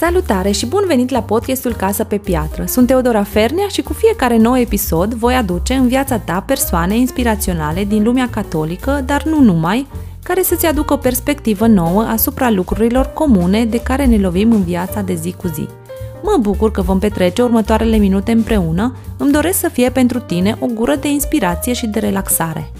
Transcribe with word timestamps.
Salutare 0.00 0.50
și 0.50 0.66
bun 0.66 0.84
venit 0.86 1.10
la 1.10 1.22
podcastul 1.22 1.74
Casă 1.74 2.04
pe 2.04 2.16
Piatră. 2.16 2.64
Sunt 2.66 2.86
Teodora 2.86 3.22
Fernea 3.22 3.66
și 3.68 3.82
cu 3.82 3.92
fiecare 3.92 4.36
nou 4.36 4.58
episod 4.58 5.14
voi 5.14 5.34
aduce 5.34 5.74
în 5.74 5.88
viața 5.88 6.18
ta 6.18 6.40
persoane 6.46 6.96
inspiraționale 6.96 7.84
din 7.84 8.02
lumea 8.02 8.28
catolică, 8.30 9.02
dar 9.06 9.22
nu 9.22 9.40
numai, 9.40 9.86
care 10.22 10.42
să-ți 10.42 10.66
aducă 10.66 10.92
o 10.92 10.96
perspectivă 10.96 11.66
nouă 11.66 12.02
asupra 12.02 12.50
lucrurilor 12.50 13.06
comune 13.06 13.64
de 13.64 13.80
care 13.80 14.04
ne 14.04 14.18
lovim 14.18 14.52
în 14.52 14.62
viața 14.62 15.00
de 15.00 15.14
zi 15.14 15.34
cu 15.36 15.48
zi. 15.48 15.68
Mă 16.22 16.36
bucur 16.40 16.70
că 16.70 16.82
vom 16.82 16.98
petrece 16.98 17.42
următoarele 17.42 17.96
minute 17.96 18.32
împreună, 18.32 18.96
îmi 19.16 19.32
doresc 19.32 19.58
să 19.58 19.68
fie 19.68 19.90
pentru 19.90 20.18
tine 20.18 20.56
o 20.60 20.66
gură 20.66 20.94
de 20.94 21.08
inspirație 21.08 21.72
și 21.72 21.86
de 21.86 21.98
relaxare. 21.98 22.70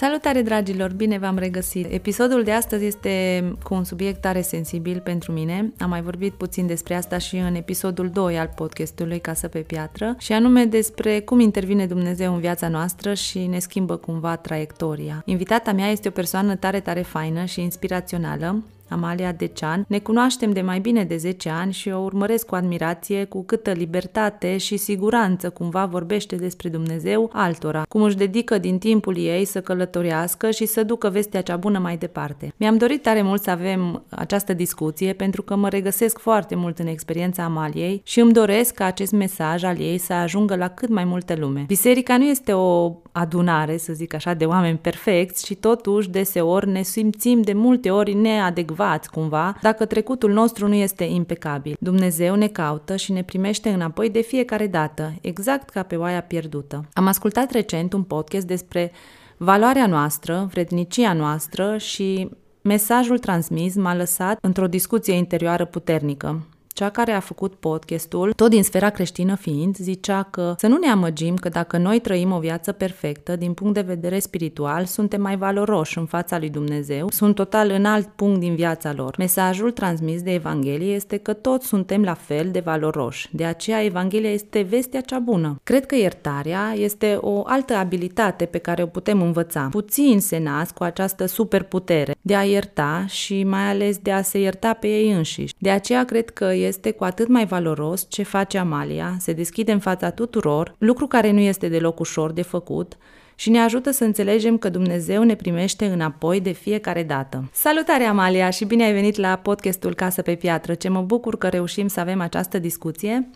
Salutare 0.00 0.42
dragilor, 0.42 0.92
bine 0.92 1.18
v-am 1.18 1.38
regăsit! 1.38 1.92
Episodul 1.92 2.42
de 2.42 2.52
astăzi 2.52 2.84
este 2.84 3.44
cu 3.62 3.74
un 3.74 3.84
subiect 3.84 4.20
tare 4.20 4.40
sensibil 4.40 5.00
pentru 5.00 5.32
mine. 5.32 5.72
Am 5.78 5.88
mai 5.88 6.02
vorbit 6.02 6.32
puțin 6.32 6.66
despre 6.66 6.94
asta 6.94 7.18
și 7.18 7.36
în 7.36 7.54
episodul 7.54 8.10
2 8.10 8.38
al 8.38 8.50
podcastului 8.56 9.20
Casă 9.20 9.48
pe 9.48 9.58
Piatră 9.58 10.14
și 10.18 10.32
anume 10.32 10.64
despre 10.64 11.20
cum 11.20 11.40
intervine 11.40 11.86
Dumnezeu 11.86 12.34
în 12.34 12.40
viața 12.40 12.68
noastră 12.68 13.14
și 13.14 13.46
ne 13.46 13.58
schimbă 13.58 13.96
cumva 13.96 14.36
traiectoria. 14.36 15.22
Invitata 15.24 15.72
mea 15.72 15.88
este 15.88 16.08
o 16.08 16.10
persoană 16.10 16.56
tare, 16.56 16.80
tare 16.80 17.02
faină 17.02 17.44
și 17.44 17.60
inspirațională, 17.60 18.62
Amalia 18.90 19.32
Decean. 19.32 19.84
Ne 19.88 19.98
cunoaștem 19.98 20.52
de 20.52 20.60
mai 20.60 20.78
bine 20.78 21.04
de 21.04 21.16
10 21.16 21.48
ani 21.48 21.72
și 21.72 21.88
o 21.88 21.98
urmăresc 21.98 22.46
cu 22.46 22.54
admirație 22.54 23.24
cu 23.24 23.42
câtă 23.44 23.70
libertate 23.70 24.56
și 24.56 24.76
siguranță 24.76 25.50
cumva 25.50 25.86
vorbește 25.86 26.36
despre 26.36 26.68
Dumnezeu 26.68 27.30
altora, 27.32 27.82
cum 27.88 28.02
își 28.02 28.16
dedică 28.16 28.58
din 28.58 28.78
timpul 28.78 29.16
ei 29.16 29.44
să 29.44 29.60
călătorească 29.60 30.50
și 30.50 30.66
să 30.66 30.82
ducă 30.82 31.08
vestea 31.08 31.42
cea 31.42 31.56
bună 31.56 31.78
mai 31.78 31.96
departe. 31.96 32.52
Mi-am 32.56 32.76
dorit 32.76 33.02
tare 33.02 33.22
mult 33.22 33.42
să 33.42 33.50
avem 33.50 34.02
această 34.08 34.52
discuție 34.52 35.12
pentru 35.12 35.42
că 35.42 35.56
mă 35.56 35.68
regăsesc 35.68 36.18
foarte 36.18 36.54
mult 36.54 36.78
în 36.78 36.86
experiența 36.86 37.44
Amaliei 37.44 38.00
și 38.04 38.20
îmi 38.20 38.32
doresc 38.32 38.74
ca 38.74 38.84
acest 38.84 39.12
mesaj 39.12 39.62
al 39.62 39.78
ei 39.78 39.98
să 39.98 40.12
ajungă 40.12 40.56
la 40.56 40.68
cât 40.68 40.88
mai 40.88 41.04
multe 41.04 41.34
lume. 41.34 41.64
Biserica 41.66 42.16
nu 42.16 42.24
este 42.24 42.52
o 42.52 42.96
adunare, 43.12 43.76
să 43.76 43.92
zic 43.92 44.14
așa, 44.14 44.34
de 44.34 44.44
oameni 44.44 44.78
perfecți 44.78 45.46
și 45.46 45.54
totuși 45.54 46.10
deseori 46.10 46.68
ne 46.68 46.82
simțim 46.82 47.42
de 47.42 47.52
multe 47.52 47.90
ori 47.90 48.14
neadecvați 48.14 48.78
vindevați 48.80 49.10
cumva 49.10 49.56
dacă 49.60 49.84
trecutul 49.84 50.32
nostru 50.32 50.68
nu 50.68 50.74
este 50.74 51.04
impecabil. 51.04 51.76
Dumnezeu 51.80 52.34
ne 52.34 52.46
caută 52.46 52.96
și 52.96 53.12
ne 53.12 53.22
primește 53.22 53.68
înapoi 53.68 54.10
de 54.10 54.20
fiecare 54.20 54.66
dată, 54.66 55.12
exact 55.20 55.68
ca 55.68 55.82
pe 55.82 55.96
oaia 55.96 56.22
pierdută. 56.22 56.84
Am 56.92 57.06
ascultat 57.06 57.50
recent 57.50 57.92
un 57.92 58.02
podcast 58.02 58.46
despre 58.46 58.92
valoarea 59.36 59.86
noastră, 59.86 60.48
vrednicia 60.50 61.12
noastră 61.12 61.76
și 61.76 62.28
mesajul 62.62 63.18
transmis 63.18 63.74
m-a 63.74 63.94
lăsat 63.94 64.38
într-o 64.40 64.66
discuție 64.66 65.14
interioară 65.14 65.64
puternică 65.64 66.46
cea 66.80 66.88
care 66.88 67.12
a 67.12 67.20
făcut 67.20 67.54
podcastul, 67.54 68.32
tot 68.32 68.50
din 68.50 68.62
sfera 68.62 68.90
creștină 68.90 69.34
fiind, 69.34 69.76
zicea 69.76 70.22
că 70.22 70.54
să 70.58 70.66
nu 70.66 70.76
ne 70.76 70.88
amăgim 70.88 71.34
că 71.34 71.48
dacă 71.48 71.76
noi 71.76 72.00
trăim 72.00 72.32
o 72.32 72.38
viață 72.38 72.72
perfectă, 72.72 73.36
din 73.36 73.52
punct 73.52 73.74
de 73.74 73.80
vedere 73.80 74.18
spiritual, 74.18 74.84
suntem 74.84 75.20
mai 75.20 75.36
valoroși 75.36 75.98
în 75.98 76.06
fața 76.06 76.38
lui 76.38 76.50
Dumnezeu, 76.50 77.10
sunt 77.10 77.34
total 77.34 77.70
în 77.70 77.84
alt 77.84 78.06
punct 78.06 78.40
din 78.40 78.54
viața 78.54 78.92
lor. 78.92 79.14
Mesajul 79.18 79.70
transmis 79.70 80.22
de 80.22 80.32
Evanghelie 80.32 80.94
este 80.94 81.16
că 81.16 81.32
toți 81.32 81.66
suntem 81.66 82.02
la 82.02 82.14
fel 82.14 82.48
de 82.50 82.60
valoroși. 82.60 83.28
De 83.32 83.44
aceea 83.44 83.84
Evanghelia 83.84 84.30
este 84.30 84.60
vestea 84.60 85.00
cea 85.00 85.18
bună. 85.18 85.60
Cred 85.62 85.86
că 85.86 85.96
iertarea 85.96 86.72
este 86.76 87.18
o 87.20 87.42
altă 87.46 87.74
abilitate 87.74 88.44
pe 88.44 88.58
care 88.58 88.82
o 88.82 88.86
putem 88.86 89.22
învăța. 89.22 89.68
Puțin 89.70 90.20
se 90.20 90.38
nasc 90.38 90.74
cu 90.74 90.82
această 90.82 91.26
superputere 91.26 92.14
de 92.20 92.36
a 92.36 92.42
ierta 92.42 93.04
și 93.08 93.44
mai 93.44 93.70
ales 93.70 93.98
de 93.98 94.12
a 94.12 94.22
se 94.22 94.38
ierta 94.38 94.72
pe 94.72 94.86
ei 94.86 95.12
înșiși. 95.12 95.54
De 95.58 95.70
aceea 95.70 96.04
cred 96.04 96.30
că 96.30 96.52
este 96.52 96.68
cu 96.96 97.04
atât 97.04 97.28
mai 97.28 97.46
valoros 97.46 98.06
ce 98.08 98.22
face 98.22 98.58
Amalia, 98.58 99.16
se 99.18 99.32
deschide 99.32 99.72
în 99.72 99.78
fața 99.78 100.10
tuturor, 100.10 100.74
lucru 100.78 101.06
care 101.06 101.30
nu 101.30 101.40
este 101.40 101.68
deloc 101.68 102.00
ușor 102.00 102.32
de 102.32 102.42
făcut, 102.42 102.96
și 103.34 103.50
ne 103.50 103.58
ajută 103.58 103.90
să 103.90 104.04
înțelegem 104.04 104.58
că 104.58 104.68
Dumnezeu 104.68 105.22
ne 105.22 105.34
primește 105.34 105.86
înapoi 105.86 106.40
de 106.40 106.50
fiecare 106.50 107.02
dată. 107.02 107.50
Salutare 107.52 108.04
Amalia 108.04 108.50
și 108.50 108.64
bine 108.64 108.84
ai 108.84 108.92
venit 108.92 109.16
la 109.16 109.36
podcastul 109.36 109.94
Casă 109.94 110.22
pe 110.22 110.34
Piatră, 110.34 110.74
ce 110.74 110.88
mă 110.88 111.02
bucur 111.02 111.38
că 111.38 111.48
reușim 111.48 111.88
să 111.88 112.00
avem 112.00 112.20
această 112.20 112.58
discuție. 112.58 113.30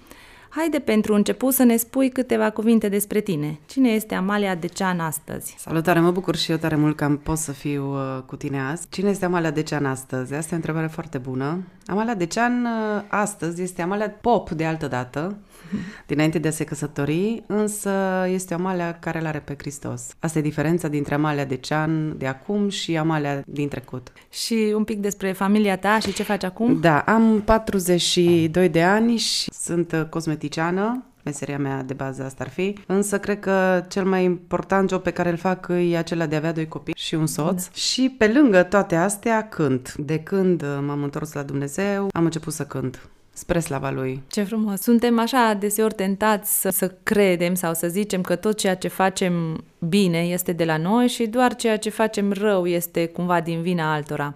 Haide 0.57 0.79
pentru 0.79 1.15
început 1.15 1.53
să 1.53 1.63
ne 1.63 1.77
spui 1.77 2.09
câteva 2.09 2.51
cuvinte 2.51 2.89
despre 2.89 3.21
tine. 3.21 3.59
Cine 3.67 3.89
este 3.89 4.15
Amalia 4.15 4.55
Decean 4.55 5.01
astăzi? 5.01 5.55
Salutare, 5.59 6.01
mă 6.01 6.11
bucur 6.11 6.37
și 6.37 6.51
eu 6.51 6.57
tare 6.57 6.77
mult 6.77 6.97
că 6.97 7.05
am 7.05 7.17
pot 7.17 7.37
să 7.37 7.53
fiu 7.53 7.93
uh, 7.93 8.23
cu 8.27 8.37
tine 8.37 8.61
azi. 8.61 8.87
Cine 8.91 9.11
este 9.11 9.25
Amalia 9.25 9.51
Decean 9.51 9.85
astăzi? 9.85 10.35
Asta 10.35 10.49
e 10.51 10.53
o 10.53 10.57
întrebare 10.57 10.87
foarte 10.87 11.19
bună. 11.19 11.63
Amalia 11.87 12.15
Decean 12.15 12.65
uh, 12.65 13.03
astăzi 13.09 13.63
este 13.63 13.83
Amalia 13.83 14.11
Pop 14.11 14.51
de 14.51 14.65
altă 14.65 14.87
dată, 14.87 15.37
dinainte 16.07 16.39
de 16.39 16.49
a 16.49 16.51
se 16.51 16.65
căsători, 16.65 17.43
însă 17.47 17.91
este 18.29 18.55
o 18.55 18.57
Amalia 18.57 18.99
care 18.99 19.21
îl 19.21 19.27
are 19.27 19.39
pe 19.39 19.55
Hristos. 19.59 20.15
Asta 20.19 20.39
e 20.39 20.43
diferența 20.43 20.89
dintre 20.89 21.15
Amalia 21.15 21.45
Decean 21.45 22.19
de 22.19 22.27
acum 22.27 22.69
și 22.69 22.97
Amalia 22.97 23.43
din 23.47 23.69
trecut. 23.69 24.13
Și 24.31 24.73
un 24.77 24.85
pic 24.85 24.99
despre 24.99 25.33
familia 25.33 25.79
ta 25.79 25.99
și 25.99 26.13
ce 26.13 26.23
faci 26.23 26.45
acum? 26.45 26.81
Da, 26.81 26.99
am 27.01 27.43
42 27.45 28.69
de 28.69 28.83
ani 28.83 29.17
și 29.17 29.51
sunt 29.53 29.93
uh, 29.93 30.05
cosmeticiană, 30.09 31.05
meseria 31.25 31.59
mea 31.59 31.83
de 31.83 31.95
bază 31.95 32.25
asta 32.25 32.45
ar 32.45 32.51
fi, 32.51 32.79
însă 32.87 33.19
cred 33.19 33.41
că 33.41 33.85
cel 33.89 34.05
mai 34.05 34.25
important 34.25 34.91
job 34.91 35.03
pe 35.03 35.11
care 35.11 35.31
îl 35.31 35.37
fac 35.37 35.69
e 35.69 35.99
acela 35.99 36.27
de 36.27 36.35
a 36.35 36.39
avea 36.39 36.53
doi 36.53 36.69
copii 36.69 36.95
și 36.97 37.15
un 37.15 37.27
soț 37.27 37.65
da. 37.65 37.71
și 37.75 38.15
pe 38.19 38.29
lângă 38.29 38.63
toate 38.63 38.97
astea 38.97 39.49
cânt. 39.49 39.95
De 39.95 40.19
când 40.19 40.63
uh, 40.63 40.79
m-am 40.87 41.03
întors 41.03 41.33
la 41.33 41.43
Dumnezeu, 41.43 42.09
am 42.13 42.25
început 42.25 42.53
să 42.53 42.65
cânt 42.65 43.09
spre 43.35 43.59
slava 43.59 43.91
lui. 43.91 44.23
Ce 44.27 44.43
frumos! 44.43 44.81
Suntem 44.81 45.19
așa 45.19 45.57
deseori 45.59 45.95
tentați 45.95 46.61
să, 46.61 46.69
să 46.69 46.95
credem 47.03 47.55
sau 47.55 47.75
să 47.75 47.89
zicem 47.89 48.21
că 48.21 48.37
tot 48.37 48.57
ceea 48.57 48.77
ce 48.77 48.89
facem 48.89 49.65
bine 49.79 50.19
este 50.19 50.53
de 50.53 50.65
la 50.65 50.77
noi 50.77 51.09
și 51.09 51.27
doar 51.27 51.55
ceea 51.55 51.79
ce 51.79 51.91
facem 51.91 52.33
rău 52.33 52.67
este 52.67 53.07
cumva 53.07 53.41
din 53.41 53.63
vina 53.63 53.93
altora. 53.93 54.35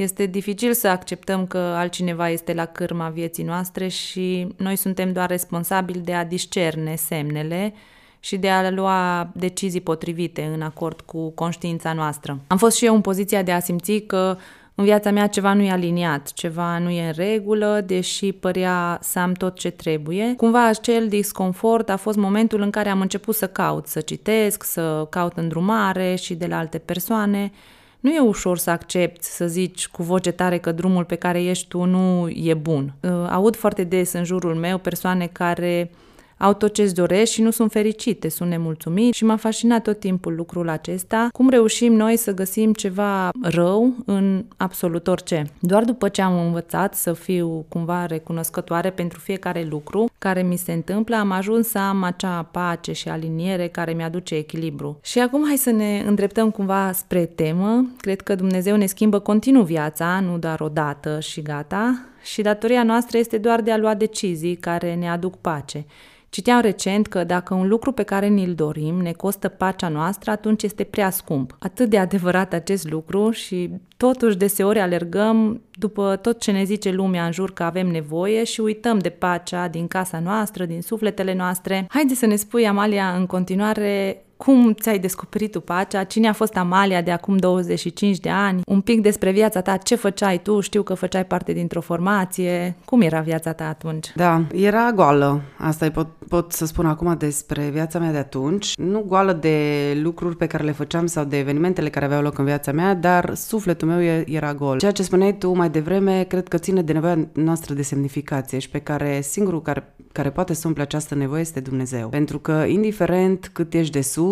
Este 0.00 0.26
dificil 0.26 0.72
să 0.72 0.88
acceptăm 0.88 1.46
că 1.46 1.58
altcineva 1.58 2.28
este 2.28 2.54
la 2.54 2.64
cârma 2.64 3.08
vieții 3.08 3.44
noastre 3.44 3.88
și 3.88 4.46
noi 4.56 4.76
suntem 4.76 5.12
doar 5.12 5.28
responsabili 5.28 5.98
de 5.98 6.14
a 6.14 6.24
discerne 6.24 6.94
semnele 6.94 7.74
și 8.20 8.36
de 8.36 8.48
a 8.48 8.70
lua 8.70 9.30
decizii 9.34 9.80
potrivite 9.80 10.50
în 10.54 10.62
acord 10.62 11.00
cu 11.00 11.30
conștiința 11.30 11.92
noastră. 11.92 12.40
Am 12.46 12.56
fost 12.56 12.76
și 12.76 12.84
eu 12.84 12.94
în 12.94 13.00
poziția 13.00 13.42
de 13.42 13.52
a 13.52 13.60
simți 13.60 13.98
că 13.98 14.36
în 14.74 14.84
viața 14.84 15.10
mea 15.10 15.26
ceva 15.26 15.52
nu 15.52 15.62
e 15.62 15.70
aliniat, 15.70 16.32
ceva 16.32 16.78
nu 16.78 16.90
e 16.90 17.06
în 17.06 17.12
regulă, 17.12 17.82
deși 17.86 18.32
părea 18.32 18.98
să 19.02 19.18
am 19.18 19.32
tot 19.32 19.58
ce 19.58 19.70
trebuie. 19.70 20.34
Cumva 20.36 20.66
acel 20.66 21.08
disconfort 21.08 21.88
a 21.90 21.96
fost 21.96 22.16
momentul 22.16 22.60
în 22.60 22.70
care 22.70 22.88
am 22.88 23.00
început 23.00 23.34
să 23.34 23.46
caut, 23.46 23.86
să 23.86 24.00
citesc, 24.00 24.64
să 24.64 25.06
caut 25.10 25.36
îndrumare 25.36 26.14
și 26.14 26.34
de 26.34 26.46
la 26.46 26.58
alte 26.58 26.78
persoane. 26.78 27.52
Nu 28.00 28.10
e 28.10 28.20
ușor 28.20 28.58
să 28.58 28.70
accepti, 28.70 29.24
să 29.24 29.46
zici 29.46 29.88
cu 29.88 30.02
voce 30.02 30.30
tare 30.30 30.58
că 30.58 30.72
drumul 30.72 31.04
pe 31.04 31.14
care 31.14 31.42
ești 31.42 31.68
tu 31.68 31.84
nu 31.84 32.28
e 32.28 32.54
bun. 32.54 32.94
Aud 33.30 33.56
foarte 33.56 33.84
des 33.84 34.12
în 34.12 34.24
jurul 34.24 34.54
meu 34.54 34.78
persoane 34.78 35.26
care 35.26 35.90
au 36.38 36.54
tot 36.54 36.72
ce-ți 36.72 36.94
doresc 36.94 37.32
și 37.32 37.42
nu 37.42 37.50
sunt 37.50 37.70
fericite, 37.70 38.28
sunt 38.28 38.50
nemulțumite 38.50 39.12
și 39.12 39.24
m-a 39.24 39.36
fascinat 39.36 39.82
tot 39.82 40.00
timpul 40.00 40.34
lucrul 40.34 40.68
acesta. 40.68 41.28
Cum 41.32 41.48
reușim 41.48 41.92
noi 41.92 42.16
să 42.16 42.34
găsim 42.34 42.72
ceva 42.72 43.30
rău 43.42 43.94
în 44.04 44.44
absolut 44.56 45.06
orice? 45.06 45.46
Doar 45.60 45.84
după 45.84 46.08
ce 46.08 46.22
am 46.22 46.46
învățat 46.46 46.94
să 46.94 47.12
fiu 47.12 47.64
cumva 47.68 48.06
recunoscătoare 48.06 48.90
pentru 48.90 49.18
fiecare 49.18 49.66
lucru 49.70 50.10
care 50.18 50.42
mi 50.42 50.56
se 50.56 50.72
întâmplă, 50.72 51.16
am 51.16 51.30
ajuns 51.30 51.68
să 51.68 51.78
am 51.78 52.02
acea 52.02 52.42
pace 52.42 52.92
și 52.92 53.08
aliniere 53.08 53.68
care 53.68 53.92
mi-aduce 53.92 54.34
echilibru. 54.34 54.98
Și 55.02 55.18
acum 55.18 55.46
hai 55.46 55.56
să 55.56 55.70
ne 55.70 56.02
îndreptăm 56.06 56.50
cumva 56.50 56.92
spre 56.92 57.24
temă. 57.24 57.86
Cred 58.00 58.20
că 58.20 58.34
Dumnezeu 58.34 58.76
ne 58.76 58.86
schimbă 58.86 59.18
continuu 59.18 59.62
viața, 59.62 60.20
nu 60.20 60.38
doar 60.38 60.60
o 60.60 60.68
dată 60.68 61.20
și 61.20 61.42
gata, 61.42 62.08
și 62.22 62.42
datoria 62.42 62.82
noastră 62.82 63.18
este 63.18 63.38
doar 63.38 63.60
de 63.60 63.72
a 63.72 63.76
lua 63.76 63.94
decizii 63.94 64.56
care 64.56 64.94
ne 64.94 65.10
aduc 65.10 65.36
pace. 65.36 65.86
Citeam 66.30 66.60
recent 66.60 67.06
că 67.06 67.24
dacă 67.24 67.54
un 67.54 67.68
lucru 67.68 67.92
pe 67.92 68.02
care 68.02 68.26
ni-l 68.26 68.54
dorim 68.54 69.00
ne 69.00 69.12
costă 69.12 69.48
pacea 69.48 69.88
noastră, 69.88 70.30
atunci 70.30 70.62
este 70.62 70.84
prea 70.84 71.10
scump. 71.10 71.56
Atât 71.58 71.88
de 71.88 71.98
adevărat 71.98 72.52
acest 72.52 72.90
lucru 72.90 73.30
și 73.30 73.70
totuși 73.96 74.36
deseori 74.36 74.80
alergăm 74.80 75.62
după 75.72 76.16
tot 76.16 76.40
ce 76.40 76.50
ne 76.50 76.64
zice 76.64 76.90
lumea 76.90 77.24
în 77.24 77.32
jur 77.32 77.52
că 77.52 77.62
avem 77.62 77.86
nevoie 77.86 78.44
și 78.44 78.60
uităm 78.60 78.98
de 78.98 79.08
pacea 79.08 79.68
din 79.68 79.86
casa 79.86 80.18
noastră, 80.18 80.64
din 80.64 80.82
sufletele 80.82 81.34
noastre. 81.34 81.86
Haide 81.88 82.14
să 82.14 82.26
ne 82.26 82.36
spui, 82.36 82.66
Amalia, 82.66 83.14
în 83.14 83.26
continuare 83.26 84.22
cum 84.38 84.72
ți-ai 84.72 84.98
descoperit 84.98 85.52
tu 85.52 85.60
pacea, 85.60 86.04
cine 86.04 86.28
a 86.28 86.32
fost 86.32 86.56
Amalia 86.56 87.02
de 87.02 87.10
acum 87.10 87.36
25 87.36 88.18
de 88.18 88.30
ani, 88.30 88.60
un 88.66 88.80
pic 88.80 89.02
despre 89.02 89.30
viața 89.30 89.60
ta, 89.60 89.76
ce 89.76 89.94
făceai 89.94 90.42
tu, 90.42 90.60
știu 90.60 90.82
că 90.82 90.94
făceai 90.94 91.24
parte 91.24 91.52
dintr-o 91.52 91.80
formație, 91.80 92.76
cum 92.84 93.00
era 93.00 93.20
viața 93.20 93.52
ta 93.52 93.68
atunci? 93.68 94.12
Da, 94.14 94.42
era 94.54 94.92
goală, 94.92 95.40
asta 95.56 95.90
pot, 95.90 96.06
pot 96.28 96.52
să 96.52 96.66
spun 96.66 96.86
acum 96.86 97.14
despre 97.18 97.68
viața 97.72 97.98
mea 97.98 98.12
de 98.12 98.18
atunci, 98.18 98.76
nu 98.76 99.04
goală 99.06 99.32
de 99.32 99.56
lucruri 100.02 100.36
pe 100.36 100.46
care 100.46 100.64
le 100.64 100.72
făceam 100.72 101.06
sau 101.06 101.24
de 101.24 101.38
evenimentele 101.38 101.88
care 101.88 102.04
aveau 102.04 102.22
loc 102.22 102.38
în 102.38 102.44
viața 102.44 102.72
mea, 102.72 102.94
dar 102.94 103.34
sufletul 103.34 103.88
meu 103.88 104.22
era 104.26 104.54
gol. 104.54 104.78
Ceea 104.78 104.92
ce 104.92 105.02
spuneai 105.02 105.38
tu 105.38 105.52
mai 105.52 105.70
devreme, 105.70 106.22
cred 106.28 106.48
că 106.48 106.58
ține 106.58 106.82
de 106.82 106.92
nevoia 106.92 107.28
noastră 107.32 107.74
de 107.74 107.82
semnificație 107.82 108.58
și 108.58 108.70
pe 108.70 108.78
care 108.78 109.20
singurul 109.20 109.62
care, 109.62 109.94
care 110.12 110.30
poate 110.30 110.54
să 110.54 110.66
umple 110.66 110.82
această 110.82 111.14
nevoie 111.14 111.40
este 111.40 111.60
Dumnezeu. 111.60 112.08
Pentru 112.08 112.38
că, 112.38 112.52
indiferent 112.52 113.50
cât 113.52 113.74
ești 113.74 113.92
de 113.92 114.00
sus, 114.00 114.26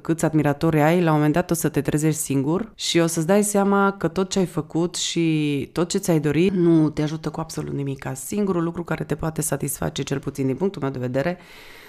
câți 0.00 0.24
admiratori 0.24 0.80
ai, 0.80 1.02
la 1.02 1.10
un 1.10 1.16
moment 1.16 1.34
dat 1.34 1.50
o 1.50 1.54
să 1.54 1.68
te 1.68 1.80
trezești 1.80 2.20
singur 2.20 2.72
și 2.74 2.98
o 2.98 3.06
să-ți 3.06 3.26
dai 3.26 3.42
seama 3.42 3.92
că 3.98 4.08
tot 4.08 4.30
ce 4.30 4.38
ai 4.38 4.46
făcut 4.46 4.94
și 4.94 5.68
tot 5.72 5.88
ce 5.88 5.98
ți-ai 5.98 6.20
dorit 6.20 6.52
nu 6.52 6.90
te 6.90 7.02
ajută 7.02 7.30
cu 7.30 7.40
absolut 7.40 7.74
nimic. 7.74 8.08
Singurul 8.14 8.62
lucru 8.62 8.84
care 8.84 9.04
te 9.04 9.14
poate 9.14 9.40
satisface, 9.42 10.02
cel 10.02 10.18
puțin 10.18 10.46
din 10.46 10.56
punctul 10.56 10.82
meu 10.82 10.90
de 10.90 10.98
vedere, 10.98 11.38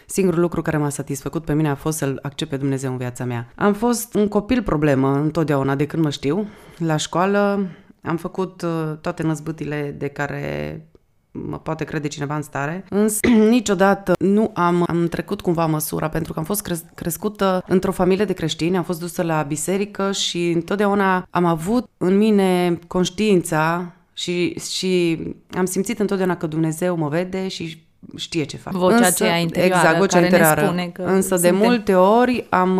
Singurul 0.05 0.39
lucru 0.39 0.61
care 0.61 0.77
m-a 0.77 0.89
satisfăcut 0.89 1.45
pe 1.45 1.53
mine 1.53 1.69
a 1.69 1.75
fost 1.75 1.97
să-L 1.97 2.19
accept 2.21 2.49
pe 2.49 2.57
Dumnezeu 2.57 2.91
în 2.91 2.97
viața 2.97 3.25
mea. 3.25 3.51
Am 3.55 3.73
fost 3.73 4.13
un 4.13 4.27
copil 4.27 4.63
problemă 4.63 5.15
întotdeauna 5.15 5.75
de 5.75 5.85
când 5.85 6.03
mă 6.03 6.09
știu. 6.09 6.47
La 6.77 6.95
școală 6.95 7.67
am 8.01 8.17
făcut 8.17 8.61
uh, 8.61 8.97
toate 9.01 9.23
năzbâtile 9.23 9.95
de 9.97 10.07
care 10.07 10.85
mă 11.31 11.59
poate 11.59 11.83
crede 11.83 12.07
cineva 12.07 12.35
în 12.35 12.41
stare, 12.41 12.85
însă 12.89 13.19
niciodată 13.49 14.13
nu 14.19 14.51
am, 14.53 14.83
am 14.87 15.07
trecut 15.07 15.41
cumva 15.41 15.65
măsura, 15.65 16.09
pentru 16.09 16.33
că 16.33 16.39
am 16.39 16.45
fost 16.45 16.61
cres- 16.61 16.85
crescută 16.95 17.63
într-o 17.67 17.91
familie 17.91 18.25
de 18.25 18.33
creștini, 18.33 18.77
am 18.77 18.83
fost 18.83 18.99
dusă 18.99 19.23
la 19.23 19.41
biserică 19.41 20.11
și 20.11 20.51
întotdeauna 20.51 21.27
am 21.29 21.45
avut 21.45 21.89
în 21.97 22.17
mine 22.17 22.79
conștiința 22.87 23.93
și, 24.13 24.59
și 24.59 25.19
am 25.57 25.65
simțit 25.65 25.99
întotdeauna 25.99 26.37
că 26.37 26.47
Dumnezeu 26.47 26.95
mă 26.95 27.07
vede 27.07 27.47
și 27.47 27.89
știe 28.15 28.43
ce 28.43 28.57
fac. 28.57 28.73
Vocea 28.73 28.95
Însă, 28.95 29.07
aceea 29.07 29.37
interioară 29.37 29.75
exact, 29.75 29.97
vocea 29.97 30.13
care 30.13 30.25
interioară. 30.25 30.61
ne 30.61 30.67
spune 30.67 30.89
că 30.93 31.01
Însă 31.01 31.35
suntem... 31.35 31.59
de 31.59 31.65
multe 31.65 31.95
ori 31.95 32.45
am, 32.49 32.75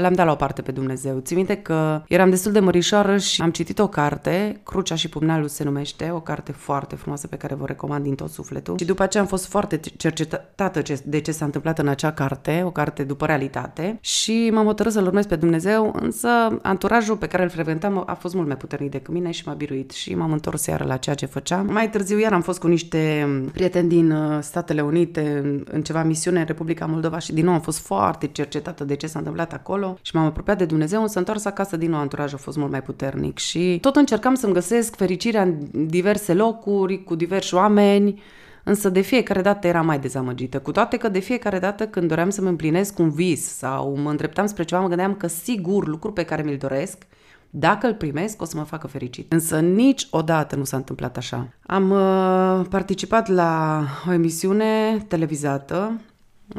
l-am 0.00 0.12
dat 0.12 0.26
la 0.26 0.32
o 0.32 0.34
parte 0.34 0.62
pe 0.62 0.70
Dumnezeu. 0.70 1.18
Țin 1.18 1.36
minte 1.36 1.56
că 1.56 2.02
eram 2.08 2.30
destul 2.30 2.52
de 2.52 2.60
mărișoară 2.60 3.16
și 3.16 3.42
am 3.42 3.50
citit 3.50 3.78
o 3.78 3.88
carte, 3.88 4.60
Crucea 4.64 4.94
și 4.94 5.08
Pumnalul 5.08 5.48
se 5.48 5.64
numește, 5.64 6.10
o 6.14 6.20
carte 6.20 6.52
foarte 6.52 6.94
frumoasă 6.94 7.26
pe 7.26 7.36
care 7.36 7.54
vă 7.54 7.66
recomand 7.66 8.04
din 8.04 8.14
tot 8.14 8.30
sufletul. 8.30 8.78
Și 8.78 8.84
după 8.84 9.02
aceea 9.02 9.22
am 9.22 9.28
fost 9.28 9.46
foarte 9.46 9.80
cercetată 9.96 10.82
de 11.04 11.20
ce 11.20 11.32
s-a 11.32 11.44
întâmplat 11.44 11.78
în 11.78 11.88
acea 11.88 12.12
carte, 12.12 12.62
o 12.66 12.70
carte 12.70 13.02
după 13.02 13.26
realitate 13.26 13.98
și 14.00 14.50
m-am 14.52 14.66
hotărât 14.66 14.92
să-L 14.92 15.06
urmez 15.06 15.26
pe 15.26 15.36
Dumnezeu, 15.36 15.96
însă 16.00 16.28
anturajul 16.62 17.16
pe 17.16 17.26
care 17.26 17.42
îl 17.42 17.48
frecventam 17.48 18.02
a 18.06 18.14
fost 18.14 18.34
mult 18.34 18.46
mai 18.46 18.56
puternic 18.56 18.90
decât 18.90 19.14
mine 19.14 19.30
și 19.30 19.42
m-a 19.46 19.52
biruit 19.52 19.90
și 19.90 20.14
m-am 20.14 20.32
întors 20.32 20.66
iară 20.66 20.84
la 20.84 20.96
ceea 20.96 21.14
ce 21.14 21.26
făceam. 21.26 21.66
Mai 21.72 21.90
târziu 21.90 22.18
iar 22.18 22.32
am 22.32 22.42
fost 22.42 22.58
cu 22.58 22.66
niște 22.66 23.28
prieteni 23.52 23.88
din 23.88 24.10
uh, 24.10 24.38
Statele 24.62 24.86
Unite 24.86 25.40
în, 25.42 25.64
în 25.70 25.82
ceva 25.82 26.02
misiune 26.02 26.40
în 26.40 26.46
Republica 26.46 26.86
Moldova 26.86 27.18
și 27.18 27.32
din 27.32 27.44
nou 27.44 27.54
am 27.54 27.60
fost 27.60 27.78
foarte 27.78 28.26
cercetată 28.26 28.84
de 28.84 28.96
ce 28.96 29.06
s-a 29.06 29.18
întâmplat 29.18 29.52
acolo. 29.52 29.98
Și 30.02 30.16
m-am 30.16 30.24
apropiat 30.24 30.58
de 30.58 30.64
Dumnezeu, 30.64 31.02
însă 31.02 31.18
întors 31.18 31.44
acasă 31.44 31.76
din 31.76 31.90
nou 31.90 32.00
anturajul 32.00 32.38
a 32.38 32.42
fost 32.42 32.56
mult 32.56 32.70
mai 32.70 32.82
puternic. 32.82 33.38
Și 33.38 33.78
tot 33.80 33.96
încercam 33.96 34.34
să-mi 34.34 34.52
găsesc 34.52 34.96
fericirea 34.96 35.42
în 35.42 35.56
diverse 35.86 36.34
locuri, 36.34 37.04
cu 37.04 37.14
diversi 37.14 37.54
oameni, 37.54 38.22
însă 38.64 38.88
de 38.88 39.00
fiecare 39.00 39.42
dată 39.42 39.66
era 39.66 39.82
mai 39.82 39.98
dezamăgită, 39.98 40.58
cu 40.58 40.70
toate 40.70 40.96
că 40.96 41.08
de 41.08 41.18
fiecare 41.18 41.58
dată 41.58 41.86
când 41.86 42.08
doream 42.08 42.30
să-mi 42.30 42.48
împlinesc 42.48 42.98
un 42.98 43.10
vis 43.10 43.56
sau 43.56 43.96
mă 43.96 44.10
îndreptam 44.10 44.46
spre 44.46 44.62
ceva, 44.62 44.80
mă 44.80 44.88
gândeam 44.88 45.14
că 45.14 45.26
sigur 45.26 45.86
lucrul 45.86 46.12
pe 46.12 46.24
care 46.24 46.42
mi-l 46.42 46.56
doresc 46.56 47.06
dacă 47.54 47.86
îl 47.86 47.94
primesc, 47.94 48.42
o 48.42 48.44
să 48.44 48.56
mă 48.56 48.62
facă 48.62 48.86
fericit. 48.86 49.32
Însă 49.32 49.60
niciodată 49.60 50.56
nu 50.56 50.64
s-a 50.64 50.76
întâmplat 50.76 51.16
așa. 51.16 51.48
Am 51.66 51.90
uh, 51.90 52.66
participat 52.70 53.28
la 53.28 53.82
o 54.08 54.12
emisiune 54.12 54.98
televizată 55.08 56.00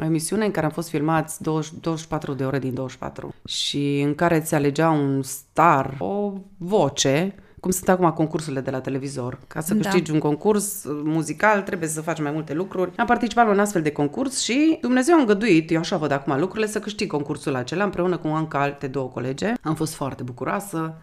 o 0.00 0.04
emisiune 0.04 0.44
în 0.44 0.50
care 0.50 0.66
am 0.66 0.72
fost 0.72 0.88
filmați 0.88 1.42
20, 1.42 1.72
24 1.80 2.32
de 2.32 2.44
ore 2.44 2.58
din 2.58 2.74
24 2.74 3.34
și 3.44 4.00
în 4.00 4.14
care 4.14 4.40
ți 4.40 4.54
alegea 4.54 4.90
un 4.90 5.22
star, 5.22 5.94
o 5.98 6.32
voce 6.56 7.34
cum 7.64 7.72
sunt 7.72 7.88
acum 7.88 8.10
concursurile 8.10 8.60
de 8.60 8.70
la 8.70 8.80
televizor. 8.80 9.38
Ca 9.46 9.60
să 9.60 9.74
da. 9.74 9.80
câștigi 9.80 10.10
da. 10.10 10.14
un 10.14 10.20
concurs 10.20 10.82
muzical, 11.04 11.62
trebuie 11.62 11.88
să 11.88 12.00
faci 12.00 12.20
mai 12.20 12.30
multe 12.30 12.54
lucruri. 12.54 12.92
Am 12.96 13.06
participat 13.06 13.46
la 13.46 13.52
un 13.52 13.58
astfel 13.58 13.82
de 13.82 13.92
concurs 13.92 14.42
și 14.42 14.78
Dumnezeu 14.80 15.16
a 15.16 15.18
îngăduit, 15.18 15.70
eu 15.70 15.78
așa 15.78 15.96
văd 15.96 16.10
acum 16.10 16.38
lucrurile, 16.38 16.66
să 16.66 16.78
câștig 16.78 17.10
concursul 17.10 17.54
acela 17.54 17.84
împreună 17.84 18.16
cu 18.16 18.28
încă 18.28 18.56
alte 18.56 18.86
două 18.86 19.08
colege. 19.08 19.52
Am 19.62 19.74
fost 19.74 19.94
foarte 19.94 20.22
bucuroasă. 20.22 20.94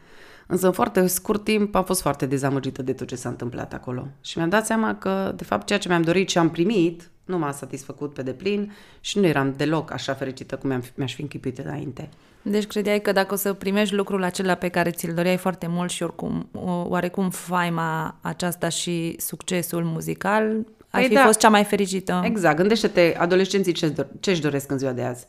Însă 0.48 0.66
în 0.66 0.72
foarte 0.72 1.08
scurt 1.08 1.44
timp 1.44 1.76
am 1.76 1.84
fost 1.84 2.02
foarte 2.02 2.26
dezamăgită 2.26 2.82
de 2.82 2.94
tot 2.94 3.08
ce 3.08 3.16
s-a 3.16 3.30
întâmplat 3.30 3.74
acolo. 3.74 4.08
Și 4.22 4.38
mi-am 4.38 4.50
dat 4.50 4.66
seama 4.66 4.96
că, 4.96 5.34
de 5.36 5.44
fapt, 5.44 5.66
ceea 5.66 5.80
ce 5.80 5.88
mi-am 5.88 6.02
dorit 6.02 6.30
și 6.30 6.38
am 6.38 6.50
primit 6.50 7.10
nu 7.32 7.38
m-a 7.38 7.52
satisfăcut 7.52 8.14
pe 8.14 8.22
deplin 8.22 8.72
și 9.00 9.20
nu 9.20 9.26
eram 9.26 9.54
deloc 9.58 9.92
așa 9.92 10.14
fericită 10.14 10.56
cum 10.56 10.82
mi-aș 10.96 11.16
fi 11.16 11.22
închipuit 11.22 11.58
înainte. 11.58 12.10
Deci 12.42 12.66
credeai 12.66 13.02
că 13.02 13.12
dacă 13.12 13.34
o 13.34 13.38
să 13.38 13.54
primești 13.54 13.96
lucrul 13.96 14.24
acela 14.24 14.56
pe 14.56 14.68
care 14.68 14.90
ți-l 14.90 15.14
doreai 15.14 15.38
foarte 15.38 15.68
mult 15.70 15.90
și 15.90 16.04
oricum, 16.04 16.50
oarecum 16.88 17.30
faima 17.30 18.16
aceasta 18.22 18.70
și 18.70 19.16
succesul 19.20 19.84
muzical, 19.84 20.44
ai 20.90 21.02
păi 21.02 21.08
fi 21.08 21.14
da. 21.14 21.24
fost 21.26 21.40
cea 21.40 21.50
mai 21.50 21.64
fericită. 21.64 22.22
Exact. 22.24 22.58
Gândește-te, 22.58 23.16
adolescenții 23.18 23.74
ce 24.20 24.32
își 24.32 24.42
doresc 24.42 24.72
în 24.72 24.78
ziua 24.78 24.92
de 24.92 25.04
azi. 25.04 25.26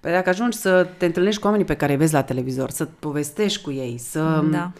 Păi 0.00 0.12
dacă 0.12 0.28
ajungi 0.28 0.56
să 0.56 0.88
te 0.96 1.06
întâlnești 1.06 1.40
cu 1.40 1.46
oamenii 1.46 1.66
pe 1.66 1.76
care 1.76 1.92
îi 1.92 1.98
vezi 1.98 2.12
la 2.12 2.22
televizor, 2.22 2.70
să 2.70 2.84
povestești 2.84 3.62
cu 3.62 3.70
ei, 3.70 3.98
să 3.98 4.44
da. 4.50 4.72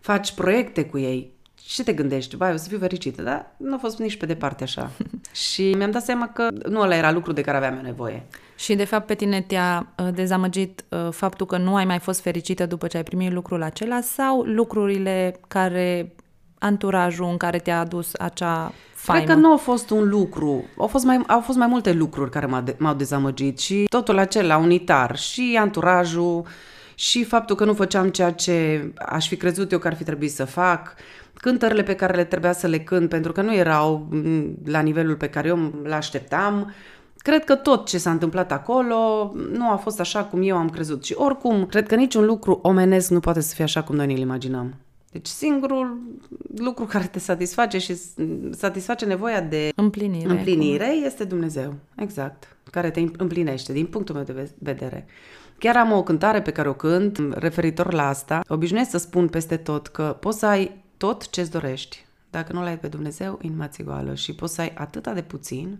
faci 0.00 0.32
proiecte 0.32 0.84
cu 0.84 0.98
ei, 0.98 1.32
ce 1.66 1.82
te 1.82 1.92
gândești? 1.92 2.36
Vai, 2.36 2.52
o 2.52 2.56
să 2.56 2.68
fiu 2.68 2.78
fericită, 2.78 3.22
dar 3.22 3.54
nu 3.56 3.74
a 3.74 3.78
fost 3.78 3.98
nici 3.98 4.16
pe 4.16 4.26
departe 4.26 4.62
așa. 4.62 4.90
și 5.52 5.74
mi-am 5.76 5.90
dat 5.90 6.04
seama 6.04 6.28
că 6.28 6.48
nu 6.68 6.80
ăla 6.80 6.96
era 6.96 7.12
lucru 7.12 7.32
de 7.32 7.40
care 7.40 7.56
aveam 7.56 7.80
nevoie. 7.82 8.26
Și 8.56 8.74
de 8.74 8.84
fapt 8.84 9.06
pe 9.06 9.14
tine 9.14 9.40
te-a 9.40 9.86
uh, 9.98 10.08
dezamăgit 10.14 10.84
uh, 10.88 11.08
faptul 11.10 11.46
că 11.46 11.56
nu 11.56 11.74
ai 11.74 11.84
mai 11.84 11.98
fost 11.98 12.20
fericită 12.20 12.66
după 12.66 12.86
ce 12.86 12.96
ai 12.96 13.02
primit 13.02 13.32
lucrul 13.32 13.62
acela 13.62 14.00
sau 14.00 14.42
lucrurile 14.42 15.40
care, 15.48 16.14
anturajul 16.58 17.26
în 17.26 17.36
care 17.36 17.58
te-a 17.58 17.78
adus 17.78 18.10
acea 18.18 18.72
faimă? 18.94 19.24
Cred 19.24 19.34
că 19.34 19.40
nu 19.40 19.52
a 19.52 19.56
fost 19.56 19.90
un 19.90 20.08
lucru, 20.08 20.64
au 20.78 20.86
fost 20.86 21.04
mai, 21.04 21.20
au 21.26 21.40
fost 21.40 21.58
mai 21.58 21.66
multe 21.66 21.92
lucruri 21.92 22.30
care 22.30 22.46
m-au, 22.46 22.60
de, 22.60 22.74
m-au 22.78 22.94
dezamăgit 22.94 23.58
și 23.58 23.84
totul 23.88 24.18
acela 24.18 24.56
unitar, 24.56 25.16
și 25.16 25.56
anturajul, 25.60 26.46
și 26.94 27.24
faptul 27.24 27.56
că 27.56 27.64
nu 27.64 27.74
făceam 27.74 28.08
ceea 28.08 28.32
ce 28.32 28.88
aș 29.06 29.28
fi 29.28 29.36
crezut 29.36 29.72
eu 29.72 29.78
că 29.78 29.86
ar 29.86 29.94
fi 29.94 30.04
trebuit 30.04 30.32
să 30.32 30.44
fac, 30.44 30.94
cântările 31.44 31.82
pe 31.82 31.94
care 31.94 32.16
le 32.16 32.24
trebuia 32.24 32.52
să 32.52 32.66
le 32.66 32.78
cânt, 32.78 33.08
pentru 33.08 33.32
că 33.32 33.42
nu 33.42 33.54
erau 33.54 34.06
mm, 34.10 34.56
la 34.64 34.80
nivelul 34.80 35.16
pe 35.16 35.28
care 35.28 35.48
eu 35.48 35.72
le 35.82 35.94
așteptam. 35.94 36.72
Cred 37.16 37.44
că 37.44 37.54
tot 37.54 37.86
ce 37.86 37.98
s-a 37.98 38.10
întâmplat 38.10 38.52
acolo 38.52 39.32
nu 39.52 39.70
a 39.70 39.76
fost 39.76 40.00
așa 40.00 40.24
cum 40.24 40.42
eu 40.42 40.56
am 40.56 40.68
crezut. 40.68 41.04
Și 41.04 41.14
oricum, 41.16 41.66
cred 41.66 41.86
că 41.86 41.94
niciun 41.94 42.24
lucru 42.24 42.58
omenesc 42.62 43.10
nu 43.10 43.20
poate 43.20 43.40
să 43.40 43.54
fie 43.54 43.64
așa 43.64 43.82
cum 43.82 43.96
noi 43.96 44.06
ne-l 44.06 44.18
imaginăm. 44.18 44.74
Deci 45.12 45.26
singurul 45.26 46.00
lucru 46.56 46.84
care 46.84 47.06
te 47.06 47.18
satisface 47.18 47.78
și 47.78 47.96
satisface 48.50 49.04
nevoia 49.04 49.40
de 49.40 49.72
împlinire, 49.76 50.30
împlinire 50.30 50.94
este 51.04 51.24
Dumnezeu. 51.24 51.74
Exact. 51.96 52.56
Care 52.70 52.90
te 52.90 53.04
împlinește, 53.16 53.72
din 53.72 53.86
punctul 53.86 54.14
meu 54.14 54.24
de 54.24 54.50
vedere. 54.58 55.06
Chiar 55.58 55.76
am 55.76 55.92
o 55.92 56.02
cântare 56.02 56.42
pe 56.42 56.50
care 56.50 56.68
o 56.68 56.74
cânt 56.74 57.20
referitor 57.34 57.92
la 57.92 58.08
asta. 58.08 58.40
Obișnuiesc 58.48 58.90
să 58.90 58.98
spun 58.98 59.28
peste 59.28 59.56
tot 59.56 59.86
că 59.86 60.16
poți 60.20 60.38
să 60.38 60.46
ai 60.46 60.83
tot 61.04 61.30
ce-ți 61.30 61.50
dorești. 61.50 62.04
Dacă 62.30 62.52
nu 62.52 62.62
l-ai 62.62 62.78
pe 62.78 62.88
Dumnezeu, 62.88 63.38
inima-ți 63.42 63.82
goală 63.82 64.14
și 64.14 64.34
poți 64.34 64.54
să 64.54 64.60
ai 64.60 64.72
atâta 64.74 65.12
de 65.12 65.22
puțin, 65.22 65.78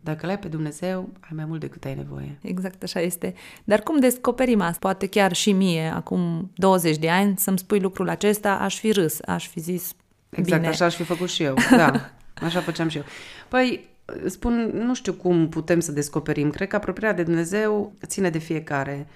dacă 0.00 0.26
l-ai 0.26 0.38
pe 0.38 0.48
Dumnezeu, 0.48 1.08
ai 1.20 1.30
mai 1.34 1.44
mult 1.44 1.60
decât 1.60 1.84
ai 1.84 1.94
nevoie. 1.94 2.38
Exact 2.42 2.82
așa 2.82 3.00
este. 3.00 3.34
Dar 3.64 3.80
cum 3.80 4.00
descoperim 4.00 4.60
asta? 4.60 4.78
Poate 4.80 5.06
chiar 5.06 5.32
și 5.32 5.52
mie, 5.52 5.92
acum 5.94 6.50
20 6.54 6.96
de 6.96 7.10
ani, 7.10 7.38
să-mi 7.38 7.58
spui 7.58 7.80
lucrul 7.80 8.08
acesta, 8.08 8.54
aș 8.54 8.78
fi 8.78 8.92
râs, 8.92 9.18
aș 9.26 9.48
fi 9.48 9.60
zis 9.60 9.92
Exact, 10.30 10.60
bine. 10.60 10.72
așa 10.72 10.84
aș 10.84 10.94
fi 10.94 11.02
făcut 11.02 11.28
și 11.28 11.42
eu, 11.42 11.54
da. 11.70 12.10
Așa 12.46 12.60
făceam 12.60 12.88
și 12.88 12.96
eu. 12.96 13.04
Păi, 13.48 13.88
spun, 14.26 14.70
nu 14.74 14.94
știu 14.94 15.12
cum 15.12 15.48
putem 15.48 15.80
să 15.80 15.92
descoperim. 15.92 16.50
Cred 16.50 16.68
că 16.68 16.76
apropierea 16.76 17.12
de 17.12 17.22
Dumnezeu 17.22 17.92
ține 18.06 18.30
de 18.30 18.38
fiecare. 18.38 19.06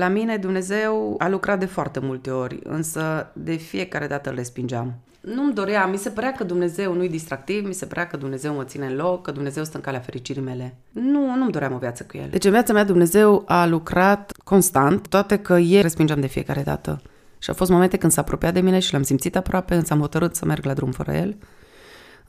La 0.00 0.08
mine 0.08 0.36
Dumnezeu 0.36 1.14
a 1.18 1.28
lucrat 1.28 1.58
de 1.58 1.64
foarte 1.64 2.00
multe 2.00 2.30
ori, 2.30 2.58
însă 2.62 3.30
de 3.32 3.54
fiecare 3.54 4.06
dată 4.06 4.30
îl 4.30 4.36
respingeam. 4.36 4.94
Nu-mi 5.20 5.54
dorea, 5.54 5.86
mi 5.86 5.96
se 5.96 6.10
părea 6.10 6.32
că 6.32 6.44
Dumnezeu 6.44 6.94
nu-i 6.94 7.08
distractiv, 7.08 7.66
mi 7.66 7.74
se 7.74 7.86
părea 7.86 8.06
că 8.06 8.16
Dumnezeu 8.16 8.54
mă 8.54 8.64
ține 8.64 8.86
în 8.86 8.96
loc, 8.96 9.22
că 9.24 9.30
Dumnezeu 9.30 9.64
stă 9.64 9.76
în 9.76 9.82
calea 9.82 10.00
fericirii 10.00 10.42
mele. 10.42 10.74
Nu, 10.90 11.36
nu-mi 11.36 11.50
doream 11.50 11.72
o 11.72 11.78
viață 11.78 12.02
cu 12.02 12.16
El. 12.16 12.28
Deci 12.30 12.44
în 12.44 12.50
viața 12.50 12.72
mea 12.72 12.84
Dumnezeu 12.84 13.42
a 13.46 13.66
lucrat 13.66 14.32
constant, 14.44 15.08
toate 15.08 15.38
că 15.38 15.52
El 15.52 15.82
respingeam 15.82 16.20
de 16.20 16.26
fiecare 16.26 16.62
dată. 16.62 17.00
Și 17.38 17.48
au 17.48 17.54
fost 17.54 17.70
momente 17.70 17.96
când 17.96 18.12
s-a 18.12 18.20
apropiat 18.20 18.52
de 18.52 18.60
mine 18.60 18.78
și 18.78 18.92
l-am 18.92 19.02
simțit 19.02 19.36
aproape, 19.36 19.74
însă 19.74 19.92
am 19.92 20.00
hotărât 20.00 20.34
să 20.34 20.44
merg 20.44 20.64
la 20.64 20.74
drum 20.74 20.90
fără 20.90 21.12
El. 21.12 21.36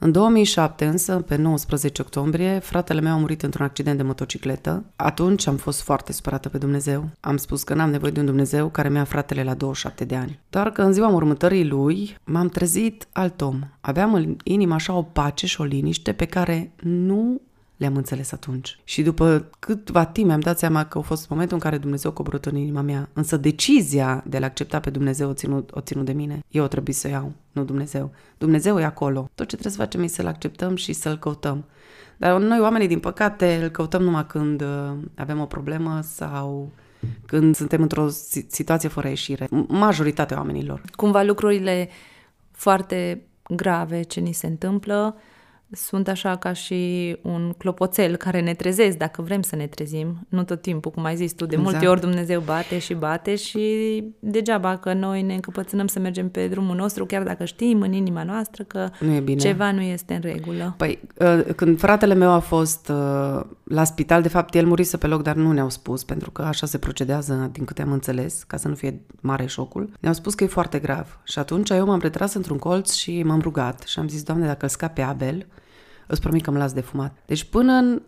În 0.04 0.12
2007 0.12 0.84
însă, 0.84 1.16
pe 1.16 1.36
19 1.36 2.02
octombrie, 2.02 2.58
fratele 2.58 3.00
meu 3.00 3.12
a 3.12 3.16
murit 3.16 3.42
într-un 3.42 3.64
accident 3.64 3.96
de 3.96 4.02
motocicletă. 4.02 4.84
Atunci 4.96 5.46
am 5.46 5.56
fost 5.56 5.82
foarte 5.82 6.12
supărată 6.12 6.48
pe 6.48 6.58
Dumnezeu. 6.58 7.08
Am 7.20 7.36
spus 7.36 7.62
că 7.62 7.74
n-am 7.74 7.90
nevoie 7.90 8.10
de 8.12 8.20
un 8.20 8.26
Dumnezeu 8.26 8.68
care 8.68 8.88
mi-a 8.88 9.04
fratele 9.04 9.42
la 9.42 9.54
27 9.54 10.04
de 10.04 10.16
ani. 10.16 10.40
Doar 10.50 10.70
că 10.70 10.82
în 10.82 10.92
ziua 10.92 11.08
mormântării 11.08 11.66
lui 11.66 12.16
m-am 12.24 12.48
trezit 12.48 13.06
alt 13.12 13.40
om. 13.40 13.58
Aveam 13.80 14.14
în 14.14 14.36
inimă 14.44 14.74
așa 14.74 14.92
o 14.92 15.02
pace 15.02 15.46
și 15.46 15.60
o 15.60 15.64
liniște 15.64 16.12
pe 16.12 16.24
care 16.24 16.72
nu 16.80 17.40
le-am 17.76 17.96
înțeles 17.96 18.32
atunci. 18.32 18.78
Și 18.84 19.02
după 19.02 19.50
câtva 19.58 20.04
timp 20.04 20.26
mi-am 20.26 20.40
dat 20.40 20.58
seama 20.58 20.84
că 20.84 20.98
a 20.98 21.00
fost 21.00 21.28
momentul 21.28 21.54
în 21.54 21.62
care 21.62 21.78
Dumnezeu 21.78 22.10
a 22.10 22.14
coborât 22.14 22.46
în 22.46 22.56
inima 22.56 22.80
mea. 22.80 23.08
Însă 23.12 23.36
decizia 23.36 24.24
de 24.26 24.36
a-L 24.36 24.42
accepta 24.42 24.80
pe 24.80 24.90
Dumnezeu 24.90 25.28
o 25.28 25.32
ținut, 25.32 25.70
o 25.74 25.80
ținut 25.80 26.04
de 26.04 26.12
mine. 26.12 26.40
Eu 26.50 26.64
o 26.64 26.66
trebuie 26.66 26.94
să 26.94 27.06
o 27.06 27.10
iau, 27.10 27.32
nu 27.52 27.64
Dumnezeu. 27.64 28.10
Dumnezeu 28.38 28.80
e 28.80 28.84
acolo. 28.84 29.20
Tot 29.34 29.46
ce 29.48 29.56
trebuie 29.56 29.72
să 29.72 29.78
facem 29.78 30.02
e 30.02 30.06
să-L 30.06 30.26
acceptăm 30.26 30.76
și 30.76 30.92
să-L 30.92 31.18
căutăm. 31.18 31.64
Dar 32.16 32.40
noi, 32.40 32.60
oamenii, 32.60 32.88
din 32.88 33.00
păcate, 33.00 33.58
îl 33.62 33.68
căutăm 33.68 34.02
numai 34.02 34.26
când 34.26 34.60
uh, 34.60 34.92
avem 35.14 35.40
o 35.40 35.46
problemă 35.46 36.00
sau 36.02 36.72
când 37.26 37.54
suntem 37.56 37.82
într-o 37.82 38.08
situație 38.48 38.88
fără 38.88 39.08
ieșire. 39.08 39.48
Majoritatea 39.68 40.36
oamenilor. 40.36 40.82
Cumva 40.96 41.22
lucrurile 41.22 41.88
foarte 42.50 43.22
grave 43.48 44.02
ce 44.02 44.20
ni 44.20 44.32
se 44.32 44.46
întâmplă 44.46 45.16
sunt 45.72 46.08
așa 46.08 46.36
ca 46.36 46.52
și 46.52 47.16
un 47.22 47.52
clopoțel 47.58 48.16
care 48.16 48.40
ne 48.40 48.54
trezesc 48.54 48.96
dacă 48.96 49.22
vrem 49.22 49.42
să 49.42 49.56
ne 49.56 49.66
trezim, 49.66 50.26
nu 50.28 50.44
tot 50.44 50.62
timpul, 50.62 50.90
cum 50.90 51.04
ai 51.04 51.16
zis 51.16 51.32
tu, 51.32 51.46
de 51.46 51.54
exact. 51.54 51.72
multe 51.72 51.88
ori 51.88 52.00
Dumnezeu 52.00 52.40
bate 52.40 52.78
și 52.78 52.94
bate 52.94 53.36
și 53.36 54.04
degeaba 54.18 54.76
că 54.76 54.92
noi 54.92 55.22
ne 55.22 55.34
încăpățânăm 55.34 55.86
să 55.86 55.98
mergem 55.98 56.28
pe 56.28 56.48
drumul 56.48 56.76
nostru, 56.76 57.06
chiar 57.06 57.22
dacă 57.22 57.44
știm 57.44 57.80
în 57.80 57.92
inima 57.92 58.22
noastră 58.22 58.62
că 58.62 58.88
nu 59.00 59.12
e 59.12 59.20
bine. 59.20 59.40
ceva 59.40 59.72
nu 59.72 59.80
este 59.80 60.14
în 60.14 60.20
regulă. 60.20 60.74
Păi, 60.76 60.98
uh, 61.18 61.54
când 61.56 61.78
fratele 61.78 62.14
meu 62.14 62.30
a 62.30 62.38
fost 62.38 62.88
uh, 62.88 63.40
la 63.64 63.84
spital, 63.84 64.22
de 64.22 64.28
fapt, 64.28 64.54
el 64.54 64.66
murise 64.66 64.96
pe 64.96 65.06
loc, 65.06 65.22
dar 65.22 65.34
nu 65.34 65.52
ne-au 65.52 65.70
spus, 65.70 66.04
pentru 66.04 66.30
că 66.30 66.42
așa 66.42 66.66
se 66.66 66.78
procedează, 66.78 67.50
din 67.52 67.64
câte 67.64 67.82
am 67.82 67.92
înțeles, 67.92 68.42
ca 68.42 68.56
să 68.56 68.68
nu 68.68 68.74
fie 68.74 69.00
mare 69.20 69.46
șocul. 69.46 69.90
Ne-au 70.00 70.14
spus 70.14 70.34
că 70.34 70.44
e 70.44 70.46
foarte 70.46 70.78
grav. 70.78 71.20
Și 71.24 71.38
atunci 71.38 71.70
eu 71.70 71.86
m-am 71.86 72.00
retras 72.00 72.34
într-un 72.34 72.58
colț 72.58 72.92
și 72.92 73.22
m-am 73.22 73.40
rugat 73.40 73.82
și 73.82 73.98
am 73.98 74.08
zis, 74.08 74.22
Doamne, 74.22 74.46
dacă 74.46 74.64
îl 74.64 74.68
scape 74.68 75.02
Abel, 75.02 75.46
îți 76.12 76.20
promit 76.20 76.42
că 76.42 76.50
îmi 76.50 76.58
las 76.58 76.72
de 76.72 76.80
fumat. 76.80 77.16
Deci 77.26 77.44
până 77.44 77.72
în 77.72 78.02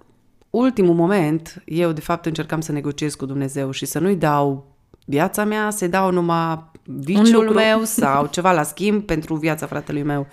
ultimul 0.50 0.94
moment, 0.94 1.62
eu 1.64 1.92
de 1.92 2.00
fapt 2.00 2.26
încercam 2.26 2.60
să 2.60 2.72
negociez 2.72 3.14
cu 3.14 3.26
Dumnezeu 3.26 3.70
și 3.70 3.86
să 3.86 3.98
nu-i 3.98 4.16
dau 4.16 4.66
viața 5.04 5.44
mea, 5.44 5.70
să-i 5.70 5.88
dau 5.88 6.10
numai 6.10 6.70
viciul 6.84 7.50
meu 7.50 7.84
sau 8.00 8.26
ceva 8.26 8.52
la 8.52 8.62
schimb 8.62 9.02
pentru 9.02 9.34
viața 9.34 9.66
fratelui 9.66 10.02
meu. 10.02 10.26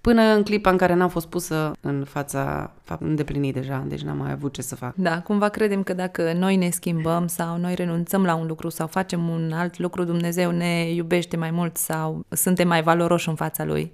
Până 0.00 0.22
în 0.22 0.42
clipa 0.42 0.70
în 0.70 0.76
care 0.76 0.94
n-am 0.94 1.08
fost 1.08 1.26
pusă 1.26 1.72
în 1.80 2.04
fața 2.04 2.72
îndeplinit 2.98 3.54
deja, 3.54 3.84
deci 3.88 4.00
n-am 4.00 4.16
mai 4.16 4.32
avut 4.32 4.52
ce 4.52 4.62
să 4.62 4.76
fac. 4.76 4.94
Da, 4.94 5.20
cumva 5.20 5.48
credem 5.48 5.82
că 5.82 5.92
dacă 5.92 6.32
noi 6.32 6.56
ne 6.56 6.70
schimbăm 6.70 7.26
sau 7.26 7.58
noi 7.58 7.74
renunțăm 7.74 8.24
la 8.24 8.34
un 8.34 8.46
lucru 8.46 8.68
sau 8.68 8.86
facem 8.86 9.28
un 9.28 9.52
alt 9.52 9.78
lucru, 9.78 10.04
Dumnezeu 10.04 10.50
ne 10.50 10.90
iubește 10.92 11.36
mai 11.36 11.50
mult 11.50 11.76
sau 11.76 12.24
suntem 12.28 12.68
mai 12.68 12.82
valoroși 12.82 13.28
în 13.28 13.34
fața 13.34 13.64
Lui. 13.64 13.92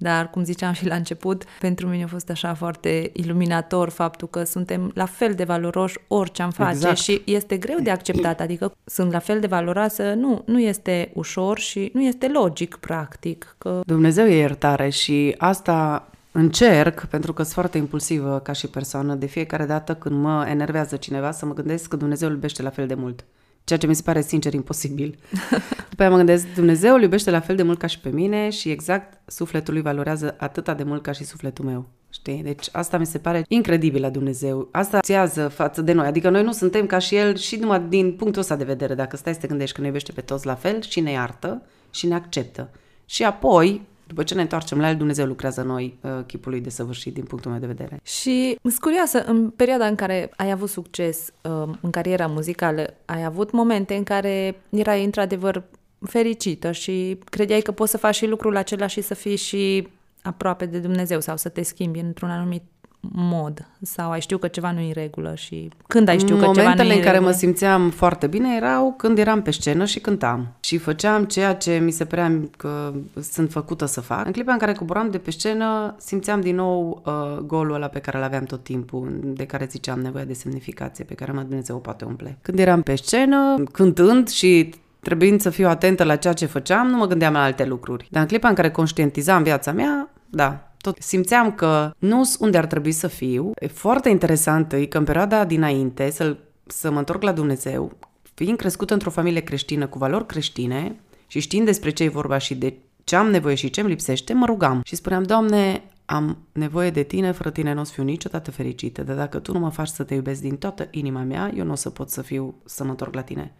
Dar, 0.00 0.30
cum 0.30 0.44
ziceam 0.44 0.72
și 0.72 0.86
la 0.86 0.94
început, 0.94 1.44
pentru 1.60 1.88
mine 1.88 2.02
a 2.02 2.06
fost 2.06 2.30
așa 2.30 2.54
foarte 2.54 3.10
iluminator 3.12 3.88
faptul 3.88 4.28
că 4.28 4.44
suntem 4.44 4.90
la 4.94 5.06
fel 5.06 5.34
de 5.34 5.44
valoroși 5.44 5.98
orice 6.08 6.42
am 6.42 6.50
face 6.50 6.70
exact. 6.70 6.96
și 6.96 7.22
este 7.24 7.56
greu 7.56 7.78
de 7.82 7.90
acceptat, 7.90 8.40
adică 8.40 8.72
sunt 8.84 9.12
la 9.12 9.18
fel 9.18 9.40
de 9.40 9.46
valoroasă, 9.46 10.12
nu, 10.14 10.42
nu 10.46 10.60
este 10.60 11.10
ușor 11.14 11.58
și 11.58 11.90
nu 11.94 12.02
este 12.02 12.28
logic, 12.28 12.76
practic. 12.76 13.54
Că... 13.58 13.80
Dumnezeu 13.86 14.26
e 14.26 14.36
iertare 14.36 14.88
și 14.88 15.34
asta 15.38 16.08
încerc, 16.32 17.04
pentru 17.04 17.32
că 17.32 17.42
sunt 17.42 17.54
foarte 17.54 17.78
impulsivă 17.78 18.40
ca 18.42 18.52
și 18.52 18.66
persoană, 18.66 19.14
de 19.14 19.26
fiecare 19.26 19.64
dată 19.64 19.94
când 19.94 20.20
mă 20.20 20.46
enervează 20.48 20.96
cineva 20.96 21.30
să 21.30 21.46
mă 21.46 21.54
gândesc 21.54 21.88
că 21.88 21.96
Dumnezeu 21.96 22.28
îl 22.28 22.34
iubește 22.34 22.62
la 22.62 22.70
fel 22.70 22.86
de 22.86 22.94
mult 22.94 23.24
ceea 23.68 23.78
ce 23.78 23.86
mi 23.86 23.94
se 23.94 24.02
pare 24.02 24.20
sincer 24.20 24.52
imposibil. 24.52 25.18
După 25.90 26.02
aia 26.02 26.10
mă 26.10 26.16
gândesc, 26.16 26.46
Dumnezeu 26.54 26.94
îl 26.94 27.02
iubește 27.02 27.30
la 27.30 27.40
fel 27.40 27.56
de 27.56 27.62
mult 27.62 27.78
ca 27.78 27.86
și 27.86 27.98
pe 27.98 28.08
mine 28.08 28.50
și 28.50 28.70
exact 28.70 29.30
sufletul 29.30 29.72
lui 29.72 29.82
valorează 29.82 30.34
atâta 30.38 30.74
de 30.74 30.82
mult 30.82 31.02
ca 31.02 31.12
și 31.12 31.24
sufletul 31.24 31.64
meu. 31.64 31.86
Știi? 32.10 32.42
Deci 32.42 32.68
asta 32.72 32.98
mi 32.98 33.06
se 33.06 33.18
pare 33.18 33.44
incredibil 33.48 34.00
la 34.00 34.10
Dumnezeu. 34.10 34.68
Asta 34.72 35.00
țiază 35.00 35.48
față 35.48 35.82
de 35.82 35.92
noi. 35.92 36.06
Adică 36.06 36.30
noi 36.30 36.42
nu 36.42 36.52
suntem 36.52 36.86
ca 36.86 36.98
și 36.98 37.16
El 37.16 37.36
și 37.36 37.56
numai 37.56 37.80
din 37.88 38.12
punctul 38.12 38.40
ăsta 38.40 38.56
de 38.56 38.64
vedere. 38.64 38.94
Dacă 38.94 39.16
stai 39.16 39.34
să 39.34 39.40
te 39.40 39.46
gândești 39.46 39.74
că 39.74 39.80
ne 39.80 39.86
iubește 39.86 40.12
pe 40.12 40.20
toți 40.20 40.46
la 40.46 40.54
fel 40.54 40.82
și 40.82 41.00
ne 41.00 41.10
iartă 41.10 41.62
și 41.90 42.06
ne 42.06 42.14
acceptă. 42.14 42.70
Și 43.04 43.24
apoi 43.24 43.86
după 44.08 44.22
ce 44.22 44.34
ne 44.34 44.40
întoarcem 44.40 44.80
la 44.80 44.88
el, 44.88 44.96
Dumnezeu 44.96 45.26
lucrează 45.26 45.62
noi 45.62 45.98
uh, 46.00 46.10
chipul 46.26 46.50
lui 46.50 46.60
desăvârșit 46.60 47.14
din 47.14 47.24
punctul 47.24 47.50
meu 47.50 47.60
de 47.60 47.66
vedere. 47.66 48.00
Și 48.02 48.58
sunt 48.62 48.78
curioasă, 48.78 49.24
în 49.24 49.50
perioada 49.50 49.86
în 49.86 49.94
care 49.94 50.30
ai 50.36 50.50
avut 50.50 50.68
succes 50.68 51.32
uh, 51.42 51.68
în 51.80 51.90
cariera 51.90 52.26
muzicală, 52.26 52.94
ai 53.04 53.24
avut 53.24 53.50
momente 53.50 53.94
în 53.94 54.02
care 54.02 54.60
erai 54.70 55.04
într-adevăr 55.04 55.62
fericită 56.06 56.72
și 56.72 57.18
credeai 57.24 57.60
că 57.60 57.72
poți 57.72 57.90
să 57.90 57.98
faci 57.98 58.14
și 58.14 58.26
lucrul 58.26 58.56
acela 58.56 58.86
și 58.86 59.00
să 59.00 59.14
fii 59.14 59.36
și 59.36 59.88
aproape 60.22 60.66
de 60.66 60.78
Dumnezeu 60.78 61.20
sau 61.20 61.36
să 61.36 61.48
te 61.48 61.62
schimbi 61.62 61.98
într-un 61.98 62.30
anumit 62.30 62.62
mod 63.00 63.66
sau 63.82 64.10
ai 64.10 64.20
știu 64.20 64.38
că 64.38 64.48
ceva 64.48 64.72
nu 64.72 64.80
e 64.80 64.86
în 64.86 64.92
regulă 64.92 65.34
și 65.34 65.70
când 65.86 66.08
ai 66.08 66.18
știu 66.18 66.36
că 66.36 66.44
Momentele 66.44 66.68
ceva 66.68 66.84
nu 66.84 66.90
e 66.90 66.92
în, 66.92 66.98
în 66.98 67.04
care 67.04 67.12
regulă? 67.12 67.30
mă 67.30 67.36
simțeam 67.36 67.90
foarte 67.90 68.26
bine 68.26 68.56
erau 68.56 68.94
când 68.96 69.18
eram 69.18 69.42
pe 69.42 69.50
scenă 69.50 69.84
și 69.84 70.00
cântam 70.00 70.54
și 70.60 70.78
făceam 70.78 71.24
ceea 71.24 71.54
ce 71.54 71.78
mi 71.84 71.90
se 71.90 72.04
părea 72.04 72.40
că 72.56 72.92
sunt 73.32 73.50
făcută 73.50 73.86
să 73.86 74.00
fac. 74.00 74.26
În 74.26 74.32
clipa 74.32 74.52
în 74.52 74.58
care 74.58 74.72
coboram 74.72 75.10
de 75.10 75.18
pe 75.18 75.30
scenă, 75.30 75.94
simțeam 75.98 76.40
din 76.40 76.54
nou 76.54 77.02
uh, 77.06 77.38
golul 77.38 77.74
ăla 77.74 77.86
pe 77.86 77.98
care 77.98 78.16
îl 78.16 78.22
aveam 78.22 78.44
tot 78.44 78.62
timpul, 78.62 79.18
de 79.22 79.44
care 79.44 79.66
ziceam 79.70 80.00
nevoia 80.00 80.24
de 80.24 80.32
semnificație, 80.32 81.04
pe 81.04 81.14
care 81.14 81.32
mă 81.32 81.40
Dumnezeu 81.40 81.76
o 81.76 81.78
poate 81.78 82.04
umple. 82.04 82.38
Când 82.42 82.58
eram 82.58 82.82
pe 82.82 82.94
scenă, 82.94 83.62
cântând 83.72 84.28
și 84.28 84.74
trebuind 85.00 85.40
să 85.40 85.50
fiu 85.50 85.68
atentă 85.68 86.04
la 86.04 86.16
ceea 86.16 86.32
ce 86.32 86.46
făceam, 86.46 86.86
nu 86.86 86.96
mă 86.96 87.06
gândeam 87.06 87.32
la 87.32 87.42
alte 87.42 87.64
lucruri. 87.64 88.08
Dar 88.10 88.22
în 88.22 88.28
clipa 88.28 88.48
în 88.48 88.54
care 88.54 88.70
conștientizam 88.70 89.42
viața 89.42 89.72
mea, 89.72 90.10
da, 90.30 90.67
tot 90.80 90.96
simțeam 91.00 91.52
că 91.52 91.92
nu 91.98 92.24
sunt 92.24 92.40
unde 92.40 92.58
ar 92.58 92.66
trebui 92.66 92.92
să 92.92 93.06
fiu. 93.06 93.50
E 93.54 93.66
foarte 93.66 94.08
interesant 94.08 94.72
e 94.72 94.86
că 94.86 94.98
în 94.98 95.04
perioada 95.04 95.44
dinainte 95.44 96.10
să, 96.10 96.36
să 96.66 96.90
mă 96.90 96.98
întorc 96.98 97.22
la 97.22 97.32
Dumnezeu, 97.32 97.92
fiind 98.34 98.56
crescută 98.56 98.92
într-o 98.92 99.10
familie 99.10 99.40
creștină 99.40 99.86
cu 99.86 99.98
valori 99.98 100.26
creștine 100.26 100.96
și 101.26 101.40
știind 101.40 101.66
despre 101.66 101.90
ce 101.90 102.04
e 102.04 102.08
vorba 102.08 102.38
și 102.38 102.54
de 102.54 102.74
ce 103.04 103.16
am 103.16 103.30
nevoie 103.30 103.54
și 103.54 103.70
ce 103.70 103.80
îmi 103.80 103.88
lipsește, 103.88 104.32
mă 104.32 104.46
rugam 104.46 104.80
și 104.84 104.96
spuneam, 104.96 105.22
Doamne, 105.22 105.82
am 106.04 106.38
nevoie 106.52 106.90
de 106.90 107.02
tine, 107.02 107.32
fără 107.32 107.50
tine 107.50 107.72
nu 107.72 107.80
o 107.80 107.84
să 107.84 107.92
fiu 107.92 108.02
niciodată 108.02 108.50
fericită, 108.50 109.02
dar 109.02 109.16
dacă 109.16 109.38
tu 109.38 109.52
nu 109.52 109.58
mă 109.58 109.70
faci 109.70 109.88
să 109.88 110.02
te 110.02 110.14
iubesc 110.14 110.40
din 110.40 110.56
toată 110.56 110.88
inima 110.90 111.22
mea, 111.22 111.52
eu 111.56 111.64
nu 111.64 111.72
o 111.72 111.74
să 111.74 111.90
pot 111.90 112.10
să 112.10 112.22
fiu, 112.22 112.54
să 112.64 112.84
mă 112.84 112.90
întorc 112.90 113.14
la 113.14 113.22
tine. 113.22 113.54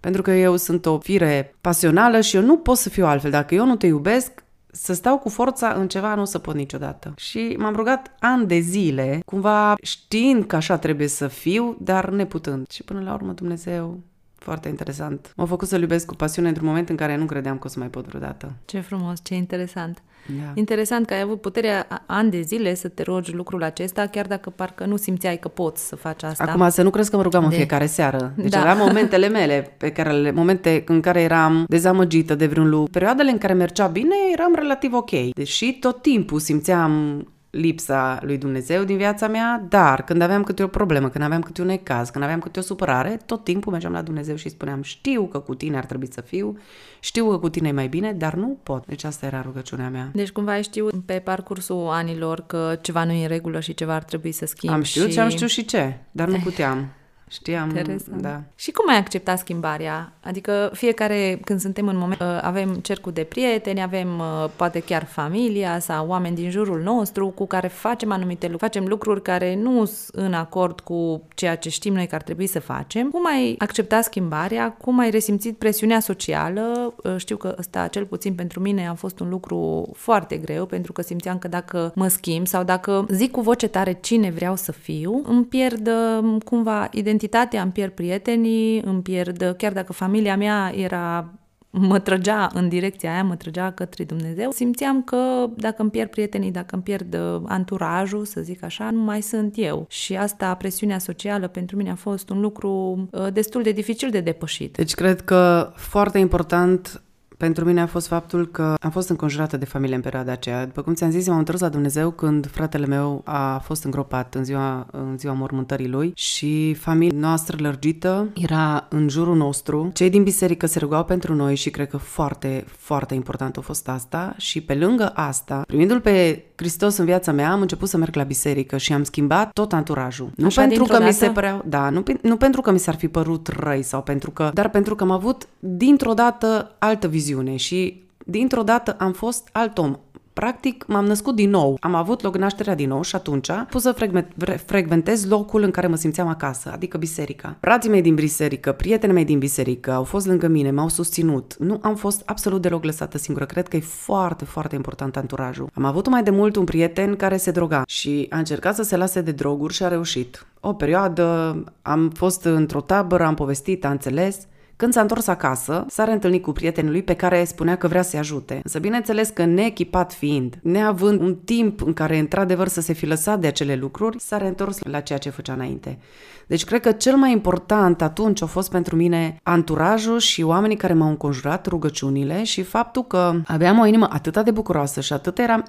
Pentru 0.00 0.22
că 0.22 0.30
eu 0.30 0.56
sunt 0.56 0.86
o 0.86 0.98
fire 0.98 1.54
pasională 1.60 2.20
și 2.20 2.36
eu 2.36 2.42
nu 2.42 2.56
pot 2.56 2.76
să 2.76 2.88
fiu 2.88 3.06
altfel. 3.06 3.30
Dacă 3.30 3.54
eu 3.54 3.66
nu 3.66 3.76
te 3.76 3.86
iubesc, 3.86 4.41
să 4.74 4.92
stau 4.92 5.18
cu 5.18 5.28
forța 5.28 5.72
în 5.72 5.88
ceva 5.88 6.14
nu 6.14 6.20
o 6.20 6.24
să 6.24 6.38
pot 6.38 6.54
niciodată. 6.54 7.14
Și 7.16 7.56
m-am 7.58 7.74
rugat 7.74 8.14
ani 8.18 8.46
de 8.46 8.58
zile, 8.58 9.20
cumva 9.24 9.74
știind 9.82 10.44
că 10.44 10.56
așa 10.56 10.78
trebuie 10.78 11.08
să 11.08 11.28
fiu, 11.28 11.76
dar 11.80 12.10
neputând. 12.10 12.70
Și 12.70 12.82
până 12.82 13.00
la 13.00 13.12
urmă 13.12 13.32
Dumnezeu 13.32 14.00
foarte 14.42 14.68
interesant. 14.68 15.32
M-a 15.36 15.44
făcut 15.44 15.68
să-L 15.68 15.80
iubesc 15.80 16.06
cu 16.06 16.14
pasiune 16.14 16.48
într-un 16.48 16.66
moment 16.66 16.88
în 16.88 16.96
care 16.96 17.16
nu 17.16 17.24
credeam 17.24 17.58
că 17.58 17.66
o 17.66 17.70
să 17.70 17.78
mai 17.78 17.88
pot 17.88 18.06
vreodată. 18.06 18.52
Ce 18.64 18.80
frumos, 18.80 19.18
ce 19.22 19.34
interesant. 19.34 20.02
Da. 20.26 20.52
Interesant 20.54 21.06
că 21.06 21.14
ai 21.14 21.20
avut 21.20 21.40
puterea 21.40 21.86
ani 22.06 22.30
de 22.30 22.40
zile 22.40 22.74
să 22.74 22.88
te 22.88 23.02
rogi 23.02 23.32
lucrul 23.34 23.62
acesta, 23.62 24.06
chiar 24.06 24.26
dacă 24.26 24.50
parcă 24.50 24.84
nu 24.84 24.96
simțeai 24.96 25.38
că 25.38 25.48
poți 25.48 25.86
să 25.86 25.96
faci 25.96 26.22
asta. 26.22 26.44
Acum 26.44 26.68
să 26.68 26.82
nu 26.82 26.90
crezi 26.90 27.10
că 27.10 27.16
mă 27.16 27.22
rugam 27.22 27.40
de... 27.40 27.46
în 27.46 27.52
fiecare 27.52 27.86
seară. 27.86 28.32
Deci 28.36 28.50
da. 28.50 28.60
aveam 28.60 28.78
momentele 28.86 29.28
mele, 29.28 29.74
pe 29.76 29.90
care 29.90 30.10
le, 30.10 30.30
momente 30.30 30.82
în 30.86 31.00
care 31.00 31.20
eram 31.20 31.64
dezamăgită 31.68 32.34
de 32.34 32.46
vreun 32.46 32.68
lucru. 32.68 32.90
Perioadele 32.90 33.30
în 33.30 33.38
care 33.38 33.52
mergea 33.52 33.86
bine, 33.86 34.14
eram 34.32 34.54
relativ 34.54 34.92
ok. 34.92 35.10
Deși 35.34 35.72
tot 35.72 36.02
timpul 36.02 36.38
simțeam 36.38 37.26
lipsa 37.52 38.18
lui 38.22 38.38
Dumnezeu 38.38 38.84
din 38.84 38.96
viața 38.96 39.28
mea, 39.28 39.66
dar 39.68 40.04
când 40.04 40.22
aveam 40.22 40.42
câte 40.42 40.62
o 40.62 40.66
problemă, 40.66 41.08
când 41.08 41.24
aveam 41.24 41.40
câte 41.40 41.60
un 41.60 41.66
necaz, 41.66 42.10
când 42.10 42.24
aveam 42.24 42.38
câte 42.38 42.58
o 42.58 42.62
supărare, 42.62 43.20
tot 43.26 43.44
timpul 43.44 43.72
mergeam 43.72 43.92
la 43.92 44.02
Dumnezeu 44.02 44.36
și 44.36 44.48
spuneam, 44.48 44.82
știu 44.82 45.26
că 45.26 45.38
cu 45.38 45.54
tine 45.54 45.76
ar 45.76 45.84
trebui 45.84 46.12
să 46.12 46.20
fiu, 46.20 46.58
știu 47.00 47.30
că 47.30 47.38
cu 47.38 47.48
tine 47.48 47.68
e 47.68 47.72
mai 47.72 47.88
bine, 47.88 48.12
dar 48.12 48.34
nu 48.34 48.58
pot. 48.62 48.86
Deci 48.86 49.04
asta 49.04 49.26
era 49.26 49.42
rugăciunea 49.42 49.88
mea. 49.88 50.10
Deci 50.14 50.30
cumva 50.30 50.52
ai 50.52 50.62
știut 50.62 51.04
pe 51.04 51.18
parcursul 51.18 51.88
anilor 51.90 52.44
că 52.46 52.78
ceva 52.80 53.04
nu 53.04 53.12
e 53.12 53.22
în 53.22 53.28
regulă 53.28 53.60
și 53.60 53.74
ceva 53.74 53.94
ar 53.94 54.02
trebui 54.02 54.32
să 54.32 54.46
schimbi. 54.46 54.76
Am 54.76 54.82
știut 54.82 55.06
și... 55.06 55.12
și 55.12 55.18
am 55.18 55.28
știut 55.28 55.50
și 55.50 55.64
ce, 55.64 55.98
dar 56.10 56.28
nu 56.28 56.38
puteam. 56.44 56.88
Știam, 57.32 57.68
Interesant. 57.68 58.22
da. 58.22 58.42
Și 58.54 58.70
cum 58.70 58.88
ai 58.88 58.96
acceptat 58.96 59.38
schimbarea? 59.38 60.12
Adică 60.20 60.70
fiecare, 60.74 61.40
când 61.44 61.60
suntem 61.60 61.88
în 61.88 61.96
moment, 61.96 62.20
uh, 62.20 62.38
avem 62.42 62.74
cercul 62.74 63.12
de 63.12 63.22
prieteni, 63.22 63.82
avem 63.82 64.18
uh, 64.18 64.50
poate 64.56 64.80
chiar 64.80 65.04
familia 65.04 65.78
sau 65.78 66.08
oameni 66.08 66.36
din 66.36 66.50
jurul 66.50 66.80
nostru 66.82 67.28
cu 67.28 67.46
care 67.46 67.68
facem 67.68 68.12
anumite 68.12 68.46
lucruri, 68.46 68.72
facem 68.72 68.88
lucruri 68.88 69.22
care 69.22 69.54
nu 69.54 69.84
sunt 69.84 70.24
în 70.24 70.32
acord 70.32 70.80
cu 70.80 71.22
ceea 71.34 71.56
ce 71.56 71.68
știm 71.68 71.94
noi 71.94 72.06
că 72.06 72.14
ar 72.14 72.22
trebui 72.22 72.46
să 72.46 72.60
facem. 72.60 73.10
Cum 73.10 73.26
ai 73.26 73.54
acceptat 73.58 74.04
schimbarea? 74.04 74.72
Cum 74.72 74.98
ai 74.98 75.10
resimțit 75.10 75.56
presiunea 75.56 76.00
socială? 76.00 76.94
Uh, 77.04 77.16
Știu 77.16 77.36
că 77.36 77.54
ăsta, 77.58 77.86
cel 77.86 78.04
puțin 78.04 78.34
pentru 78.34 78.60
mine, 78.60 78.88
a 78.88 78.94
fost 78.94 79.20
un 79.20 79.28
lucru 79.28 79.88
foarte 79.96 80.36
greu, 80.36 80.66
pentru 80.66 80.92
că 80.92 81.02
simțeam 81.02 81.38
că 81.38 81.48
dacă 81.48 81.92
mă 81.94 82.08
schimb 82.08 82.46
sau 82.46 82.62
dacă 82.64 83.06
zic 83.10 83.30
cu 83.30 83.40
voce 83.40 83.68
tare 83.68 83.98
cine 84.00 84.30
vreau 84.30 84.56
să 84.56 84.72
fiu, 84.72 85.22
îmi 85.26 85.44
pierd 85.44 85.86
uh, 85.86 86.36
cumva 86.44 86.88
identitatea, 86.90 87.20
îmi 87.62 87.72
pierd 87.72 87.92
prietenii, 87.92 88.80
îmi 88.80 89.02
pierd, 89.02 89.54
chiar 89.56 89.72
dacă 89.72 89.92
familia 89.92 90.36
mea 90.36 90.72
era 90.76 91.32
mă 91.72 91.98
trăgea 91.98 92.50
în 92.54 92.68
direcția 92.68 93.12
aia, 93.12 93.24
mă 93.24 93.36
trăgea 93.36 93.70
către 93.70 94.04
Dumnezeu, 94.04 94.50
simțeam 94.50 95.02
că 95.02 95.46
dacă 95.56 95.82
îmi 95.82 95.90
pierd 95.90 96.10
prietenii, 96.10 96.50
dacă 96.50 96.74
îmi 96.74 96.82
pierd 96.82 97.14
uh, 97.14 97.42
anturajul, 97.46 98.24
să 98.24 98.40
zic 98.40 98.62
așa, 98.62 98.90
nu 98.90 99.00
mai 99.00 99.20
sunt 99.20 99.54
eu. 99.56 99.86
Și 99.88 100.16
asta, 100.16 100.54
presiunea 100.54 100.98
socială, 100.98 101.48
pentru 101.48 101.76
mine 101.76 101.90
a 101.90 101.94
fost 101.94 102.30
un 102.30 102.40
lucru 102.40 102.70
uh, 103.10 103.32
destul 103.32 103.62
de 103.62 103.72
dificil 103.72 104.10
de 104.10 104.20
depășit. 104.20 104.76
Deci 104.76 104.94
cred 104.94 105.20
că 105.20 105.72
foarte 105.76 106.18
important 106.18 107.02
pentru 107.42 107.64
mine 107.64 107.80
a 107.80 107.86
fost 107.86 108.06
faptul 108.06 108.46
că 108.46 108.74
am 108.80 108.90
fost 108.90 109.08
înconjurată 109.08 109.56
de 109.56 109.64
familie 109.64 109.94
în 109.94 110.00
perioada 110.00 110.32
aceea. 110.32 110.64
După 110.66 110.82
cum 110.82 110.94
ți-am 110.94 111.10
zis, 111.10 111.28
m-am 111.28 111.38
întors 111.38 111.60
la 111.60 111.68
Dumnezeu 111.68 112.10
când 112.10 112.50
fratele 112.50 112.86
meu 112.86 113.22
a 113.24 113.58
fost 113.58 113.84
îngropat 113.84 114.34
în 114.34 114.44
ziua, 114.44 114.86
în 114.90 115.18
ziua 115.18 115.32
mormântării 115.32 115.88
lui 115.88 116.12
și 116.14 116.74
familia 116.74 117.18
noastră 117.18 117.56
lărgită 117.60 118.28
era 118.34 118.86
în 118.88 119.08
jurul 119.08 119.36
nostru. 119.36 119.90
Cei 119.94 120.10
din 120.10 120.22
biserică 120.22 120.66
se 120.66 120.78
rugau 120.78 121.04
pentru 121.04 121.34
noi 121.34 121.54
și 121.54 121.70
cred 121.70 121.88
că 121.88 121.96
foarte, 121.96 122.64
foarte 122.66 123.14
important 123.14 123.56
a 123.56 123.60
fost 123.60 123.88
asta 123.88 124.34
și 124.36 124.60
pe 124.60 124.74
lângă 124.74 125.12
asta, 125.14 125.62
primindu-l 125.66 126.00
pe 126.00 126.44
Hristos 126.56 126.96
în 126.96 127.04
viața 127.04 127.32
mea, 127.32 127.52
am 127.52 127.60
început 127.60 127.88
să 127.88 127.96
merg 127.96 128.14
la 128.14 128.22
biserică 128.22 128.76
și 128.76 128.92
am 128.92 129.02
schimbat 129.02 129.52
tot 129.52 129.72
anturajul. 129.72 130.30
Nu 130.36 130.46
Așa, 130.46 130.60
pentru 130.60 130.78
dintr-o 130.78 130.96
că 130.96 131.04
mi 131.04 131.10
dată? 131.10 131.24
se 131.24 131.30
păreau, 131.30 131.62
da, 131.66 131.90
nu, 131.90 132.02
pe- 132.02 132.18
nu 132.22 132.36
pentru 132.36 132.60
că 132.60 132.70
mi 132.72 132.78
s-ar 132.78 132.94
fi 132.94 133.08
părut 133.08 133.48
răi 133.48 133.82
sau 133.82 134.02
pentru 134.02 134.30
că, 134.30 134.50
dar 134.54 134.68
pentru 134.70 134.94
că 134.94 135.04
am 135.04 135.10
avut 135.10 135.48
dintr-o 135.58 136.12
dată 136.12 136.74
altă 136.78 137.08
viziune 137.08 137.30
și 137.56 138.02
dintr-o 138.26 138.62
dată 138.62 138.96
am 138.98 139.12
fost 139.12 139.48
alt 139.52 139.78
om. 139.78 139.96
Practic, 140.32 140.84
m-am 140.86 141.04
născut 141.04 141.34
din 141.34 141.50
nou. 141.50 141.76
Am 141.80 141.94
avut 141.94 142.22
loc 142.22 142.36
nașterea 142.36 142.74
din 142.74 142.88
nou 142.88 143.02
și 143.02 143.14
atunci 143.14 143.48
am 143.48 143.66
pus 143.70 143.82
să 143.82 143.92
frecve- 143.92 144.28
vre- 144.34 144.62
frecventez 144.66 145.28
locul 145.28 145.62
în 145.62 145.70
care 145.70 145.86
mă 145.86 145.96
simțeam 145.96 146.28
acasă, 146.28 146.70
adică 146.72 146.98
biserica. 146.98 147.56
Frații 147.60 147.90
mei 147.90 148.02
din 148.02 148.14
biserică, 148.14 148.72
prietenii 148.72 149.14
mei 149.14 149.24
din 149.24 149.38
biserică 149.38 149.92
au 149.92 150.04
fost 150.04 150.26
lângă 150.26 150.46
mine, 150.46 150.70
m-au 150.70 150.88
susținut. 150.88 151.56
Nu 151.58 151.78
am 151.82 151.94
fost 151.94 152.22
absolut 152.24 152.62
deloc 152.62 152.84
lăsată 152.84 153.18
singură. 153.18 153.46
Cred 153.46 153.68
că 153.68 153.76
e 153.76 153.80
foarte, 153.80 154.44
foarte 154.44 154.74
important 154.74 155.16
anturajul. 155.16 155.70
Am 155.74 155.84
avut 155.84 156.08
mai 156.08 156.22
de 156.22 156.30
mult 156.30 156.56
un 156.56 156.64
prieten 156.64 157.16
care 157.16 157.36
se 157.36 157.50
droga 157.50 157.82
și 157.86 158.26
a 158.30 158.38
încercat 158.38 158.74
să 158.74 158.82
se 158.82 158.96
lase 158.96 159.20
de 159.20 159.32
droguri 159.32 159.74
și 159.74 159.82
a 159.82 159.88
reușit. 159.88 160.46
O 160.60 160.72
perioadă 160.72 161.56
am 161.82 162.10
fost 162.10 162.44
într-o 162.44 162.80
tabără, 162.80 163.24
am 163.24 163.34
povestit, 163.34 163.84
a 163.84 163.90
înțeles. 163.90 164.46
Când 164.82 164.94
s-a 164.94 165.00
întors 165.00 165.26
acasă, 165.26 165.84
s-a 165.88 166.04
reîntâlnit 166.04 166.42
cu 166.42 166.52
prietenul 166.52 166.90
lui 166.90 167.02
pe 167.02 167.14
care 167.14 167.44
spunea 167.44 167.76
că 167.76 167.88
vrea 167.88 168.02
să-i 168.02 168.18
ajute. 168.18 168.60
Însă 168.62 168.78
bineînțeles 168.78 169.28
că 169.28 169.44
neechipat 169.44 170.12
fiind, 170.12 170.58
neavând 170.62 171.20
un 171.20 171.34
timp 171.34 171.82
în 171.82 171.92
care 171.92 172.18
într-adevăr 172.18 172.68
să 172.68 172.80
se 172.80 172.92
fi 172.92 173.06
lăsat 173.06 173.40
de 173.40 173.46
acele 173.46 173.74
lucruri, 173.74 174.20
s-a 174.20 174.36
reîntors 174.36 174.78
la 174.82 175.00
ceea 175.00 175.18
ce 175.18 175.30
făcea 175.30 175.52
înainte. 175.52 175.98
Deci 176.46 176.64
cred 176.64 176.80
că 176.80 176.92
cel 176.92 177.16
mai 177.16 177.32
important 177.32 178.02
atunci 178.02 178.42
a 178.42 178.46
fost 178.46 178.70
pentru 178.70 178.96
mine 178.96 179.36
anturajul 179.42 180.18
și 180.18 180.42
oamenii 180.42 180.76
care 180.76 180.92
m-au 180.92 181.08
înconjurat, 181.08 181.66
rugăciunile 181.66 182.44
și 182.44 182.62
faptul 182.62 183.04
că 183.04 183.34
aveam 183.46 183.78
o 183.78 183.86
inimă 183.86 184.08
atât 184.10 184.44
de 184.44 184.50
bucuroasă 184.50 185.00
și 185.00 185.12
atât 185.12 185.38
eram... 185.38 185.64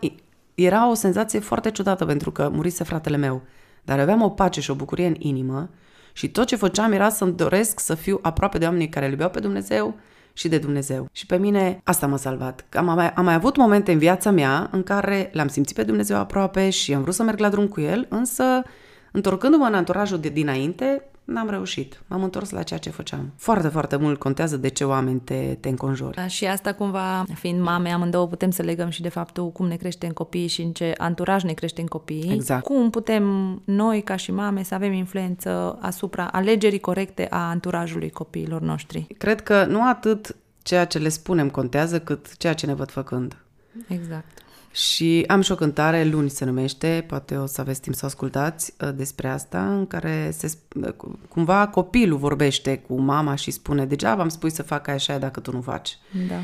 Era 0.55 0.89
o 0.89 0.93
senzație 0.93 1.39
foarte 1.39 1.71
ciudată 1.71 2.05
pentru 2.05 2.31
că 2.31 2.49
murise 2.53 2.83
fratele 2.83 3.17
meu, 3.17 3.41
dar 3.83 3.99
aveam 3.99 4.21
o 4.21 4.29
pace 4.29 4.61
și 4.61 4.71
o 4.71 4.75
bucurie 4.75 5.07
în 5.07 5.15
inimă 5.17 5.69
și 6.13 6.29
tot 6.29 6.47
ce 6.47 6.55
făceam 6.55 6.91
era 6.91 7.09
să-mi 7.09 7.33
doresc 7.33 7.79
să 7.79 7.95
fiu 7.95 8.19
aproape 8.21 8.57
de 8.57 8.65
oamenii 8.65 8.89
care 8.89 9.05
îl 9.05 9.11
iubeau 9.11 9.29
pe 9.29 9.39
Dumnezeu 9.39 9.95
și 10.33 10.47
de 10.47 10.57
Dumnezeu. 10.57 11.09
Și 11.11 11.25
pe 11.25 11.37
mine 11.37 11.81
asta 11.83 12.07
m-a 12.07 12.17
salvat. 12.17 12.65
Că 12.69 12.77
Am 12.77 12.85
mai, 12.85 13.09
am 13.09 13.23
mai 13.23 13.33
avut 13.33 13.57
momente 13.57 13.91
în 13.91 13.97
viața 13.97 14.31
mea 14.31 14.69
în 14.71 14.83
care 14.83 15.29
l-am 15.33 15.47
simțit 15.47 15.75
pe 15.75 15.83
Dumnezeu 15.83 16.17
aproape 16.17 16.69
și 16.69 16.93
am 16.93 17.01
vrut 17.01 17.13
să 17.13 17.23
merg 17.23 17.39
la 17.39 17.49
drum 17.49 17.67
cu 17.67 17.81
el, 17.81 18.05
însă 18.09 18.43
întorcându-mă 19.11 19.65
în 19.65 19.73
anturajul 19.73 20.19
de 20.19 20.29
dinainte, 20.29 21.09
n-am 21.23 21.49
reușit. 21.49 22.01
M-am 22.07 22.23
întors 22.23 22.49
la 22.49 22.63
ceea 22.63 22.79
ce 22.79 22.89
făceam. 22.89 23.31
Foarte, 23.35 23.67
foarte 23.67 23.95
mult 23.95 24.19
contează 24.19 24.57
de 24.57 24.67
ce 24.67 24.83
oameni 24.83 25.19
te, 25.19 25.57
te 25.59 25.69
înconjori. 25.69 26.15
Da, 26.15 26.27
și 26.27 26.45
asta 26.45 26.73
cumva, 26.73 27.23
fiind 27.33 27.61
mame, 27.61 27.89
amândouă 27.89 28.27
putem 28.27 28.51
să 28.51 28.61
legăm 28.61 28.89
și 28.89 29.01
de 29.01 29.09
faptul 29.09 29.51
cum 29.51 29.67
ne 29.67 29.75
creștem 29.75 30.11
copiii 30.11 30.47
și 30.47 30.61
în 30.61 30.71
ce 30.71 30.93
anturaj 30.97 31.43
ne 31.43 31.53
creștem 31.53 31.85
copiii. 31.85 32.33
Exact. 32.33 32.63
Cum 32.63 32.89
putem 32.89 33.23
noi, 33.65 34.01
ca 34.01 34.15
și 34.15 34.31
mame, 34.31 34.63
să 34.63 34.73
avem 34.73 34.93
influență 34.93 35.77
asupra 35.81 36.27
alegerii 36.27 36.79
corecte 36.79 37.27
a 37.29 37.49
anturajului 37.49 38.09
copiilor 38.09 38.61
noștri. 38.61 39.07
Cred 39.17 39.41
că 39.41 39.65
nu 39.65 39.87
atât 39.87 40.35
ceea 40.61 40.85
ce 40.85 40.97
le 40.97 41.09
spunem 41.09 41.49
contează, 41.49 41.99
cât 41.99 42.37
ceea 42.37 42.53
ce 42.53 42.65
ne 42.65 42.73
văd 42.73 42.91
făcând. 42.91 43.37
Exact. 43.87 44.42
Și 44.73 45.23
am 45.27 45.41
și 45.41 45.51
o 45.51 45.55
cântare, 45.55 46.03
Luni 46.03 46.29
se 46.29 46.45
numește, 46.45 47.03
poate 47.07 47.35
o 47.35 47.45
să 47.45 47.61
aveți 47.61 47.81
timp 47.81 47.95
să 47.95 48.05
ascultați 48.05 48.73
uh, 48.81 48.89
despre 48.95 49.27
asta, 49.27 49.73
în 49.73 49.87
care 49.87 50.33
se, 50.37 50.47
sp- 50.47 50.85
uh, 50.85 50.93
cumva 51.29 51.67
copilul 51.67 52.17
vorbește 52.17 52.77
cu 52.77 52.99
mama 52.99 53.35
și 53.35 53.51
spune 53.51 53.85
degeaba 53.85 54.21
am 54.21 54.29
spui 54.29 54.49
să 54.51 54.63
facă 54.63 54.91
așa 54.91 55.17
dacă 55.17 55.39
tu 55.39 55.51
nu 55.51 55.61
faci. 55.61 55.97
Da. 56.27 56.35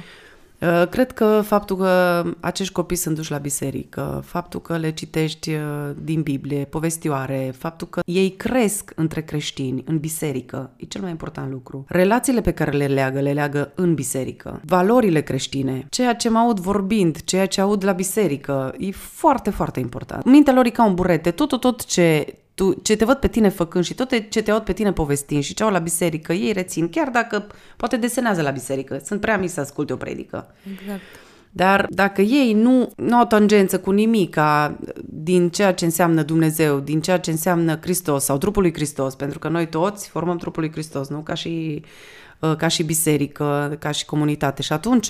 Uh, 0.61 0.87
Cred 0.89 1.11
că 1.11 1.41
faptul 1.45 1.77
că 1.77 2.23
acești 2.39 2.73
copii 2.73 2.95
sunt 2.95 3.15
duși 3.15 3.31
la 3.31 3.37
biserică, 3.37 4.21
faptul 4.25 4.61
că 4.61 4.77
le 4.77 4.91
citești 4.91 5.49
uh, 5.49 5.61
din 6.01 6.21
Biblie, 6.21 6.65
povestioare, 6.65 7.53
faptul 7.57 7.87
că 7.87 8.01
ei 8.05 8.29
cresc 8.29 8.91
între 8.95 9.21
creștini, 9.21 9.83
în 9.85 9.97
biserică, 9.97 10.71
e 10.75 10.85
cel 10.85 11.01
mai 11.01 11.09
important 11.09 11.51
lucru. 11.51 11.85
Relațiile 11.87 12.41
pe 12.41 12.51
care 12.51 12.71
le 12.71 12.85
leagă, 12.85 13.19
le 13.19 13.33
leagă 13.33 13.71
în 13.75 13.93
biserică. 13.93 14.61
Valorile 14.65 15.21
creștine, 15.21 15.85
ceea 15.89 16.15
ce 16.15 16.29
mă 16.29 16.37
aud 16.37 16.59
vorbind, 16.59 17.23
ceea 17.23 17.45
ce 17.45 17.61
aud 17.61 17.83
la 17.83 17.91
biserică, 17.91 18.73
e 18.77 18.91
foarte, 18.91 19.49
foarte 19.49 19.79
important. 19.79 20.25
Mintea 20.25 20.53
lor 20.53 20.65
e 20.65 20.69
ca 20.69 20.85
un 20.85 20.93
burete, 20.93 21.31
tot, 21.31 21.47
tot, 21.47 21.59
tot 21.59 21.85
ce 21.85 22.35
tu, 22.59 22.73
ce 22.73 22.95
te 22.95 23.05
văd 23.05 23.17
pe 23.17 23.27
tine 23.27 23.49
făcând 23.49 23.83
și 23.83 23.93
tot 23.93 24.29
ce 24.29 24.41
te 24.41 24.51
aud 24.51 24.63
pe 24.63 24.73
tine 24.73 24.93
povestind 24.93 25.43
și 25.43 25.53
ce 25.53 25.63
au 25.63 25.71
la 25.71 25.79
biserică, 25.79 26.33
ei 26.33 26.51
rețin, 26.51 26.89
chiar 26.89 27.09
dacă 27.09 27.47
poate 27.77 27.97
desenează 27.97 28.41
la 28.41 28.49
biserică. 28.49 29.01
Sunt 29.05 29.21
prea 29.21 29.37
mici 29.37 29.49
să 29.49 29.59
asculte 29.59 29.93
o 29.93 29.95
predică. 29.95 30.55
Exact. 30.71 31.01
Dar 31.49 31.85
dacă 31.89 32.21
ei 32.21 32.53
nu, 32.53 32.91
nu 32.95 33.15
au 33.15 33.25
tangență 33.25 33.79
cu 33.79 33.91
nimica 33.91 34.77
din 35.03 35.49
ceea 35.49 35.73
ce 35.73 35.85
înseamnă 35.85 36.23
Dumnezeu, 36.23 36.79
din 36.79 37.01
ceea 37.01 37.19
ce 37.19 37.31
înseamnă 37.31 37.79
Hristos 37.81 38.23
sau 38.23 38.37
trupul 38.37 38.61
lui 38.61 38.73
Hristos, 38.73 39.15
pentru 39.15 39.39
că 39.39 39.47
noi 39.47 39.67
toți 39.67 40.09
formăm 40.09 40.37
trupul 40.37 40.61
lui 40.61 40.71
Hristos, 40.71 41.07
nu? 41.07 41.19
Ca 41.19 41.33
și, 41.33 41.83
uh, 42.39 42.55
ca 42.55 42.67
și 42.67 42.83
biserică, 42.83 43.77
ca 43.79 43.91
și 43.91 44.05
comunitate. 44.05 44.61
Și 44.61 44.73
atunci 44.73 45.09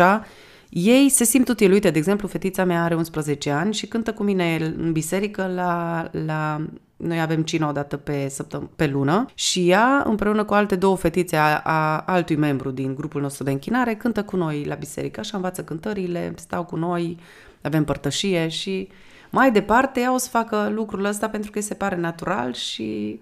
ei 0.70 1.10
se 1.10 1.24
simt 1.24 1.48
utili. 1.48 1.74
Uite, 1.74 1.90
de 1.90 1.98
exemplu, 1.98 2.28
fetița 2.28 2.64
mea 2.64 2.84
are 2.84 2.96
11 2.96 3.50
ani 3.50 3.74
și 3.74 3.88
cântă 3.88 4.14
cu 4.14 4.24
mine 4.24 4.74
în 4.78 4.92
biserică 4.92 5.52
la, 5.56 6.08
la 6.26 6.62
noi 7.00 7.22
avem 7.22 7.44
cină 7.44 7.68
o 7.68 7.72
dată 7.72 7.98
pe, 7.98 8.28
săptăm- 8.30 8.70
pe 8.76 8.88
lună 8.88 9.26
și 9.34 9.70
ea, 9.70 10.04
împreună 10.06 10.44
cu 10.44 10.54
alte 10.54 10.76
două 10.76 10.98
fetițe 10.98 11.36
a, 11.36 11.58
a 11.58 11.98
altui 11.98 12.36
membru 12.36 12.72
din 12.72 12.96
grupul 12.96 13.22
nostru 13.22 13.44
de 13.44 13.52
închinare, 13.52 13.96
cântă 13.96 14.24
cu 14.24 14.36
noi 14.36 14.64
la 14.64 14.76
biserică, 14.76 15.20
așa 15.20 15.38
învață 15.38 15.64
cântările, 15.64 16.34
stau 16.38 16.64
cu 16.64 16.76
noi, 16.76 17.18
avem 17.62 17.84
părtășie 17.84 18.48
și 18.48 18.88
mai 19.30 19.52
departe 19.52 20.00
ea 20.00 20.14
o 20.14 20.18
să 20.18 20.30
facă 20.30 20.72
lucrul 20.74 21.06
ăsta 21.06 21.30
pentru 21.30 21.52
că 21.52 21.58
îi 21.58 21.64
se 21.64 21.74
pare 21.74 21.96
natural 21.96 22.54
și 22.54 23.20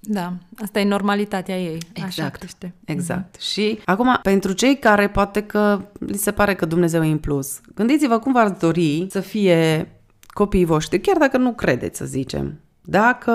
Da, 0.00 0.32
asta 0.62 0.80
e 0.80 0.84
normalitatea 0.84 1.60
ei. 1.60 1.78
Așa 1.94 2.04
Exact. 2.04 2.36
crește. 2.36 2.74
Exact. 2.84 3.36
Mm-hmm. 3.36 3.40
Și 3.40 3.78
acum, 3.84 4.18
pentru 4.22 4.52
cei 4.52 4.78
care 4.78 5.08
poate 5.08 5.42
că 5.42 5.80
li 5.98 6.16
se 6.16 6.32
pare 6.32 6.54
că 6.54 6.66
Dumnezeu 6.66 7.04
e 7.04 7.10
în 7.10 7.18
plus, 7.18 7.60
gândiți-vă 7.74 8.18
cum 8.18 8.32
v-ați 8.32 8.60
dori 8.60 9.06
să 9.10 9.20
fie 9.20 9.88
copiii 10.26 10.64
voștri, 10.64 11.00
chiar 11.00 11.16
dacă 11.16 11.36
nu 11.36 11.52
credeți, 11.52 11.98
să 11.98 12.04
zicem. 12.04 12.60
Dacă 12.82 13.32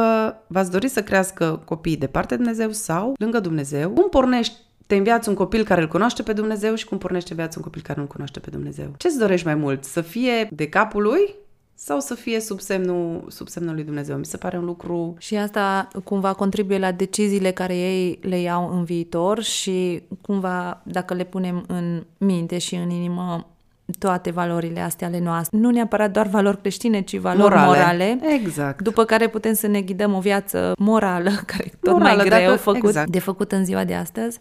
v-ați 0.48 0.72
dori 0.72 0.88
să 0.88 1.04
crească 1.04 1.62
copiii 1.66 1.98
departe 1.98 2.36
de 2.36 2.44
Dumnezeu 2.44 2.72
sau 2.72 3.14
lângă 3.18 3.40
Dumnezeu, 3.40 3.90
cum 3.90 4.10
pornești 4.10 4.56
te 4.88 4.96
înviați 4.96 5.30
un 5.30 5.36
copil 5.36 5.64
care 5.64 5.82
îl 5.82 5.88
cunoaște 5.88 6.24
pe 6.24 6.34
Dumnezeu 6.34 6.76
și 6.76 6.86
cum 6.86 6.98
pornește 6.98 7.34
viața 7.34 7.54
un 7.58 7.64
copil 7.64 7.82
care 7.82 8.00
nu-l 8.00 8.08
cunoaște 8.08 8.40
pe 8.40 8.50
Dumnezeu. 8.50 8.94
Ce-ți 8.98 9.18
dorești 9.18 9.46
mai 9.46 9.56
mult? 9.56 9.84
Să 9.84 10.02
fie 10.02 10.50
de 10.52 10.70
capul 10.70 11.02
lui 11.02 11.36
sau 11.74 12.00
să 12.00 12.14
fie 12.14 12.40
sub 12.40 12.60
semnul, 12.60 13.26
sub 13.28 13.48
semnul 13.48 13.74
lui 13.74 13.84
Dumnezeu? 13.84 14.18
Mi 14.18 14.26
se 14.26 14.38
pare 14.38 14.58
un 14.58 14.66
lucru 14.66 15.14
Și 15.18 15.36
asta 15.36 15.88
cumva 16.04 16.34
contribuie 16.34 16.78
la 16.78 16.92
deciziile 16.92 17.52
care 17.52 17.76
ei 17.76 18.20
le 18.22 18.40
iau 18.40 18.78
în 18.78 18.84
viitor 18.84 19.42
și 19.42 20.02
cumva 20.22 20.82
dacă 20.84 21.14
le 21.14 21.24
punem 21.24 21.64
în 21.68 22.04
minte 22.18 22.58
și 22.58 22.76
în 22.76 22.90
inimă 22.90 23.55
toate 24.00 24.32
valorile 24.32 24.80
astea 24.80 25.08
ale 25.08 25.20
noastre. 25.20 25.58
Nu 25.58 25.70
neapărat 25.70 26.12
doar 26.12 26.28
valori 26.28 26.60
creștine, 26.60 27.02
ci 27.02 27.18
valori 27.18 27.54
morale. 27.54 27.66
morale 27.66 28.20
exact. 28.42 28.82
După 28.82 29.04
care 29.04 29.28
putem 29.28 29.54
să 29.54 29.68
ne 29.68 29.82
ghidăm 29.82 30.14
o 30.14 30.20
viață 30.20 30.74
morală, 30.78 31.30
care 31.52 31.64
e 31.66 31.78
tot 31.80 31.94
morală, 31.94 32.16
mai 32.16 32.26
greu 32.26 32.50
dacă, 32.50 32.56
făcut, 32.56 32.90
exact. 32.90 33.10
de 33.10 33.20
făcut 33.20 33.52
în 33.52 33.66
ziua 33.66 33.84
de 33.84 33.94
astăzi. 33.94 34.38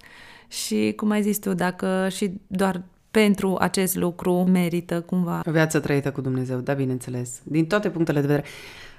Și, 0.49 0.93
cum 0.97 1.11
ai 1.11 1.23
zis 1.23 1.39
tu, 1.39 1.55
dacă 1.55 2.09
și 2.11 2.33
doar 2.47 2.83
pentru 3.11 3.57
acest 3.61 3.97
lucru 3.97 4.33
merită 4.53 5.01
cumva. 5.01 5.43
O 5.47 5.51
viață 5.51 5.81
trăită 5.81 6.11
cu 6.11 6.21
Dumnezeu, 6.21 6.59
da, 6.59 6.73
bineînțeles. 6.73 7.41
Din 7.43 7.67
toate 7.67 7.91
punctele 7.91 8.21
de 8.21 8.27
vedere. 8.27 8.47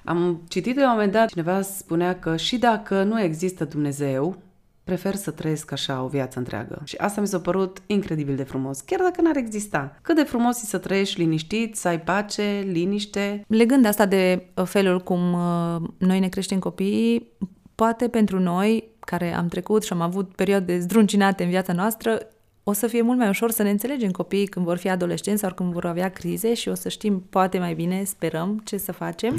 Am 0.03 0.41
citit 0.47 0.77
la 0.77 0.83
un 0.83 0.91
moment 0.91 1.11
dat, 1.11 1.29
cineva 1.29 1.61
spunea 1.61 2.19
că 2.19 2.37
și 2.37 2.57
dacă 2.57 3.03
nu 3.03 3.21
există 3.21 3.65
Dumnezeu, 3.65 4.35
prefer 4.85 5.15
să 5.15 5.31
trăiesc 5.31 5.71
așa 5.71 6.03
o 6.03 6.07
viață 6.07 6.39
întreagă. 6.39 6.81
Și 6.83 6.95
asta 6.95 7.21
mi 7.21 7.27
s-a 7.27 7.39
părut 7.39 7.81
incredibil 7.85 8.35
de 8.35 8.43
frumos, 8.43 8.79
chiar 8.79 8.99
dacă 8.99 9.21
n-ar 9.21 9.37
exista. 9.37 9.97
Cât 10.01 10.15
de 10.15 10.23
frumos 10.23 10.61
e 10.61 10.65
să 10.65 10.77
trăiești 10.77 11.19
liniștit, 11.19 11.75
să 11.75 11.87
ai 11.87 12.01
pace, 12.01 12.63
liniște. 12.71 13.45
Legând 13.47 13.85
asta 13.85 14.05
de 14.05 14.45
uh, 14.55 14.65
felul 14.65 14.99
cum 14.99 15.33
uh, 15.33 15.89
noi 15.97 16.19
ne 16.19 16.29
creștem 16.29 16.59
copiii, 16.59 17.31
poate 17.75 18.07
pentru 18.07 18.39
noi 18.39 18.93
care 18.99 19.33
am 19.33 19.47
trecut 19.47 19.83
și 19.83 19.93
am 19.93 20.01
avut 20.01 20.35
perioade 20.35 20.79
zdruncinate 20.79 21.43
în 21.43 21.49
viața 21.49 21.73
noastră, 21.73 22.17
o 22.67 22.73
să 22.73 22.87
fie 22.87 23.01
mult 23.01 23.17
mai 23.17 23.29
ușor 23.29 23.51
să 23.51 23.63
ne 23.63 23.69
înțelegem 23.69 24.11
copiii 24.11 24.47
când 24.47 24.65
vor 24.65 24.77
fi 24.77 24.89
adolescenți 24.89 25.41
sau 25.41 25.53
când 25.53 25.73
vor 25.73 25.85
avea 25.85 26.09
crize 26.09 26.53
și 26.53 26.69
o 26.69 26.73
să 26.73 26.89
știm 26.89 27.23
poate 27.29 27.57
mai 27.57 27.73
bine, 27.73 28.03
sperăm, 28.03 28.61
ce 28.63 28.77
să 28.77 28.91
facem 28.91 29.35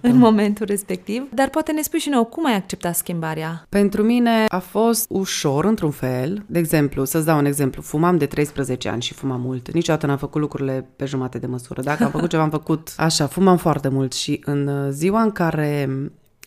în 0.00 0.16
momentul 0.16 0.66
respectiv. 0.66 1.28
Dar 1.34 1.48
poate 1.48 1.72
ne 1.72 1.82
spui 1.82 1.98
și 1.98 2.08
nou 2.08 2.24
cum 2.24 2.46
ai 2.46 2.54
acceptat 2.54 2.96
schimbarea? 2.96 3.66
Pentru 3.68 4.02
mine 4.02 4.44
a 4.48 4.58
fost 4.58 5.06
ușor, 5.08 5.64
într-un 5.64 5.90
fel. 5.90 6.44
De 6.46 6.58
exemplu, 6.58 7.04
să-ți 7.04 7.26
dau 7.26 7.38
un 7.38 7.44
exemplu. 7.44 7.82
Fumam 7.82 8.16
de 8.18 8.26
13 8.26 8.88
ani 8.88 9.02
și 9.02 9.14
fumam 9.14 9.40
mult. 9.40 9.72
Niciodată 9.72 10.06
n-am 10.06 10.16
făcut 10.16 10.40
lucrurile 10.40 10.86
pe 10.96 11.04
jumate 11.04 11.38
de 11.38 11.46
măsură. 11.46 11.82
Dacă 11.82 12.04
am 12.04 12.10
făcut 12.10 12.30
ceva, 12.30 12.42
am 12.42 12.50
făcut 12.50 12.94
așa. 12.96 13.26
Fumam 13.26 13.56
foarte 13.56 13.88
mult 13.88 14.12
și 14.12 14.42
în 14.44 14.90
ziua 14.90 15.22
în 15.22 15.30
care 15.30 15.88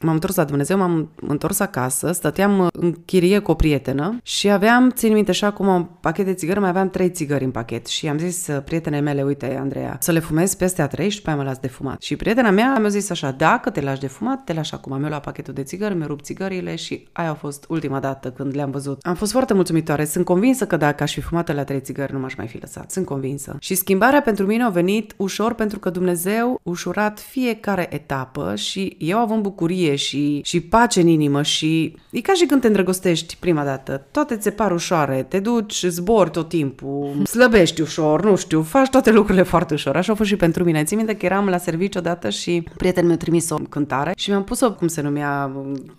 M-am 0.01 0.13
întors 0.13 0.35
la 0.35 0.43
Dumnezeu, 0.43 0.77
m-am 0.77 1.09
întors 1.27 1.59
acasă, 1.59 2.11
stăteam 2.11 2.69
în 2.73 2.95
chirie 3.05 3.39
cu 3.39 3.51
o 3.51 3.53
prietenă 3.53 4.17
și 4.23 4.49
aveam, 4.49 4.89
țin 4.89 5.13
minte 5.13 5.31
și 5.31 5.43
acum, 5.43 5.67
un 5.67 5.85
pachet 5.99 6.25
de 6.25 6.33
țigări, 6.33 6.59
mai 6.59 6.69
aveam 6.69 6.89
trei 6.89 7.09
țigări 7.09 7.43
în 7.43 7.51
pachet 7.51 7.85
și 7.87 8.07
am 8.07 8.17
zis 8.17 8.47
prietenei 8.65 9.01
mele, 9.01 9.23
uite, 9.23 9.57
Andreea, 9.59 9.97
să 9.99 10.11
le 10.11 10.19
fumez 10.19 10.53
peste 10.53 10.81
a 10.81 10.87
trei 10.87 11.09
și 11.09 11.17
după 11.17 11.29
aia 11.29 11.37
mă 11.37 11.43
las 11.43 11.57
de 11.57 11.67
fumat. 11.67 12.01
Și 12.01 12.15
prietena 12.15 12.49
mea 12.49 12.77
mi-a 12.79 12.89
zis 12.89 13.09
așa, 13.09 13.31
dacă 13.31 13.69
te 13.69 13.81
lași 13.81 13.99
de 13.99 14.07
fumat, 14.07 14.43
te 14.43 14.53
lași 14.53 14.73
acum. 14.73 14.99
Mi-a 14.99 15.09
luat 15.09 15.23
pachetul 15.23 15.53
de 15.53 15.63
țigări, 15.63 15.95
mi-a 15.95 16.05
rupt 16.05 16.23
țigările 16.23 16.75
și 16.75 17.07
aia 17.11 17.29
a 17.29 17.33
fost 17.33 17.65
ultima 17.67 17.99
dată 17.99 18.31
când 18.31 18.55
le-am 18.55 18.71
văzut. 18.71 18.99
Am 19.01 19.15
fost 19.15 19.31
foarte 19.31 19.53
mulțumitoare, 19.53 20.05
sunt 20.05 20.25
convinsă 20.25 20.67
că 20.67 20.77
dacă 20.77 21.03
aș 21.03 21.13
fi 21.13 21.21
fumat 21.21 21.55
la 21.55 21.63
trei 21.63 21.79
țigări, 21.79 22.13
nu 22.13 22.19
m-aș 22.19 22.35
mai 22.35 22.47
fi 22.47 22.57
lăsat, 22.59 22.91
sunt 22.91 23.05
convinsă. 23.05 23.55
Și 23.59 23.75
schimbarea 23.75 24.21
pentru 24.21 24.45
mine 24.45 24.63
a 24.63 24.69
venit 24.69 25.13
ușor 25.17 25.53
pentru 25.53 25.79
că 25.79 25.89
Dumnezeu 25.89 26.59
ușurat 26.63 27.19
fiecare 27.19 27.87
etapă 27.89 28.55
și 28.55 28.95
eu 28.99 29.17
având 29.17 29.41
bucurie 29.91 29.95
și, 29.95 30.41
și 30.43 30.61
pace 30.61 31.01
în 31.01 31.07
inimă 31.07 31.41
și 31.41 31.95
e 32.09 32.21
ca 32.21 32.33
și 32.33 32.45
când 32.45 32.61
te 32.61 32.67
îndrăgostești 32.67 33.37
prima 33.39 33.63
dată. 33.63 34.05
Toate 34.11 34.35
ți 34.35 34.43
se 34.43 34.49
par 34.49 34.71
ușoare, 34.71 35.25
te 35.29 35.39
duci, 35.39 35.85
zbori 35.87 36.31
tot 36.31 36.49
timpul, 36.49 37.11
slăbești 37.33 37.81
ușor, 37.81 38.23
nu 38.23 38.35
știu, 38.35 38.61
faci 38.61 38.89
toate 38.89 39.11
lucrurile 39.11 39.43
foarte 39.43 39.73
ușor. 39.73 39.95
Așa 39.95 40.11
a 40.11 40.15
fost 40.15 40.29
și 40.29 40.35
pentru 40.35 40.63
mine. 40.63 40.83
Țin 40.83 40.97
minte 40.97 41.15
că 41.15 41.25
eram 41.25 41.47
la 41.47 41.57
serviciu 41.57 41.99
odată 41.99 42.29
și 42.29 42.63
prietenul 42.77 43.09
mi-a 43.09 43.17
trimis 43.17 43.49
o 43.49 43.55
cântare 43.55 44.13
și 44.17 44.29
mi-am 44.29 44.43
pus-o, 44.43 44.73
cum 44.73 44.87
se 44.87 45.01
numea? 45.01 45.51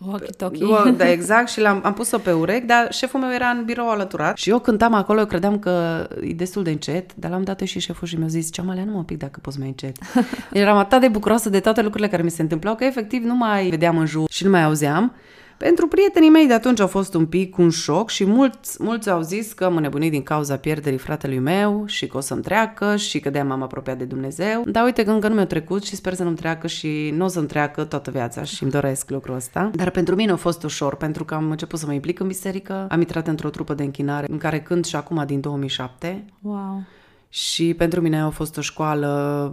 Walkie-talkie. 0.08 0.96
Da, 0.96 1.10
exact, 1.16 1.48
și 1.48 1.60
l-am 1.60 1.80
am 1.84 1.92
pus-o 1.92 2.18
pe 2.18 2.32
urechi, 2.32 2.66
dar 2.66 2.92
șeful 2.92 3.20
meu 3.20 3.32
era 3.32 3.46
în 3.46 3.64
birou 3.64 3.90
alăturat 3.90 4.36
și 4.36 4.50
eu 4.50 4.58
cântam 4.58 4.94
acolo, 4.94 5.18
eu 5.18 5.26
credeam 5.26 5.58
că 5.58 6.06
e 6.20 6.32
destul 6.32 6.62
de 6.62 6.70
încet, 6.70 7.14
dar 7.14 7.30
l-am 7.30 7.42
dat 7.42 7.60
și 7.60 7.78
șeful 7.78 8.06
și 8.06 8.16
mi-a 8.16 8.26
zis, 8.26 8.52
Ceamalea, 8.52 8.84
nu 8.84 8.92
mă 8.92 9.04
pic 9.04 9.18
dacă 9.18 9.38
poți 9.42 9.58
mai 9.58 9.68
încet. 9.68 9.96
Eram 10.52 10.76
atât 10.76 11.00
de 11.00 11.08
bucuroasă 11.08 11.48
de 11.48 11.60
toate 11.60 11.82
lucrurile 11.82 12.08
care 12.08 12.22
mi 12.22 12.30
se 12.30 12.42
întâmplau, 12.42 12.74
că 12.74 12.84
efectiv 12.84 13.22
nu 13.22 13.34
mai 13.34 13.68
vedeam 13.82 13.98
în 13.98 14.06
jur 14.06 14.30
și 14.30 14.44
nu 14.44 14.50
mai 14.50 14.62
auzeam. 14.62 15.14
Pentru 15.56 15.86
prietenii 15.86 16.28
mei 16.28 16.46
de 16.46 16.52
atunci 16.52 16.80
a 16.80 16.86
fost 16.86 17.14
un 17.14 17.26
pic 17.26 17.58
un 17.58 17.70
șoc 17.70 18.10
și 18.10 18.24
mulți, 18.24 18.82
mulți 18.82 19.10
au 19.10 19.20
zis 19.20 19.52
că 19.52 19.64
am 19.64 19.76
înnebunit 19.76 20.10
din 20.10 20.22
cauza 20.22 20.56
pierderii 20.56 20.98
fratelui 20.98 21.38
meu 21.38 21.82
și 21.86 22.06
că 22.06 22.16
o 22.16 22.20
să-mi 22.20 22.42
treacă 22.42 22.96
și 22.96 23.20
că 23.20 23.30
de-aia 23.30 23.46
m-am 23.46 23.62
apropiat 23.62 23.98
de 23.98 24.04
Dumnezeu. 24.04 24.62
Dar 24.66 24.84
uite 24.84 25.04
că 25.04 25.10
încă 25.10 25.28
nu 25.28 25.34
mi-a 25.34 25.46
trecut 25.46 25.84
și 25.84 25.96
sper 25.96 26.14
să 26.14 26.22
nu-mi 26.22 26.36
treacă 26.36 26.66
și 26.66 27.12
nu 27.16 27.24
o 27.24 27.28
să-mi 27.28 27.46
treacă 27.46 27.84
toată 27.84 28.10
viața 28.10 28.42
și 28.42 28.62
îmi 28.62 28.72
doresc 28.72 29.10
lucrul 29.10 29.34
ăsta. 29.34 29.70
Dar 29.74 29.90
pentru 29.90 30.14
mine 30.14 30.32
a 30.32 30.36
fost 30.36 30.62
ușor 30.62 30.96
pentru 30.96 31.24
că 31.24 31.34
am 31.34 31.50
început 31.50 31.78
să 31.78 31.86
mă 31.86 31.92
implic 31.92 32.20
în 32.20 32.26
biserică, 32.26 32.86
am 32.90 33.00
intrat 33.00 33.26
într-o 33.28 33.50
trupă 33.50 33.74
de 33.74 33.82
închinare 33.82 34.26
în 34.30 34.38
care 34.38 34.60
cânt 34.60 34.84
și 34.84 34.96
acum 34.96 35.22
din 35.26 35.40
2007. 35.40 36.24
Wow! 36.40 36.82
Și 37.28 37.74
pentru 37.74 38.00
mine 38.00 38.20
a 38.20 38.30
fost 38.30 38.56
o 38.56 38.60
școală 38.60 39.52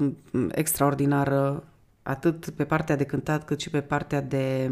extraordinară 0.52 1.64
atât 2.10 2.50
pe 2.50 2.66
partea 2.66 2.96
de 2.96 3.04
cântat 3.04 3.46
cât 3.46 3.60
și 3.60 3.70
pe 3.70 3.82
partea 3.82 4.22
de 4.22 4.72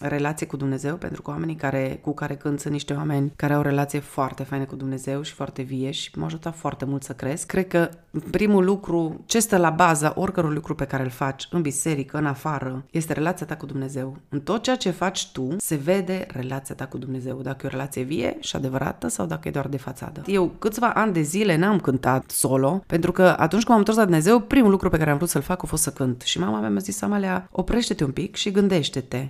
relație 0.00 0.46
cu 0.46 0.56
Dumnezeu, 0.56 0.96
pentru 0.96 1.22
că 1.22 1.30
oamenii 1.30 1.54
care, 1.54 1.98
cu 2.02 2.14
care 2.14 2.34
cânt 2.34 2.60
sunt 2.60 2.72
niște 2.72 2.92
oameni 2.92 3.32
care 3.36 3.52
au 3.52 3.58
o 3.58 3.62
relație 3.62 3.98
foarte 3.98 4.42
faină 4.42 4.64
cu 4.64 4.76
Dumnezeu 4.76 5.22
și 5.22 5.32
foarte 5.32 5.62
vie 5.62 5.90
și 5.90 6.10
m-a 6.14 6.24
ajutat 6.24 6.56
foarte 6.56 6.84
mult 6.84 7.02
să 7.02 7.12
cresc. 7.12 7.46
Cred 7.46 7.68
că 7.68 7.88
primul 8.30 8.64
lucru, 8.64 9.22
ce 9.26 9.38
stă 9.38 9.56
la 9.56 9.70
baza 9.70 10.12
oricărui 10.16 10.54
lucru 10.54 10.74
pe 10.74 10.84
care 10.84 11.02
îl 11.02 11.10
faci 11.10 11.48
în 11.50 11.62
biserică, 11.62 12.16
în 12.16 12.26
afară, 12.26 12.84
este 12.90 13.12
relația 13.12 13.46
ta 13.46 13.56
cu 13.56 13.66
Dumnezeu. 13.66 14.16
În 14.28 14.40
tot 14.40 14.62
ceea 14.62 14.76
ce 14.76 14.90
faci 14.90 15.30
tu, 15.32 15.56
se 15.58 15.74
vede 15.74 16.26
relația 16.32 16.74
ta 16.74 16.86
cu 16.86 16.98
Dumnezeu. 16.98 17.40
Dacă 17.42 17.58
e 17.62 17.66
o 17.66 17.70
relație 17.70 18.02
vie 18.02 18.36
și 18.40 18.56
adevărată 18.56 19.08
sau 19.08 19.26
dacă 19.26 19.48
e 19.48 19.50
doar 19.50 19.68
de 19.68 19.76
fațadă. 19.76 20.22
Eu 20.26 20.52
câțiva 20.58 20.92
ani 20.92 21.12
de 21.12 21.22
zile 21.22 21.56
n-am 21.56 21.80
cântat 21.80 22.30
solo, 22.30 22.82
pentru 22.86 23.12
că 23.12 23.22
atunci 23.22 23.50
când 23.50 23.68
m-am 23.68 23.78
întors 23.78 23.96
la 23.96 24.04
Dumnezeu, 24.04 24.40
primul 24.40 24.70
lucru 24.70 24.88
pe 24.88 24.98
care 24.98 25.10
am 25.10 25.16
vrut 25.16 25.28
să-l 25.28 25.42
fac 25.42 25.62
a 25.62 25.66
fost 25.66 25.82
să 25.82 25.90
cânt. 25.90 26.20
Și 26.20 26.38
mama 26.38 26.60
mea 26.60 26.70
mi-a 26.70 26.80
zis, 26.80 27.02
Amalea, 27.02 27.48
oprește-te 27.50 28.04
un 28.04 28.10
pic 28.10 28.36
și 28.36 28.50
gândește-te 28.50 29.28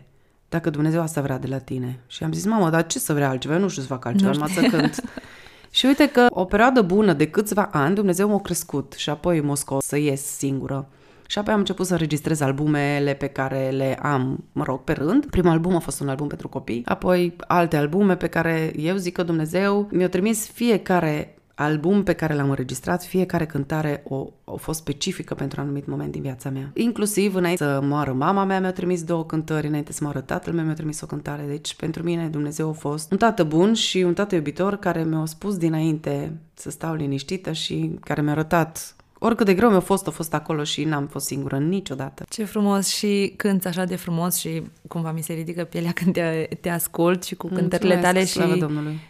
dacă 0.53 0.71
Dumnezeu 0.71 1.01
asta 1.01 1.21
vrea 1.21 1.39
de 1.39 1.47
la 1.47 1.59
tine. 1.59 2.01
Și 2.07 2.25
am 2.25 2.33
zis, 2.33 2.45
mamă, 2.45 2.71
dar 2.71 2.87
ce 2.87 2.99
să 2.99 3.13
vrea 3.13 3.29
altceva? 3.29 3.55
Eu 3.55 3.61
nu 3.61 3.69
știu 3.69 3.83
să 3.83 3.89
fac 3.89 4.05
altceva, 4.05 4.31
numai 4.31 4.49
să 4.49 4.61
cânt. 4.61 5.03
și 5.71 5.87
uite 5.87 6.09
că 6.09 6.27
o 6.29 6.45
perioadă 6.45 6.83
bună 6.83 7.13
de 7.13 7.31
câțiva 7.31 7.69
ani, 7.73 7.95
Dumnezeu 7.95 8.29
m-a 8.29 8.41
crescut 8.41 8.93
și 8.97 9.11
apoi 9.11 9.41
m-a 9.41 9.55
scos 9.55 9.85
să 9.85 9.97
ies 9.97 10.23
singură. 10.23 10.89
Și 11.27 11.39
apoi 11.39 11.53
am 11.53 11.59
început 11.59 11.87
să 11.87 11.93
înregistrez 11.93 12.41
albumele 12.41 13.15
pe 13.15 13.27
care 13.27 13.71
le 13.71 13.99
am, 14.03 14.45
mă 14.53 14.65
rog, 14.65 14.81
pe 14.85 14.93
rând. 14.93 15.27
Primul 15.27 15.51
album 15.51 15.75
a 15.75 15.79
fost 15.79 16.01
un 16.01 16.09
album 16.09 16.27
pentru 16.27 16.49
copii, 16.49 16.83
apoi 16.85 17.37
alte 17.47 17.77
albume 17.77 18.17
pe 18.17 18.27
care 18.27 18.73
eu 18.77 18.97
zic 18.97 19.13
că 19.13 19.23
Dumnezeu 19.23 19.89
mi-a 19.91 20.09
trimis 20.09 20.47
fiecare 20.47 21.37
album 21.55 22.03
pe 22.03 22.13
care 22.13 22.35
l-am 22.35 22.49
înregistrat, 22.49 23.05
fiecare 23.05 23.47
cântare 23.47 24.03
o, 24.09 24.27
o 24.45 24.57
fost 24.57 24.79
specifică 24.79 25.35
pentru 25.35 25.61
un 25.61 25.67
anumit 25.67 25.87
moment 25.87 26.13
din 26.13 26.23
viața 26.23 26.51
mea. 26.51 26.71
Inclusiv 26.75 27.35
înainte 27.35 27.65
să 27.65 27.81
moară 27.83 28.13
mama 28.13 28.45
mea 28.45 28.61
mi-a 28.61 28.73
trimis 28.73 29.05
două 29.05 29.25
cântări, 29.25 29.67
înainte 29.67 29.93
să 29.93 30.01
moară 30.03 30.21
tatăl 30.21 30.53
meu 30.53 30.65
mi-a 30.65 30.75
trimis 30.75 31.01
o 31.01 31.07
cântare. 31.07 31.45
Deci 31.47 31.75
pentru 31.75 32.03
mine 32.03 32.29
Dumnezeu 32.29 32.69
a 32.69 32.73
fost 32.73 33.13
un 33.13 33.19
tată 33.19 33.45
bun 33.45 33.75
și 33.75 33.99
un 33.99 34.15
tată 34.15 34.35
iubitor 34.35 34.77
care 34.77 35.05
mi-a 35.05 35.25
spus 35.25 35.57
dinainte 35.57 36.33
să 36.55 36.71
stau 36.71 36.95
liniștită 36.95 37.53
și 37.53 37.99
care 38.01 38.23
mi-a 38.23 38.33
arătat 38.33 38.97
oricât 39.23 39.47
de 39.47 39.55
greu 39.55 39.71
mi-a 39.71 39.81
fost, 39.81 40.07
a 40.07 40.11
fost 40.11 40.35
acolo 40.35 40.65
și 40.65 40.85
n-am 40.85 41.07
fost 41.07 41.27
singură 41.27 41.59
niciodată. 41.59 42.25
Ce 42.29 42.45
frumos 42.45 42.89
și 42.89 43.33
cânti 43.37 43.67
așa 43.67 43.85
de 43.85 43.97
frumos 43.97 44.37
și 44.37 44.63
cumva 44.89 45.13
mi 45.13 45.23
se 45.23 45.33
ridică 45.33 45.65
pielea 45.65 45.93
când 46.03 46.13
te, 46.13 46.49
te 46.61 46.69
ascult 46.69 47.25
și 47.25 47.35
cu 47.35 47.47
cântările 47.47 47.97
tale 47.97 48.25
și, 48.25 48.65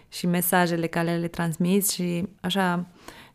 și 0.09 0.27
mesajele 0.27 0.87
care 0.87 1.17
le 1.17 1.29
transmiți 1.29 1.95
și 1.95 2.25
așa 2.41 2.87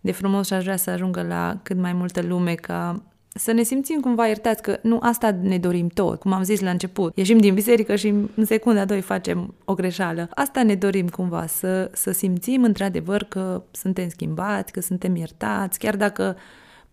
de 0.02 0.12
frumos 0.12 0.48
și 0.48 0.54
aș 0.54 0.63
vrea 0.63 0.78
să 0.78 0.90
ajungă 0.90 1.22
la 1.22 1.60
cât 1.63 1.78
mai 1.78 1.94
multă 1.94 2.22
lume 2.22 2.54
ca 2.54 3.02
să 3.38 3.52
ne 3.52 3.63
simțim 3.63 4.00
cumva 4.00 4.28
iertați 4.28 4.62
că 4.62 4.80
nu 4.82 5.00
asta 5.02 5.38
ne 5.42 5.58
dorim 5.58 5.88
tot, 5.88 6.20
cum 6.20 6.32
am 6.32 6.44
zis 6.44 6.60
la 6.60 6.70
început. 6.70 7.18
Ieșim 7.18 7.38
din 7.38 7.54
biserică 7.54 7.96
și 7.96 8.08
în 8.36 8.46
secunda 8.46 8.86
doi 8.86 9.02
facem 9.02 9.54
o 9.66 9.74
greșeală. 9.74 10.30
Asta 10.34 10.63
ne 10.63 10.76
dorim 10.76 11.08
cumva, 11.08 11.46
să, 11.46 11.92
să 11.94 12.12
simțim 12.12 12.63
într-adevăr 12.63 13.24
că 13.24 13.63
suntem 13.72 14.10
schimbați, 14.10 14.72
că 14.72 14.82
suntem 14.82 15.16
iertați, 15.16 15.80
chiar 15.80 15.96
dacă 15.96 16.36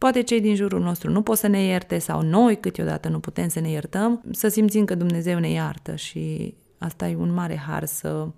Poate 0.04 0.22
cei 0.22 0.40
din 0.40 0.54
jurul 0.54 0.80
nostru 0.80 1.10
nu 1.10 1.22
pot 1.22 1.38
să 1.38 1.46
ne 1.46 1.62
ierte 1.62 1.98
sau 1.98 2.22
noi 2.22 2.60
câteodată 2.60 3.08
nu 3.08 3.18
putem 3.18 3.48
să 3.48 3.60
ne 3.60 3.70
iertăm, 3.70 4.22
să 4.30 4.48
simțim 4.48 4.84
că 4.84 4.94
Dumnezeu 4.94 5.38
ne 5.38 5.50
iartă 5.50 5.94
și 5.94 6.54
asta 6.78 7.08
e 7.08 7.16
un 7.16 7.32
mare 7.32 7.62
har 7.66 7.84
să 7.84 8.28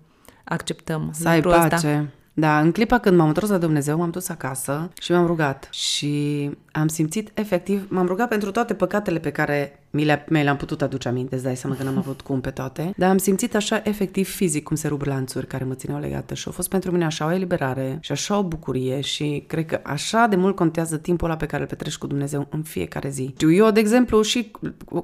acceptăm 0.43 1.09
să 1.13 1.27
ai 1.27 1.41
pace. 1.41 1.75
Ăsta. 1.75 2.05
Da, 2.33 2.59
în 2.59 2.71
clipa 2.71 2.99
când 2.99 3.17
m-am 3.17 3.27
întors 3.27 3.49
la 3.49 3.57
Dumnezeu, 3.57 3.97
m-am 3.97 4.09
dus 4.09 4.29
acasă 4.29 4.91
și 5.01 5.11
m-am 5.11 5.25
rugat 5.25 5.67
și 5.71 6.49
am 6.71 6.87
simțit 6.87 7.31
efectiv, 7.33 7.85
m-am 7.89 8.05
rugat 8.05 8.27
pentru 8.27 8.51
toate 8.51 8.73
păcatele 8.73 9.19
pe 9.19 9.31
care 9.31 9.83
mi, 9.97 10.05
le, 10.05 10.25
mi 10.29 10.43
le-am 10.43 10.57
putut 10.57 10.81
aduce 10.81 11.07
aminte, 11.07 11.35
îți 11.35 11.43
dai 11.43 11.55
seama 11.55 11.75
că 11.75 11.83
n-am 11.83 11.97
avut 11.97 12.21
cum 12.21 12.41
pe 12.41 12.49
toate, 12.49 12.93
dar 12.97 13.09
am 13.09 13.17
simțit 13.17 13.55
așa 13.55 13.81
efectiv 13.83 14.29
fizic 14.29 14.63
cum 14.63 14.75
se 14.75 14.87
rup 14.87 15.03
lanțuri 15.03 15.47
care 15.47 15.63
mă 15.63 15.73
țineau 15.73 15.99
legată 15.99 16.33
și 16.33 16.47
a 16.47 16.51
fost 16.51 16.69
pentru 16.69 16.91
mine 16.91 17.05
așa 17.05 17.25
o 17.25 17.31
eliberare 17.31 17.97
și 18.01 18.11
așa 18.11 18.37
o 18.37 18.43
bucurie 18.43 19.01
și 19.01 19.43
cred 19.47 19.65
că 19.65 19.79
așa 19.83 20.27
de 20.27 20.35
mult 20.35 20.55
contează 20.55 20.97
timpul 20.97 21.27
ăla 21.27 21.37
pe 21.37 21.45
care 21.45 21.61
îl 21.61 21.67
petreci 21.67 21.97
cu 21.97 22.07
Dumnezeu 22.07 22.47
în 22.49 22.61
fiecare 22.61 23.09
zi. 23.09 23.33
Eu, 23.51 23.71
de 23.71 23.79
exemplu, 23.79 24.21
și 24.21 24.51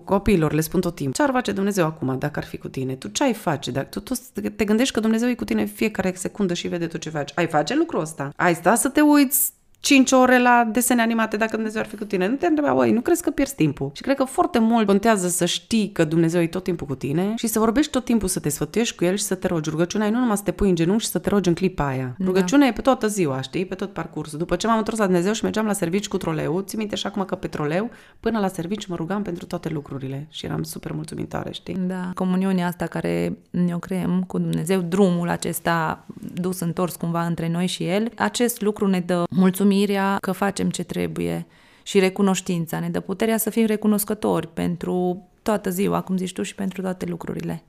copiilor 0.03 0.53
le 0.53 0.62
spun 0.62 0.82
tot 0.82 0.95
timpul, 0.95 1.13
ce 1.13 1.23
ar 1.23 1.29
face 1.32 1.51
Dumnezeu 1.51 1.86
acum 1.86 2.15
dacă 2.19 2.39
ar 2.39 2.45
fi 2.45 2.58
cu 2.58 2.67
tine? 2.67 2.95
Tu 2.95 3.08
ce 3.08 3.23
ai 3.23 3.34
face? 3.34 3.71
Dacă 3.71 3.99
tu, 3.99 3.99
tu 3.99 4.49
te 4.56 4.65
gândești 4.65 4.93
că 4.93 4.99
Dumnezeu 4.99 5.29
e 5.29 5.34
cu 5.34 5.43
tine 5.43 5.65
fiecare 5.65 6.13
secundă 6.15 6.53
și 6.53 6.67
vede 6.67 6.88
tot 6.88 6.99
ce 6.99 7.10
faci. 7.10 7.32
Ai 7.36 7.47
face 7.47 7.75
lucrul 7.75 8.01
ăsta? 8.01 8.34
Ai 8.36 8.56
sta 8.56 8.75
să 8.75 8.89
te 8.89 9.01
uiți 9.01 9.53
5 9.84 10.12
ore 10.12 10.39
la 10.39 10.69
desene 10.72 11.02
animate 11.02 11.38
dacă 11.38 11.56
Dumnezeu 11.56 11.82
ar 11.82 11.88
fi 11.88 11.96
cu 11.96 12.06
tine. 12.06 12.28
Nu 12.28 12.36
te 12.36 12.48
întreba, 12.48 12.74
băi, 12.74 12.91
nu 12.91 13.02
crezi 13.02 13.22
că 13.22 13.30
pierzi 13.30 13.56
timpul? 13.56 13.91
Și 13.93 14.02
cred 14.02 14.15
că 14.15 14.24
foarte 14.24 14.60
mult 14.60 14.86
contează 14.86 15.28
să 15.28 15.46
știi 15.46 15.89
că 15.91 16.04
Dumnezeu 16.04 16.41
e 16.41 16.48
tot 16.48 16.63
timpul 16.63 16.88
cu 16.88 16.96
tine 16.96 17.34
și 17.36 17.48
să 17.48 17.60
vorbești 17.60 17.91
tot 17.91 18.06
timpul, 18.06 18.28
să 18.28 18.39
te 18.39 18.50
sfătuiești 18.50 18.96
cu 18.96 19.04
El 19.04 19.15
și 19.15 19.24
să 19.24 19.36
te 19.36 19.48
rogi. 19.48 19.69
Rugăciunea 19.69 20.08
e 20.08 20.10
nu 20.10 20.19
numai 20.19 20.38
să 20.38 20.43
te 20.43 20.52
pui 20.52 20.69
în 20.69 20.76
genunchi 20.76 21.04
și 21.04 21.10
să 21.10 21.19
te 21.19 21.30
rogi 21.30 21.50
în 21.50 21.56
clipa 21.56 21.88
aia. 21.88 22.15
Da. 22.17 22.26
Rugăciunea 22.26 22.67
e 22.67 22.72
pe 22.72 22.82
toată 22.82 23.08
ziua, 23.08 23.41
știi, 23.41 23.65
pe 23.65 23.76
tot 23.76 23.93
parcursul. 23.93 24.39
După 24.39 24.56
ce 24.56 24.67
m-am 24.67 24.78
întors 24.78 24.98
la 24.98 25.06
Dumnezeu 25.06 25.34
și 25.34 25.43
mergeam 25.43 25.65
la 25.65 25.74
servici 25.74 26.08
cu 26.08 26.17
troleu, 26.17 26.62
ți 26.62 26.76
minte 26.76 26.96
și 26.96 27.08
acum 27.08 27.24
că 27.24 27.36
pe 27.36 27.48
troleu, 27.48 27.89
până 28.19 28.39
la 28.39 28.48
servici 28.48 28.86
mă 28.86 28.96
rugam 28.96 29.22
pentru 29.22 29.46
toate 29.46 29.69
lucrurile 29.69 30.28
și 30.30 30.46
eram 30.46 30.63
super 30.63 30.91
mulțumitoare, 30.91 31.52
știi? 31.52 31.76
Da, 31.88 32.12
comuniunea 32.13 32.67
asta 32.67 32.86
care 32.86 33.38
ne-o 33.50 33.78
creăm 33.78 34.24
cu 34.28 34.38
Dumnezeu, 34.38 34.82
drumul 34.82 35.30
acesta 35.30 36.06
dus 36.34 36.60
întors 36.60 36.96
cumva 36.96 37.26
între 37.26 37.50
noi 37.50 37.67
și 37.67 37.84
El, 37.84 38.12
acest 38.15 38.62
lucru 38.62 38.88
ne 38.88 39.00
dă 39.00 39.24
mulțumirea 39.73 40.17
că 40.21 40.31
facem 40.31 40.69
ce 40.69 40.83
trebuie 40.83 41.45
și 41.83 41.99
recunoștința, 41.99 42.79
ne 42.79 42.89
dă 42.89 42.99
puterea 42.99 43.38
să 43.38 43.49
fim 43.49 43.65
recunoscători 43.65 44.47
pentru 44.47 45.27
toată 45.41 45.69
ziua, 45.69 46.01
cum 46.01 46.17
zici 46.17 46.33
tu, 46.33 46.43
și 46.43 46.55
pentru 46.55 46.81
toate 46.81 47.05
lucrurile. 47.05 47.63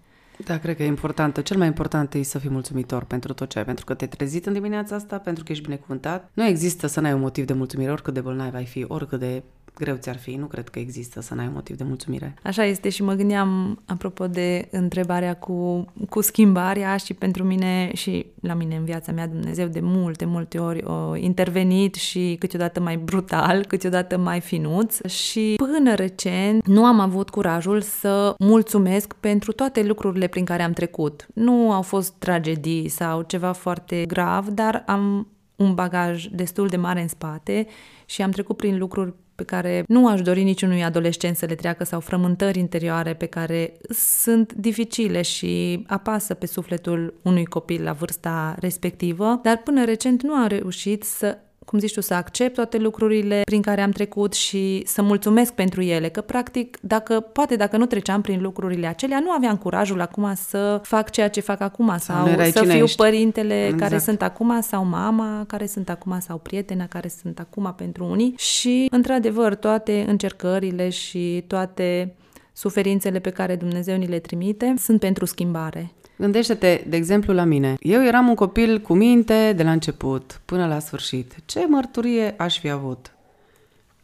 Da, 0.45 0.59
cred 0.59 0.77
că 0.77 0.83
e 0.83 0.87
importantă. 0.87 1.41
Cel 1.41 1.57
mai 1.57 1.67
important 1.67 2.15
e 2.15 2.23
să 2.23 2.39
fii 2.39 2.51
mulțumitor 2.51 3.05
pentru 3.05 3.33
tot 3.33 3.49
ce 3.49 3.59
ai, 3.59 3.65
pentru 3.65 3.85
că 3.85 3.95
te-ai 3.95 4.11
trezit 4.11 4.47
în 4.47 4.53
dimineața 4.53 4.95
asta, 4.95 5.19
pentru 5.19 5.45
că 5.45 5.53
ești 5.53 5.65
binecuvântat. 5.65 6.31
Nu 6.33 6.45
există 6.45 6.87
să 6.87 7.01
n-ai 7.01 7.13
un 7.13 7.21
motiv 7.21 7.45
de 7.47 7.53
mulțumire, 7.53 7.91
oricât 7.91 8.15
de 8.15 8.21
bolnav 8.21 8.55
ai 8.55 8.65
fi, 8.65 8.85
oricât 8.89 9.19
de 9.19 9.43
greu 9.75 9.97
ți-ar 9.97 10.17
fi. 10.17 10.35
Nu 10.35 10.47
cred 10.47 10.69
că 10.69 10.79
există 10.79 11.21
să 11.21 11.35
n-ai 11.35 11.47
un 11.47 11.53
motiv 11.53 11.77
de 11.77 11.85
mulțumire. 11.85 12.35
Așa 12.43 12.65
este 12.65 12.89
și 12.89 13.03
mă 13.03 13.13
gândeam, 13.13 13.83
apropo 13.87 14.27
de 14.27 14.69
întrebarea 14.71 15.37
cu, 15.37 15.85
cu 16.09 16.21
schimbarea 16.21 16.97
și 16.97 17.15
pentru 17.15 17.45
mine 17.45 17.91
și 17.95 18.27
la 18.41 18.55
mine 18.55 18.77
în 18.77 18.85
viața 18.85 19.13
mea 19.13 19.27
Dumnezeu 19.27 19.67
de 19.67 19.81
multe, 19.81 20.25
multe 20.25 20.59
ori 20.59 20.83
a 20.87 21.17
intervenit 21.17 21.95
și 21.95 22.37
câteodată 22.39 22.81
mai 22.81 22.97
brutal, 22.97 23.65
câteodată 23.65 24.19
mai 24.19 24.41
finuț 24.41 25.07
și 25.07 25.55
până 25.57 25.95
recent 25.95 26.67
nu 26.67 26.85
am 26.85 27.01
avut 27.01 27.31
curajul 27.31 27.81
să 27.81 28.35
mulțumesc 28.39 29.13
pentru 29.13 29.53
toate 29.53 29.83
lucrurile 29.83 30.27
prin 30.27 30.45
care 30.45 30.63
am 30.63 30.73
trecut. 30.73 31.27
Nu 31.35 31.73
au 31.73 31.83
fost 31.83 32.13
tragedii 32.19 32.89
sau 32.89 33.23
ceva 33.23 33.53
foarte 33.53 34.05
grav, 34.07 34.49
dar 34.49 34.83
am 34.87 35.29
un 35.57 35.75
bagaj 35.75 36.27
destul 36.27 36.69
de 36.69 36.77
mare 36.77 37.01
în 37.01 37.09
spate 37.09 37.67
și 38.07 38.23
am 38.23 38.31
trecut 38.31 38.57
prin 38.57 38.79
lucruri 38.79 39.15
pe 39.35 39.45
care 39.45 39.85
nu 39.89 40.09
aș 40.09 40.21
dori 40.21 40.43
niciunui 40.43 40.85
adolescent 40.85 41.37
să 41.37 41.47
le 41.47 41.55
treacă 41.55 41.85
sau 41.85 42.01
frământări 42.01 42.59
interioare 42.59 43.15
pe 43.15 43.27
care 43.27 43.77
sunt 43.91 44.53
dificile 44.53 45.23
și 45.23 45.85
apasă 45.87 46.35
pe 46.35 46.47
sufletul 46.47 47.15
unui 47.23 47.45
copil 47.45 47.83
la 47.83 47.93
vârsta 47.93 48.57
respectivă, 48.59 49.41
dar 49.43 49.57
până 49.57 49.85
recent 49.85 50.23
nu 50.23 50.35
am 50.35 50.47
reușit 50.47 51.03
să 51.03 51.39
cum 51.65 51.79
zici 51.79 51.93
tu, 51.93 52.01
să 52.01 52.15
accept 52.15 52.55
toate 52.55 52.79
lucrurile 52.79 53.41
prin 53.45 53.63
care 53.63 53.81
am 53.81 53.91
trecut 53.91 54.33
și 54.33 54.83
să 54.87 55.03
mulțumesc 55.03 55.53
pentru 55.53 55.83
ele, 55.83 56.09
că 56.09 56.21
practic, 56.21 56.79
dacă, 56.81 57.21
poate 57.21 57.57
dacă 57.57 57.77
nu 57.77 57.87
treceam 57.87 58.21
prin 58.21 58.41
lucrurile 58.41 58.87
acelea, 58.87 59.21
nu 59.21 59.31
aveam 59.31 59.57
curajul 59.57 60.01
acum 60.01 60.35
să 60.49 60.81
fac 60.83 61.11
ceea 61.11 61.29
ce 61.29 61.41
fac 61.41 61.61
acum 61.61 61.97
sau, 61.99 62.27
sau 62.27 62.51
să 62.51 62.65
fiu 62.65 62.85
ești. 62.85 62.97
părintele 62.97 63.65
exact. 63.65 63.83
care 63.83 63.99
sunt 63.99 64.23
acum 64.23 64.61
sau 64.61 64.85
mama 64.85 65.45
care 65.47 65.67
sunt 65.67 65.89
acum 65.89 66.19
sau 66.21 66.39
prietena 66.39 66.87
care 66.87 67.09
sunt 67.23 67.39
acum 67.39 67.75
pentru 67.77 68.05
unii 68.05 68.35
și, 68.37 68.87
într-adevăr, 68.91 69.55
toate 69.55 70.05
încercările 70.09 70.89
și 70.89 71.45
toate 71.47 72.15
suferințele 72.53 73.19
pe 73.19 73.31
care 73.31 73.57
Dumnezeu 73.57 73.97
ni 73.97 74.07
le 74.07 74.19
trimite 74.19 74.75
sunt 74.79 75.01
pentru 75.01 75.25
schimbare. 75.25 75.93
Gândește-te, 76.17 76.85
de 76.89 76.97
exemplu, 76.97 77.35
la 77.35 77.45
mine. 77.45 77.75
Eu 77.81 78.05
eram 78.05 78.29
un 78.29 78.35
copil 78.35 78.81
cu 78.81 78.95
minte 78.95 79.53
de 79.57 79.63
la 79.63 79.73
început 79.73 80.41
până 80.45 80.67
la 80.67 80.79
sfârșit. 80.79 81.35
Ce 81.45 81.67
mărturie 81.69 82.35
aș 82.37 82.59
fi 82.59 82.71
avut? 82.71 83.14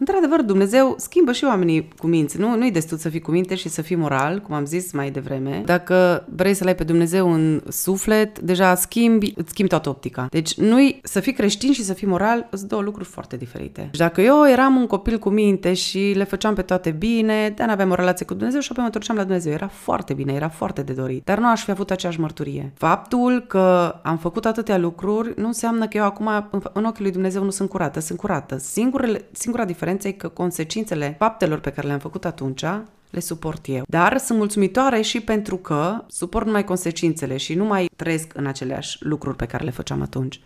Într-adevăr, 0.00 0.42
Dumnezeu 0.42 0.94
schimbă 0.98 1.32
și 1.32 1.44
oamenii 1.44 1.88
cu 1.98 2.06
minți. 2.06 2.38
Nu, 2.38 2.56
nu-i 2.56 2.70
destul 2.70 2.96
să 2.96 3.08
fii 3.08 3.20
cu 3.20 3.30
minte 3.30 3.54
și 3.54 3.68
să 3.68 3.82
fii 3.82 3.96
moral, 3.96 4.38
cum 4.38 4.54
am 4.54 4.64
zis 4.64 4.92
mai 4.92 5.10
devreme. 5.10 5.62
Dacă 5.64 6.24
vrei 6.34 6.54
să-L 6.54 6.66
ai 6.66 6.74
pe 6.74 6.84
Dumnezeu 6.84 7.32
în 7.32 7.62
suflet, 7.68 8.38
deja 8.38 8.74
schimbi, 8.74 9.32
îți 9.36 9.50
schimbi 9.50 9.70
toată 9.70 9.88
optica. 9.88 10.26
Deci 10.30 10.54
nu-i 10.54 11.00
să 11.02 11.20
fii 11.20 11.32
creștin 11.32 11.72
și 11.72 11.84
să 11.84 11.92
fii 11.92 12.06
moral, 12.06 12.48
sunt 12.52 12.68
două 12.68 12.82
lucruri 12.82 13.08
foarte 13.08 13.36
diferite. 13.36 13.88
Și 13.92 13.98
dacă 13.98 14.20
eu 14.20 14.48
eram 14.48 14.76
un 14.76 14.86
copil 14.86 15.18
cu 15.18 15.28
minte 15.28 15.74
și 15.74 16.12
le 16.16 16.24
făceam 16.24 16.54
pe 16.54 16.62
toate 16.62 16.90
bine, 16.90 17.52
dar 17.56 17.66
n-aveam 17.66 17.90
o 17.90 17.94
relație 17.94 18.26
cu 18.26 18.34
Dumnezeu 18.34 18.60
și 18.60 18.68
apoi 18.70 18.82
mă 18.82 18.88
întorceam 18.88 19.16
la 19.16 19.22
Dumnezeu. 19.22 19.52
Era 19.52 19.68
foarte 19.68 20.12
bine, 20.14 20.32
era 20.32 20.48
foarte 20.48 20.82
de 20.82 20.92
dorit. 20.92 21.24
Dar 21.24 21.38
nu 21.38 21.48
aș 21.48 21.64
fi 21.64 21.70
avut 21.70 21.90
aceeași 21.90 22.20
mărturie. 22.20 22.72
Faptul 22.76 23.44
că 23.48 23.94
am 24.02 24.18
făcut 24.18 24.46
atâtea 24.46 24.78
lucruri 24.78 25.32
nu 25.36 25.46
înseamnă 25.46 25.86
că 25.86 25.96
eu 25.96 26.04
acum 26.04 26.28
în 26.72 26.84
ochii 26.84 27.02
lui 27.02 27.12
Dumnezeu 27.12 27.44
nu 27.44 27.50
sunt 27.50 27.68
curată. 27.68 28.00
Sunt 28.00 28.18
curată. 28.18 28.58
Singurele, 28.58 29.24
singura 29.32 29.64
diferență 29.64 29.88
diferenței 29.96 30.16
că 30.16 30.28
consecințele 30.28 31.14
faptelor 31.18 31.58
pe 31.58 31.70
care 31.70 31.86
le-am 31.86 31.98
făcut 31.98 32.24
atunci 32.24 32.64
le 33.10 33.20
suport 33.20 33.66
eu. 33.68 33.82
Dar 33.88 34.18
sunt 34.18 34.38
mulțumitoare 34.38 35.00
și 35.00 35.20
pentru 35.20 35.56
că 35.56 36.04
suport 36.08 36.46
numai 36.46 36.64
consecințele 36.64 37.36
și 37.36 37.54
nu 37.54 37.64
mai 37.64 37.88
trăiesc 37.96 38.32
în 38.34 38.46
aceleași 38.46 38.96
lucruri 39.00 39.36
pe 39.36 39.46
care 39.46 39.64
le 39.64 39.70
făceam 39.70 40.02
atunci. 40.02 40.40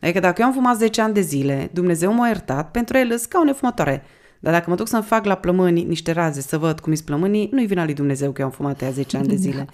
Adică 0.00 0.20
dacă 0.20 0.40
eu 0.40 0.46
am 0.46 0.52
fumat 0.52 0.76
10 0.76 1.00
ani 1.00 1.14
de 1.14 1.20
zile, 1.20 1.70
Dumnezeu 1.72 2.12
m-a 2.12 2.26
iertat, 2.26 2.70
pentru 2.70 2.96
el 2.96 3.10
îs 3.12 3.24
ca 3.24 3.38
o 3.38 3.44
nefumătoare. 3.44 4.02
Dar 4.40 4.52
dacă 4.52 4.70
mă 4.70 4.76
duc 4.76 4.88
să-mi 4.88 5.02
fac 5.02 5.24
la 5.24 5.34
plămâni 5.34 5.82
niște 5.82 6.12
raze 6.12 6.40
să 6.40 6.58
văd 6.58 6.80
cum 6.80 6.92
îi 6.92 7.02
plămânii, 7.04 7.48
nu-i 7.52 7.66
vina 7.66 7.84
lui 7.84 7.94
Dumnezeu 7.94 8.32
că 8.32 8.40
eu 8.40 8.46
am 8.46 8.52
fumat 8.52 8.80
aia 8.80 8.90
10 8.90 9.16
ani 9.16 9.28
de 9.28 9.34
zile. 9.34 9.64
Da. 9.66 9.72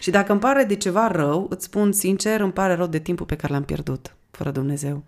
Și 0.00 0.10
dacă 0.10 0.32
îmi 0.32 0.40
pare 0.40 0.64
de 0.64 0.74
ceva 0.74 1.06
rău, 1.06 1.46
îți 1.50 1.64
spun 1.64 1.92
sincer, 1.92 2.40
îmi 2.40 2.52
pare 2.52 2.74
rău 2.74 2.86
de 2.86 2.98
timpul 2.98 3.26
pe 3.26 3.36
care 3.36 3.52
l-am 3.52 3.64
pierdut 3.64 4.14
fără 4.30 4.50
Dumnezeu. 4.50 5.02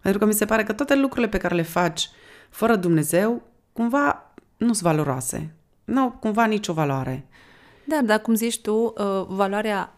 Pentru 0.00 0.20
că 0.20 0.26
mi 0.26 0.34
se 0.34 0.44
pare 0.44 0.62
că 0.62 0.72
toate 0.72 0.96
lucrurile 0.96 1.28
pe 1.28 1.38
care 1.38 1.54
le 1.54 1.62
faci 1.62 2.10
fără 2.50 2.76
Dumnezeu, 2.76 3.42
cumva 3.72 4.32
nu 4.56 4.72
sunt 4.72 4.82
valoroase. 4.82 5.54
Nu 5.84 6.00
au 6.00 6.10
cumva 6.20 6.44
nicio 6.44 6.72
valoare. 6.72 7.26
Da, 7.84 8.00
dar 8.04 8.20
cum 8.20 8.34
zici 8.34 8.60
tu, 8.60 8.74
uh, 8.74 9.26
valoarea 9.28 9.92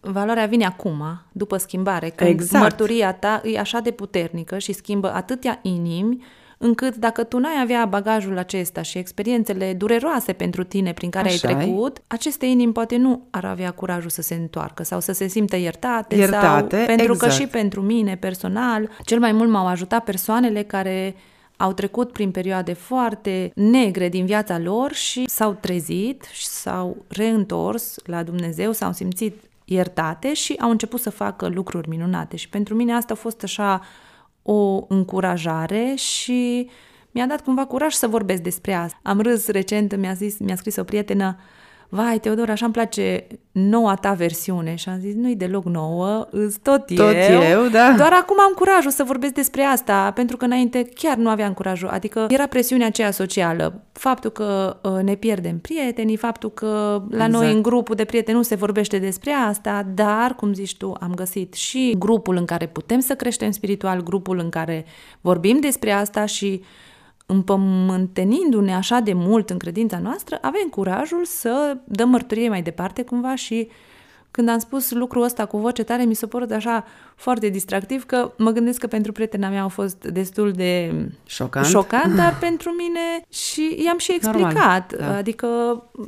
valoarea 0.00 0.46
vine 0.46 0.64
acum, 0.64 1.20
după 1.32 1.56
schimbare, 1.56 2.08
când 2.08 2.30
exact. 2.30 2.62
mărturia 2.62 3.12
ta 3.12 3.42
e 3.44 3.58
așa 3.58 3.80
de 3.80 3.90
puternică 3.90 4.58
și 4.58 4.72
schimbă 4.72 5.12
atâtea 5.14 5.58
inimi, 5.62 6.24
încât 6.58 6.96
dacă 6.96 7.24
tu 7.24 7.38
n-ai 7.38 7.60
avea 7.60 7.84
bagajul 7.84 8.38
acesta 8.38 8.82
și 8.82 8.98
experiențele 8.98 9.74
dureroase 9.74 10.32
pentru 10.32 10.64
tine 10.64 10.92
prin 10.92 11.10
care 11.10 11.28
Așa 11.28 11.48
ai 11.48 11.54
trecut, 11.54 11.96
ai. 11.96 12.04
aceste 12.06 12.46
inimi 12.46 12.72
poate 12.72 12.96
nu 12.96 13.26
ar 13.30 13.44
avea 13.44 13.70
curajul 13.70 14.10
să 14.10 14.22
se 14.22 14.34
întoarcă 14.34 14.82
sau 14.82 15.00
să 15.00 15.12
se 15.12 15.26
simtă 15.26 15.56
iertate, 15.56 16.16
iertate 16.16 16.76
sau 16.76 16.86
pentru 16.86 17.12
exact. 17.12 17.32
că 17.32 17.38
și 17.40 17.46
pentru 17.46 17.82
mine 17.82 18.16
personal, 18.16 18.90
cel 19.04 19.18
mai 19.18 19.32
mult 19.32 19.50
m-au 19.50 19.66
ajutat 19.66 20.04
persoanele 20.04 20.62
care 20.62 21.14
au 21.56 21.72
trecut 21.72 22.12
prin 22.12 22.30
perioade 22.30 22.72
foarte 22.72 23.52
negre 23.54 24.08
din 24.08 24.26
viața 24.26 24.58
lor 24.58 24.92
și 24.92 25.28
s-au 25.28 25.56
trezit 25.60 26.24
și 26.32 26.46
s-au 26.46 27.04
reîntors 27.08 27.96
la 28.04 28.22
Dumnezeu, 28.22 28.72
s-au 28.72 28.92
simțit 28.92 29.34
iertate 29.64 30.34
și 30.34 30.56
au 30.60 30.70
început 30.70 31.00
să 31.00 31.10
facă 31.10 31.48
lucruri 31.48 31.88
minunate. 31.88 32.36
Și 32.36 32.48
pentru 32.48 32.74
mine 32.74 32.92
asta 32.92 33.12
a 33.12 33.16
fost 33.16 33.42
așa 33.42 33.80
o 34.42 34.84
încurajare 34.88 35.94
și 35.94 36.68
mi-a 37.10 37.26
dat 37.26 37.40
cumva 37.40 37.64
curaj 37.64 37.92
să 37.94 38.06
vorbesc 38.06 38.42
despre 38.42 38.72
asta. 38.72 38.98
Am 39.02 39.20
râs 39.20 39.46
recent, 39.46 39.96
mi-a, 39.96 40.12
zis, 40.12 40.38
mi-a 40.38 40.56
scris 40.56 40.76
o 40.76 40.84
prietenă, 40.84 41.38
vai, 41.88 42.18
Teodor, 42.18 42.50
așa 42.50 42.64
îmi 42.64 42.74
place 42.74 43.26
noua 43.52 43.94
ta 43.94 44.12
versiune. 44.12 44.74
Și 44.74 44.88
am 44.88 44.98
zis, 44.98 45.14
nu-i 45.14 45.36
deloc 45.36 45.64
nouă, 45.64 46.26
îți 46.30 46.60
tot, 46.60 46.86
tot 46.86 47.14
eu. 47.30 47.42
eu 47.50 47.68
da. 47.68 47.94
Doar 47.96 48.12
acum 48.12 48.36
am 48.40 48.52
curajul 48.54 48.90
să 48.90 49.04
vorbesc 49.04 49.32
despre 49.32 49.62
asta, 49.62 50.10
pentru 50.14 50.36
că 50.36 50.44
înainte 50.44 50.88
chiar 50.94 51.16
nu 51.16 51.28
aveam 51.28 51.52
curajul. 51.52 51.88
Adică 51.88 52.26
era 52.28 52.46
presiunea 52.46 52.86
aceea 52.86 53.10
socială. 53.10 53.82
Faptul 53.92 54.30
că 54.30 54.76
uh, 54.82 55.02
ne 55.02 55.14
pierdem 55.14 55.58
prietenii, 55.58 56.16
faptul 56.16 56.52
că 56.52 57.02
la 57.10 57.24
exact. 57.24 57.32
noi 57.32 57.52
în 57.52 57.62
grupul 57.62 57.94
de 57.94 58.04
prieteni 58.04 58.36
nu 58.36 58.42
se 58.42 58.54
vorbește 58.54 58.98
despre 58.98 59.30
asta, 59.30 59.86
dar, 59.94 60.34
cum 60.34 60.52
zici 60.52 60.76
tu, 60.76 60.96
am 61.00 61.14
găsit 61.14 61.54
și 61.54 61.94
grupul 61.98 62.36
în 62.36 62.44
care 62.44 62.66
putem 62.66 63.00
să 63.00 63.14
creștem 63.14 63.50
spiritual, 63.50 64.02
grupul 64.02 64.38
în 64.38 64.48
care 64.48 64.84
vorbim 65.20 65.60
despre 65.60 65.90
asta 65.90 66.26
și 66.26 66.62
împământenindu-ne 67.26 68.74
așa 68.74 69.00
de 69.00 69.12
mult 69.12 69.50
în 69.50 69.58
credința 69.58 69.98
noastră, 69.98 70.38
avem 70.40 70.68
curajul 70.70 71.24
să 71.24 71.76
dăm 71.84 72.08
mărturie 72.08 72.48
mai 72.48 72.62
departe 72.62 73.02
cumva 73.02 73.34
și 73.34 73.68
când 74.36 74.48
am 74.48 74.58
spus 74.58 74.90
lucrul 74.90 75.22
ăsta 75.22 75.46
cu 75.46 75.58
voce 75.58 75.82
tare, 75.82 76.04
mi 76.04 76.14
s-a 76.14 76.26
părut 76.26 76.50
așa 76.50 76.84
foarte 77.14 77.48
distractiv 77.48 78.04
că 78.04 78.32
mă 78.38 78.50
gândesc 78.50 78.78
că 78.78 78.86
pentru 78.86 79.12
prietena 79.12 79.48
mea 79.48 79.62
a 79.62 79.68
fost 79.68 80.04
destul 80.04 80.52
de 80.52 80.92
șocant, 81.24 81.66
șocant 81.66 82.14
dar 82.14 82.38
pentru 82.46 82.70
mine 82.70 83.24
și 83.28 83.82
i-am 83.84 83.98
și 83.98 84.12
explicat. 84.12 84.92
Normal, 84.92 85.12
da. 85.12 85.16
Adică 85.16 85.46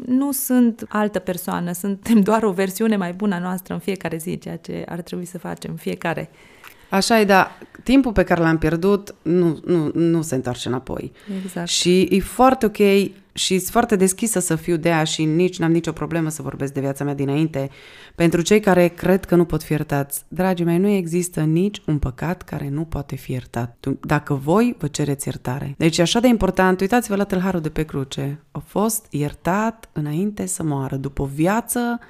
nu 0.07 0.33
sunt 0.33 0.87
altă 0.89 1.19
persoană, 1.19 1.73
suntem 1.73 2.21
doar 2.21 2.43
o 2.43 2.51
versiune 2.51 2.97
mai 2.97 3.13
bună 3.13 3.35
a 3.35 3.39
noastră 3.39 3.75
în 3.75 3.81
fiecare 3.81 4.17
zi, 4.17 4.39
ceea 4.39 4.57
ce 4.57 4.85
ar 4.89 5.01
trebui 5.01 5.25
să 5.25 5.39
facem 5.39 5.75
fiecare. 5.75 6.31
Așa 6.91 7.21
e, 7.21 7.25
dar 7.25 7.59
timpul 7.83 8.13
pe 8.13 8.25
care 8.25 8.41
l-am 8.41 8.59
pierdut 8.59 9.15
nu, 9.23 9.61
nu, 9.65 9.91
nu 9.95 10.23
se 10.23 10.35
întoarce 10.35 10.69
înapoi. 10.69 11.13
Exact. 11.45 11.69
Și 11.69 12.01
e 12.11 12.21
foarte 12.21 12.67
ok 12.67 12.77
și 13.33 13.59
sunt 13.59 13.71
foarte 13.71 13.97
deschisă 13.97 14.41
să 14.41 14.57
fiu 14.57 14.77
de 14.77 14.93
aia 14.93 15.05
și 15.05 15.25
nici 15.25 15.59
n-am 15.59 15.73
nicio 15.73 15.93
problemă 15.93 16.29
să 16.29 16.43
vorbesc 16.43 16.73
de 16.73 16.81
viața 16.81 17.05
mea 17.05 17.15
dinainte. 17.15 17.71
Pentru 18.15 18.41
cei 18.41 18.61
care 18.61 18.89
cred 18.89 19.25
că 19.25 19.37
nu 19.37 19.45
pot 19.45 19.63
fi 19.63 19.73
iertați, 19.73 20.25
dragii 20.29 20.65
mei, 20.65 20.79
nu 20.79 20.89
există 20.89 21.41
nici 21.41 21.83
un 21.87 21.99
păcat 21.99 22.43
care 22.43 22.69
nu 22.69 22.85
poate 22.85 23.17
fi 23.17 23.33
iertat. 23.33 23.87
Dacă 24.01 24.35
voi 24.35 24.77
vă 24.79 24.87
cereți 24.87 25.29
iertare. 25.29 25.75
Deci 25.79 25.99
e 25.99 26.03
așa 26.03 26.21
de 26.21 26.29
important, 26.29 26.81
uitați-vă 26.81 27.17
la 27.17 27.25
tâlharul 27.25 27.61
de 27.61 27.69
pe 27.69 27.83
cruce. 27.83 28.43
A 28.51 28.63
fost 28.67 29.07
iertat 29.11 29.89
înainte 29.93 30.47
să 30.47 30.63
moară, 30.63 30.97
după 30.97 31.23
o 31.23 31.29
viață 31.35 32.01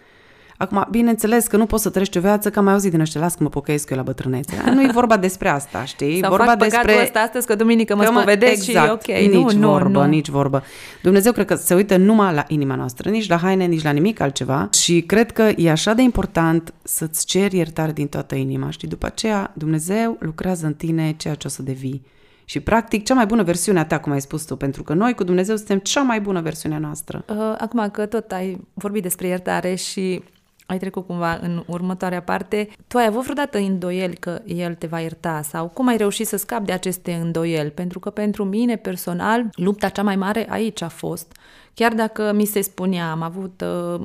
Acum, 0.61 0.87
bineînțeles 0.91 1.47
că 1.47 1.57
nu 1.57 1.67
poți 1.67 1.83
să 1.83 1.91
treci 1.91 2.17
o 2.17 2.21
viață, 2.21 2.51
că 2.51 2.59
am 2.59 2.65
mai 2.65 2.73
auzit 2.73 2.91
din 2.91 3.01
ăștia, 3.01 3.21
las 3.21 3.35
că 3.35 3.43
mă 3.43 3.49
pocăiesc 3.49 3.91
eu 3.91 3.97
la 3.97 4.03
bătrânețe. 4.03 4.63
Nu 4.75 4.83
e 4.83 4.91
vorba 4.93 5.17
despre 5.17 5.49
asta, 5.49 5.85
știi? 5.85 6.21
Sau 6.21 6.31
vorba 6.31 6.45
fac 6.45 6.59
despre... 6.59 7.03
ăsta 7.03 7.21
astăzi 7.21 7.47
că 7.47 7.55
duminică 7.55 7.97
mă 7.97 8.05
spovedesc 8.05 8.67
exact, 8.69 9.05
și 9.05 9.13
e 9.13 9.17
ok. 9.17 9.21
Nici 9.21 9.53
nu, 9.53 9.69
vorbă, 9.69 9.89
nu, 9.89 10.01
nu. 10.01 10.09
nici 10.09 10.29
vorbă. 10.29 10.63
Dumnezeu 11.03 11.33
cred 11.33 11.47
că 11.47 11.55
se 11.55 11.75
uită 11.75 11.97
numai 11.97 12.35
la 12.35 12.45
inima 12.49 12.75
noastră, 12.75 13.11
nici 13.11 13.29
la 13.29 13.37
haine, 13.37 13.65
nici 13.65 13.83
la 13.83 13.91
nimic 13.91 14.21
altceva 14.21 14.69
și 14.73 15.01
cred 15.01 15.33
că 15.33 15.51
e 15.57 15.71
așa 15.71 15.93
de 15.95 16.03
important 16.03 16.75
să-ți 16.83 17.27
ceri 17.27 17.57
iertare 17.57 17.93
din 17.93 18.07
toată 18.07 18.35
inima, 18.35 18.71
știi? 18.71 18.89
După 18.89 19.07
aceea, 19.07 19.53
Dumnezeu 19.55 20.17
lucrează 20.21 20.67
în 20.67 20.75
tine 20.75 21.15
ceea 21.17 21.35
ce 21.35 21.47
o 21.47 21.51
să 21.51 21.63
devii. 21.63 22.05
Și, 22.45 22.61
practic, 22.61 23.05
cea 23.05 23.15
mai 23.15 23.27
bună 23.27 23.43
versiune 23.43 23.79
a 23.79 23.85
ta, 23.85 23.99
cum 23.99 24.13
ai 24.13 24.21
spus 24.21 24.45
tu, 24.45 24.57
pentru 24.57 24.83
că 24.83 24.95
noi 24.95 25.15
cu 25.15 25.25
Dumnezeu 25.25 25.57
suntem 25.57 25.79
cea 25.79 26.03
mai 26.03 26.21
bună 26.21 26.41
versiune 26.41 26.75
a 26.75 26.79
noastră. 26.79 27.25
Uh, 27.29 27.37
acum 27.59 27.89
că 27.93 28.07
tot 28.07 28.33
ai 28.33 28.61
vorbit 28.75 29.03
despre 29.03 29.27
iertare 29.27 29.75
și 29.75 30.23
ai 30.69 30.79
trecut 30.79 31.07
cumva 31.07 31.39
în 31.43 31.63
următoarea 31.67 32.23
parte, 32.23 32.69
tu 32.87 32.97
ai 32.97 33.07
avut 33.07 33.23
vreodată 33.23 33.59
îndoieli 33.59 34.15
că 34.15 34.43
el 34.47 34.75
te 34.75 34.87
va 34.87 35.01
ierta 35.01 35.43
sau 35.43 35.69
cum 35.69 35.87
ai 35.87 35.97
reușit 35.97 36.27
să 36.27 36.37
scapi 36.37 36.65
de 36.65 36.73
aceste 36.73 37.13
îndoieli? 37.13 37.71
Pentru 37.71 37.99
că 37.99 38.11
pentru 38.11 38.45
mine 38.45 38.77
personal, 38.77 39.49
lupta 39.53 39.89
cea 39.89 40.03
mai 40.03 40.17
mare 40.17 40.47
aici 40.51 40.83
a 40.83 40.89
fost. 40.89 41.33
Chiar 41.75 41.95
dacă 41.95 42.33
mi 42.33 42.45
se 42.45 42.61
spunea, 42.61 43.11
am 43.11 43.23
avut 43.23 43.65
uh, 43.95 44.03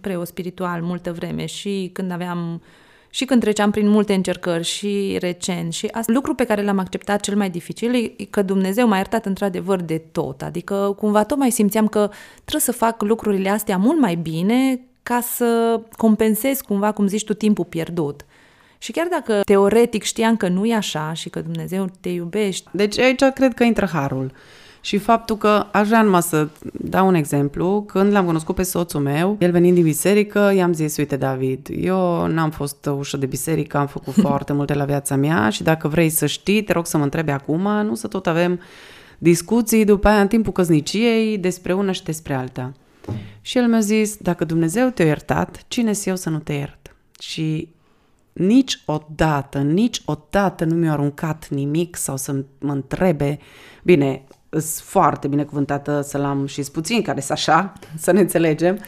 preo 0.00 0.24
spiritual 0.24 0.82
multă 0.82 1.12
vreme 1.12 1.46
și 1.46 1.90
când 1.92 2.10
aveam 2.10 2.62
și 3.10 3.24
când 3.24 3.40
treceam 3.40 3.70
prin 3.70 3.88
multe 3.88 4.14
încercări 4.14 4.64
și 4.64 5.16
recent 5.20 5.72
și 5.72 5.86
asta, 5.86 6.12
lucru 6.12 6.34
pe 6.34 6.44
care 6.44 6.62
l-am 6.62 6.78
acceptat 6.78 7.20
cel 7.20 7.36
mai 7.36 7.50
dificil 7.50 7.94
e 7.94 8.24
că 8.24 8.42
Dumnezeu 8.42 8.88
m-a 8.88 8.96
iertat 8.96 9.26
într-adevăr 9.26 9.80
de 9.80 9.98
tot, 9.98 10.42
adică 10.42 10.94
cumva 10.98 11.24
tot 11.24 11.38
mai 11.38 11.50
simțeam 11.50 11.88
că 11.88 12.10
trebuie 12.34 12.60
să 12.60 12.72
fac 12.72 13.02
lucrurile 13.02 13.48
astea 13.48 13.76
mult 13.76 14.00
mai 14.00 14.14
bine 14.14 14.80
ca 15.04 15.20
să 15.20 15.80
compensez 15.96 16.60
cumva, 16.60 16.92
cum 16.92 17.06
zici 17.06 17.24
tu, 17.24 17.34
timpul 17.34 17.64
pierdut. 17.64 18.24
Și 18.78 18.92
chiar 18.92 19.06
dacă 19.10 19.40
teoretic 19.44 20.02
știam 20.02 20.36
că 20.36 20.48
nu 20.48 20.66
e 20.66 20.74
așa 20.74 21.12
și 21.12 21.28
că 21.28 21.40
Dumnezeu 21.40 21.90
te 22.00 22.08
iubește. 22.08 22.68
Deci 22.72 22.98
aici 22.98 23.22
cred 23.34 23.54
că 23.54 23.64
intră 23.64 23.86
harul. 23.92 24.32
Și 24.80 24.98
faptul 24.98 25.36
că 25.36 25.66
aș 25.72 25.86
vrea 25.86 26.02
numai 26.02 26.22
să 26.22 26.48
dau 26.72 27.06
un 27.06 27.14
exemplu, 27.14 27.84
când 27.86 28.12
l-am 28.12 28.24
cunoscut 28.24 28.54
pe 28.54 28.62
soțul 28.62 29.00
meu, 29.00 29.36
el 29.40 29.50
venind 29.50 29.74
din 29.74 29.84
biserică, 29.84 30.52
i-am 30.56 30.72
zis, 30.72 30.96
uite 30.96 31.16
David, 31.16 31.68
eu 31.80 32.26
n-am 32.26 32.50
fost 32.50 32.86
ușă 32.98 33.16
de 33.16 33.26
biserică, 33.26 33.76
am 33.76 33.86
făcut 33.86 34.14
foarte 34.26 34.52
multe 34.52 34.74
la 34.74 34.84
viața 34.84 35.16
mea 35.16 35.48
și 35.48 35.62
dacă 35.62 35.88
vrei 35.88 36.08
să 36.08 36.26
știi, 36.26 36.62
te 36.62 36.72
rog 36.72 36.86
să 36.86 36.96
mă 36.96 37.02
întrebi 37.02 37.30
acum, 37.30 37.62
nu 37.62 37.94
să 37.94 38.06
tot 38.06 38.26
avem 38.26 38.60
discuții 39.18 39.84
după 39.84 40.08
aia 40.08 40.20
în 40.20 40.28
timpul 40.28 40.52
căsniciei 40.52 41.38
despre 41.38 41.72
una 41.72 41.92
și 41.92 42.02
despre 42.02 42.34
alta. 42.34 42.72
Și 43.40 43.58
el 43.58 43.68
mi-a 43.68 43.80
zis, 43.80 44.16
dacă 44.16 44.44
Dumnezeu 44.44 44.88
te-a 44.88 45.04
iertat, 45.04 45.64
cine 45.68 45.92
sunt 45.92 46.06
eu 46.06 46.16
să 46.16 46.30
nu 46.30 46.38
te 46.38 46.52
iert? 46.52 46.96
Și 47.18 47.68
nici 48.32 48.82
odată, 48.84 49.58
nici 49.58 50.02
odată 50.04 50.64
nu 50.64 50.74
mi-a 50.74 50.92
aruncat 50.92 51.48
nimic 51.48 51.96
sau 51.96 52.16
să 52.16 52.44
mă 52.58 52.72
întrebe, 52.72 53.38
bine, 53.82 54.24
sunt 54.50 54.86
foarte 54.86 55.28
binecuvântată 55.28 56.00
să-l 56.00 56.24
am 56.24 56.46
și 56.46 56.62
puțin 56.72 57.02
care 57.02 57.20
să 57.20 57.32
așa, 57.32 57.72
să 57.98 58.12
ne 58.12 58.20
înțelegem, 58.20 58.78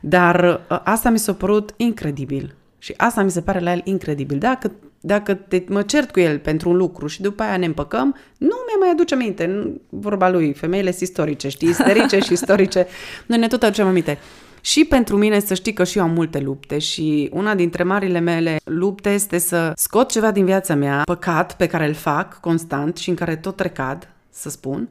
dar 0.00 0.44
ă, 0.44 0.80
asta 0.84 1.10
mi 1.10 1.18
s-a 1.18 1.34
părut 1.34 1.74
incredibil. 1.76 2.54
Și 2.78 2.94
asta 2.96 3.22
mi 3.22 3.30
se 3.30 3.42
pare 3.42 3.60
la 3.60 3.72
el 3.72 3.80
incredibil. 3.84 4.38
Dacă, 4.38 4.72
dacă 5.00 5.34
te, 5.34 5.62
mă 5.68 5.82
cert 5.82 6.10
cu 6.10 6.20
el 6.20 6.38
pentru 6.38 6.70
un 6.70 6.76
lucru 6.76 7.06
și 7.06 7.22
după 7.22 7.42
aia 7.42 7.56
ne 7.56 7.66
împăcăm, 7.66 8.16
nu 8.38 8.56
mi 8.66 8.80
mai 8.80 8.88
aduce 8.90 9.14
aminte. 9.14 9.72
Vorba 9.88 10.30
lui, 10.30 10.52
femeile 10.52 10.90
sunt 10.90 11.02
istorice, 11.02 11.48
știi, 11.48 11.68
isterice 11.68 12.18
și 12.18 12.32
istorice. 12.32 12.86
Noi 13.26 13.38
ne 13.38 13.46
tot 13.46 13.62
aducem 13.62 13.86
aminte. 13.86 14.18
Și 14.60 14.84
pentru 14.84 15.16
mine 15.16 15.40
să 15.40 15.54
știi 15.54 15.72
că 15.72 15.84
și 15.84 15.98
eu 15.98 16.04
am 16.04 16.10
multe 16.10 16.38
lupte 16.38 16.78
și 16.78 17.30
una 17.32 17.54
dintre 17.54 17.82
marile 17.82 18.18
mele 18.18 18.56
lupte 18.64 19.10
este 19.10 19.38
să 19.38 19.72
scot 19.76 20.10
ceva 20.10 20.30
din 20.30 20.44
viața 20.44 20.74
mea, 20.74 21.02
păcat 21.04 21.56
pe 21.56 21.66
care 21.66 21.86
îl 21.86 21.94
fac 21.94 22.40
constant 22.40 22.96
și 22.96 23.08
în 23.08 23.14
care 23.14 23.36
tot 23.36 23.56
trecad, 23.56 24.08
să 24.30 24.50
spun, 24.50 24.88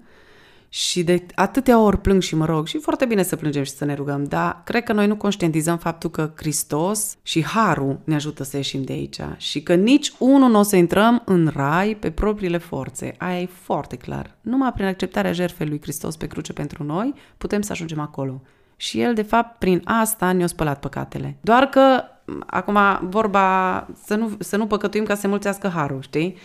și 0.69 1.03
de 1.03 1.25
atâtea 1.35 1.79
ori 1.79 2.01
plâng 2.01 2.21
și 2.21 2.35
mă 2.35 2.45
rog, 2.45 2.67
și 2.67 2.77
foarte 2.77 3.05
bine 3.05 3.23
să 3.23 3.35
plângem 3.35 3.63
și 3.63 3.71
să 3.71 3.85
ne 3.85 3.93
rugăm, 3.93 4.23
dar 4.23 4.61
cred 4.65 4.83
că 4.83 4.93
noi 4.93 5.07
nu 5.07 5.15
conștientizăm 5.15 5.77
faptul 5.77 6.09
că 6.09 6.31
Hristos 6.35 7.17
și 7.23 7.45
Harul 7.45 7.99
ne 8.03 8.15
ajută 8.15 8.43
să 8.43 8.55
ieșim 8.55 8.83
de 8.83 8.93
aici 8.93 9.19
și 9.37 9.63
că 9.63 9.75
nici 9.75 10.13
unul 10.19 10.49
nu 10.49 10.59
o 10.59 10.63
să 10.63 10.75
intrăm 10.75 11.21
în 11.25 11.51
rai 11.55 11.95
pe 11.95 12.11
propriile 12.11 12.57
forțe. 12.57 13.15
Aia 13.17 13.41
e 13.41 13.49
foarte 13.61 13.95
clar. 13.95 14.37
Numai 14.41 14.73
prin 14.73 14.85
acceptarea 14.85 15.31
jertfei 15.31 15.67
lui 15.67 15.81
Hristos 15.81 16.15
pe 16.15 16.27
cruce 16.27 16.53
pentru 16.53 16.83
noi 16.83 17.13
putem 17.37 17.61
să 17.61 17.71
ajungem 17.71 17.99
acolo. 17.99 18.41
Și 18.75 19.01
El, 19.01 19.13
de 19.13 19.21
fapt, 19.21 19.57
prin 19.57 19.81
asta 19.85 20.31
ne-a 20.31 20.47
spălat 20.47 20.79
păcatele. 20.79 21.37
Doar 21.41 21.65
că 21.65 22.01
acum 22.45 22.77
vorba 23.01 23.87
să 24.05 24.15
nu, 24.15 24.31
să 24.39 24.57
nu 24.57 24.67
păcătuim 24.67 25.03
ca 25.03 25.13
să 25.13 25.21
se 25.21 25.27
mulțească 25.27 25.67
harul, 25.67 26.01
știi? 26.01 26.37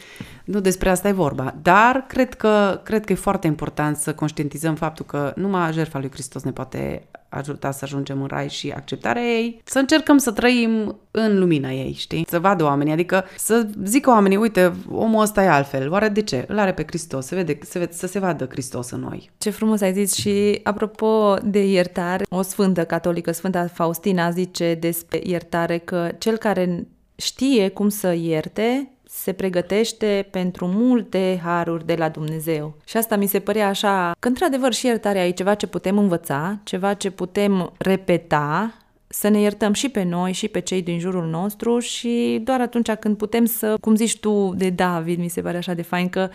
Nu 0.44 0.60
despre 0.60 0.90
asta 0.90 1.08
e 1.08 1.12
vorba. 1.12 1.54
Dar 1.62 2.04
cred 2.08 2.34
că, 2.34 2.80
cred 2.84 3.04
că 3.04 3.12
e 3.12 3.16
foarte 3.16 3.46
important 3.46 3.96
să 3.96 4.14
conștientizăm 4.14 4.74
faptul 4.74 5.04
că 5.04 5.32
numai 5.36 5.72
jertfa 5.72 5.98
lui 5.98 6.10
Hristos 6.10 6.42
ne 6.42 6.52
poate 6.52 7.06
ajuta 7.36 7.70
să 7.70 7.80
ajungem 7.82 8.20
în 8.20 8.26
rai 8.26 8.48
și 8.48 8.70
acceptarea 8.70 9.22
ei, 9.22 9.60
să 9.64 9.78
încercăm 9.78 10.18
să 10.18 10.32
trăim 10.32 10.98
în 11.10 11.38
lumina 11.38 11.72
ei, 11.72 11.92
știi? 11.92 12.26
Să 12.28 12.38
vadă 12.38 12.64
oamenii, 12.64 12.92
adică 12.92 13.24
să 13.36 13.66
zică 13.84 14.10
oamenii, 14.10 14.36
uite, 14.36 14.72
omul 14.90 15.22
ăsta 15.22 15.42
e 15.42 15.48
altfel, 15.48 15.90
oare 15.90 16.08
de 16.08 16.22
ce? 16.22 16.44
Îl 16.48 16.58
are 16.58 16.72
pe 16.72 16.84
Hristos, 16.86 17.26
să 17.26 17.34
vede, 17.34 17.58
să, 17.62 17.78
vede, 17.78 17.92
să 17.92 18.06
se 18.06 18.18
vadă 18.18 18.46
Hristos 18.50 18.90
în 18.90 19.00
noi. 19.00 19.30
Ce 19.38 19.50
frumos 19.50 19.80
ai 19.80 19.92
zis 19.92 20.14
și 20.14 20.60
apropo 20.62 21.36
de 21.44 21.66
iertare, 21.66 22.24
o 22.28 22.42
sfântă 22.42 22.84
catolică, 22.84 23.32
Sfânta 23.32 23.66
Faustina, 23.66 24.30
zice 24.30 24.76
despre 24.80 25.20
iertare 25.22 25.78
că 25.78 26.10
cel 26.18 26.36
care 26.36 26.86
știe 27.16 27.68
cum 27.68 27.88
să 27.88 28.12
ierte, 28.12 28.93
se 29.16 29.32
pregătește 29.32 30.28
pentru 30.30 30.66
multe 30.66 31.40
haruri 31.42 31.86
de 31.86 31.94
la 31.94 32.08
Dumnezeu. 32.08 32.74
Și 32.84 32.96
asta 32.96 33.16
mi 33.16 33.26
se 33.26 33.38
părea 33.38 33.68
așa 33.68 34.12
că, 34.18 34.28
într-adevăr, 34.28 34.72
și 34.72 34.86
iertarea 34.86 35.26
e 35.26 35.30
ceva 35.30 35.54
ce 35.54 35.66
putem 35.66 35.98
învăța, 35.98 36.58
ceva 36.64 36.94
ce 36.94 37.10
putem 37.10 37.72
repeta, 37.78 38.74
să 39.06 39.28
ne 39.28 39.40
iertăm 39.40 39.72
și 39.72 39.88
pe 39.88 40.02
noi 40.02 40.32
și 40.32 40.48
pe 40.48 40.60
cei 40.60 40.82
din 40.82 40.98
jurul 40.98 41.26
nostru 41.26 41.78
și 41.78 42.40
doar 42.44 42.60
atunci 42.60 42.90
când 42.90 43.16
putem 43.16 43.44
să, 43.44 43.76
cum 43.80 43.94
zici 43.94 44.18
tu 44.18 44.54
de 44.56 44.70
David, 44.70 45.18
mi 45.18 45.28
se 45.28 45.40
pare 45.40 45.56
așa 45.56 45.74
de 45.74 45.82
fain 45.82 46.08
că 46.08 46.28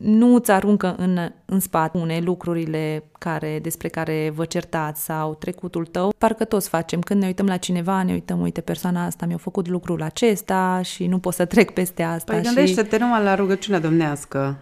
nu 0.00 0.34
îți 0.34 0.50
aruncă 0.50 0.94
în, 0.98 1.18
în 1.44 1.60
spate 1.60 2.20
lucrurile 2.24 3.04
care, 3.18 3.58
despre 3.62 3.88
care 3.88 4.32
vă 4.34 4.44
certați 4.44 5.04
sau 5.04 5.34
trecutul 5.34 5.86
tău. 5.86 6.12
Parcă 6.18 6.44
toți 6.44 6.68
facem. 6.68 7.00
Când 7.00 7.20
ne 7.20 7.26
uităm 7.26 7.46
la 7.46 7.56
cineva, 7.56 8.02
ne 8.02 8.12
uităm, 8.12 8.40
uite, 8.40 8.60
persoana 8.60 9.04
asta 9.04 9.26
mi-a 9.26 9.36
făcut 9.36 9.68
lucrul 9.68 10.02
acesta 10.02 10.80
și 10.82 11.06
nu 11.06 11.18
pot 11.18 11.34
să 11.34 11.44
trec 11.44 11.70
peste 11.70 12.02
asta. 12.02 12.32
Păi 12.32 12.44
și... 12.44 12.54
gândește-te 12.54 12.98
numai 12.98 13.22
la 13.22 13.34
rugăciunea 13.34 13.80
domnească. 13.80 14.56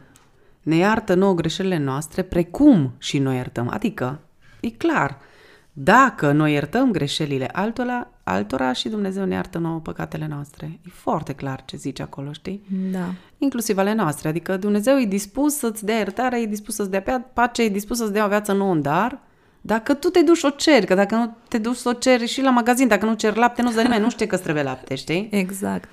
Ne 0.62 0.76
iartă 0.76 1.14
nouă 1.14 1.34
greșelile 1.34 1.78
noastre, 1.78 2.22
precum 2.22 2.94
și 2.98 3.18
noi 3.18 3.36
iertăm. 3.36 3.68
Adică, 3.72 4.20
e 4.60 4.70
clar, 4.70 5.18
dacă 5.80 6.32
noi 6.32 6.52
iertăm 6.52 6.90
greșelile 6.90 7.48
altora, 7.52 8.10
altora 8.22 8.72
și 8.72 8.88
Dumnezeu 8.88 9.24
ne 9.24 9.34
iartă 9.34 9.58
nouă 9.58 9.78
păcatele 9.78 10.26
noastre. 10.30 10.80
E 10.86 10.90
foarte 10.92 11.32
clar 11.32 11.62
ce 11.64 11.76
zice 11.76 12.02
acolo, 12.02 12.32
știi? 12.32 12.62
Da. 12.92 13.14
Inclusiv 13.38 13.78
ale 13.78 13.94
noastre. 13.94 14.28
Adică 14.28 14.56
Dumnezeu 14.56 14.98
e 14.98 15.04
dispus 15.04 15.56
să-ți 15.56 15.84
dea 15.84 15.96
iertare, 15.96 16.40
e 16.40 16.46
dispus 16.46 16.74
să-ți 16.74 16.90
dea 16.90 17.30
pace, 17.32 17.62
e 17.62 17.68
dispus 17.68 17.96
să-ți 17.96 18.12
dea 18.12 18.24
o 18.24 18.28
viață 18.28 18.52
nouă 18.52 18.72
în 18.72 18.82
dar, 18.82 19.20
dacă 19.60 19.94
tu 19.94 20.08
te 20.08 20.22
duci 20.22 20.42
o 20.42 20.50
ceri, 20.50 20.86
că 20.86 20.94
dacă 20.94 21.14
nu 21.14 21.36
te 21.48 21.58
duci 21.58 21.76
să 21.76 21.88
o 21.88 21.92
ceri 21.92 22.26
și 22.26 22.42
la 22.42 22.50
magazin, 22.50 22.88
dacă 22.88 23.06
nu 23.06 23.14
cer 23.14 23.36
lapte, 23.36 23.62
nu-ți 23.62 23.74
dă 23.74 23.82
nimeni, 23.82 24.02
nu 24.02 24.10
știe 24.10 24.26
că 24.26 24.36
trebuie 24.36 24.62
lapte, 24.62 24.94
știi? 24.94 25.28
Exact. 25.30 25.88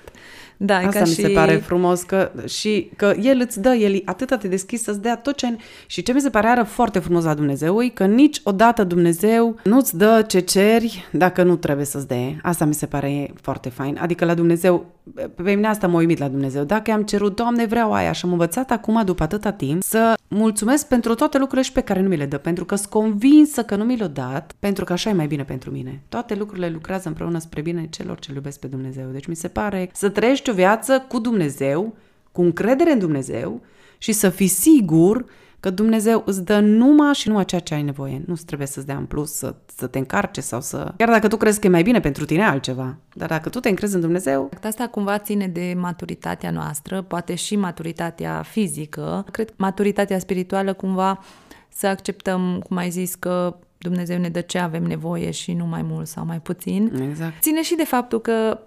Da, 0.56 0.76
Asta 0.76 0.88
ca 0.88 1.00
mi 1.00 1.06
și... 1.06 1.20
se 1.20 1.28
pare 1.28 1.56
frumos 1.56 2.02
că, 2.02 2.30
și 2.46 2.90
că 2.96 3.14
El 3.22 3.40
îți 3.40 3.60
dă, 3.60 3.68
El 3.68 4.02
atât 4.04 4.40
de 4.40 4.48
deschis 4.48 4.82
să-ți 4.82 5.02
dea 5.02 5.16
tot 5.16 5.36
ce... 5.36 5.56
Și 5.86 6.02
ce 6.02 6.12
mi 6.12 6.20
se 6.20 6.30
pare 6.30 6.46
ară 6.46 6.62
foarte 6.62 6.98
frumos 6.98 7.24
la 7.24 7.34
Dumnezeu 7.34 7.82
e 7.82 7.88
că 7.88 8.06
niciodată 8.06 8.84
Dumnezeu 8.84 9.56
nu-ți 9.64 9.96
dă 9.96 10.24
ce 10.28 10.40
ceri 10.40 11.08
dacă 11.12 11.42
nu 11.42 11.56
trebuie 11.56 11.84
să-ți 11.84 12.08
dea. 12.08 12.36
Asta 12.42 12.64
mi 12.64 12.74
se 12.74 12.86
pare 12.86 13.32
foarte 13.40 13.68
fain. 13.68 13.98
Adică 14.00 14.24
la 14.24 14.34
Dumnezeu 14.34 14.95
pe 15.14 15.54
mine 15.54 15.66
asta 15.66 15.86
m-a 15.86 15.98
uimit 15.98 16.18
la 16.18 16.28
Dumnezeu. 16.28 16.64
Dacă 16.64 16.92
am 16.92 17.02
cerut, 17.02 17.36
Doamne, 17.36 17.66
vreau 17.66 17.92
aia 17.92 18.12
și 18.12 18.24
am 18.24 18.30
învățat 18.30 18.70
acum, 18.70 19.02
după 19.04 19.22
atâta 19.22 19.52
timp, 19.52 19.82
să 19.82 20.14
mulțumesc 20.28 20.88
pentru 20.88 21.14
toate 21.14 21.38
lucrurile 21.38 21.66
și 21.66 21.72
pe 21.72 21.80
care 21.80 22.00
nu 22.00 22.08
mi 22.08 22.16
le 22.16 22.26
dă, 22.26 22.38
pentru 22.38 22.64
că 22.64 22.74
sunt 22.74 22.90
convinsă 22.90 23.62
că 23.62 23.76
nu 23.76 23.84
mi 23.84 23.96
le-a 23.96 24.06
dat, 24.06 24.54
pentru 24.58 24.84
că 24.84 24.92
așa 24.92 25.10
e 25.10 25.12
mai 25.12 25.26
bine 25.26 25.44
pentru 25.44 25.70
mine. 25.70 26.02
Toate 26.08 26.34
lucrurile 26.34 26.68
lucrează 26.68 27.08
împreună 27.08 27.38
spre 27.38 27.60
bine 27.60 27.86
celor 27.90 28.18
ce 28.18 28.32
iubesc 28.34 28.58
pe 28.58 28.66
Dumnezeu. 28.66 29.06
Deci 29.12 29.26
mi 29.26 29.36
se 29.36 29.48
pare 29.48 29.90
să 29.92 30.08
trăiești 30.08 30.50
o 30.50 30.52
viață 30.52 31.04
cu 31.08 31.18
Dumnezeu, 31.18 31.94
cu 32.32 32.42
încredere 32.42 32.92
în 32.92 32.98
Dumnezeu 32.98 33.60
și 33.98 34.12
să 34.12 34.28
fii 34.28 34.46
sigur 34.46 35.24
că 35.60 35.70
Dumnezeu 35.70 36.22
îți 36.26 36.44
dă 36.44 36.60
numai 36.60 37.14
și 37.14 37.28
numai 37.28 37.44
ceea 37.44 37.60
ce 37.60 37.74
ai 37.74 37.82
nevoie. 37.82 38.22
Nu 38.26 38.34
trebuie 38.46 38.66
să-ți 38.66 38.86
dea 38.86 38.96
în 38.96 39.04
plus, 39.04 39.32
să, 39.32 39.54
să 39.76 39.86
te 39.86 39.98
încarce 39.98 40.40
sau 40.40 40.60
să... 40.60 40.94
Chiar 40.96 41.08
dacă 41.08 41.28
tu 41.28 41.36
crezi 41.36 41.60
că 41.60 41.66
e 41.66 41.70
mai 41.70 41.82
bine 41.82 42.00
pentru 42.00 42.24
tine 42.24 42.44
altceva. 42.44 42.96
Dar 43.14 43.28
dacă 43.28 43.48
tu 43.48 43.60
te 43.60 43.68
încrezi 43.68 43.94
în 43.94 44.00
Dumnezeu... 44.00 44.50
Asta 44.62 44.86
cumva 44.86 45.18
ține 45.18 45.46
de 45.48 45.74
maturitatea 45.78 46.50
noastră, 46.50 47.02
poate 47.02 47.34
și 47.34 47.56
maturitatea 47.56 48.42
fizică. 48.42 49.24
Cred 49.30 49.48
că 49.48 49.54
maturitatea 49.56 50.18
spirituală 50.18 50.72
cumva 50.72 51.24
să 51.68 51.86
acceptăm, 51.86 52.62
cum 52.68 52.76
ai 52.76 52.90
zis, 52.90 53.14
că 53.14 53.56
Dumnezeu 53.78 54.18
ne 54.18 54.28
dă 54.28 54.40
ce 54.40 54.58
avem 54.58 54.82
nevoie 54.82 55.30
și 55.30 55.52
nu 55.52 55.66
mai 55.66 55.82
mult 55.82 56.06
sau 56.06 56.24
mai 56.24 56.40
puțin. 56.40 57.02
Exact. 57.10 57.42
Ține 57.42 57.62
și 57.62 57.74
de 57.74 57.84
faptul 57.84 58.20
că 58.20 58.58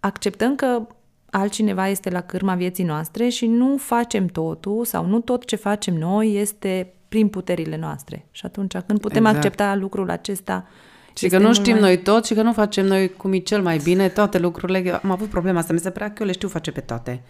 acceptăm 0.00 0.54
că 0.54 0.86
altcineva 1.30 1.88
este 1.88 2.10
la 2.10 2.20
cârma 2.20 2.54
vieții 2.54 2.84
noastre 2.84 3.28
și 3.28 3.46
nu 3.46 3.76
facem 3.76 4.26
totul 4.26 4.84
sau 4.84 5.06
nu 5.06 5.20
tot 5.20 5.44
ce 5.44 5.56
facem 5.56 5.94
noi 5.94 6.34
este 6.34 6.92
prin 7.08 7.28
puterile 7.28 7.76
noastre. 7.76 8.26
Și 8.30 8.46
atunci 8.46 8.76
când 8.86 9.00
putem 9.00 9.24
exact. 9.24 9.36
accepta 9.36 9.74
lucrul 9.74 10.10
acesta 10.10 10.66
și 11.16 11.28
că 11.28 11.38
nu 11.38 11.52
știm 11.52 11.72
mai... 11.72 11.80
noi 11.80 11.98
tot 11.98 12.24
și 12.24 12.34
că 12.34 12.42
nu 12.42 12.52
facem 12.52 12.86
noi 12.86 13.08
cum 13.16 13.32
e 13.32 13.38
cel 13.38 13.62
mai 13.62 13.78
bine 13.78 14.08
toate 14.08 14.38
lucrurile. 14.38 15.00
Am 15.02 15.10
avut 15.10 15.28
problema 15.28 15.58
asta, 15.58 15.72
mi 15.72 15.78
se 15.78 15.90
părea 15.90 16.08
că 16.08 16.14
eu 16.18 16.26
le 16.26 16.32
știu 16.32 16.48
face 16.48 16.70
pe 16.70 16.80
toate. 16.80 17.22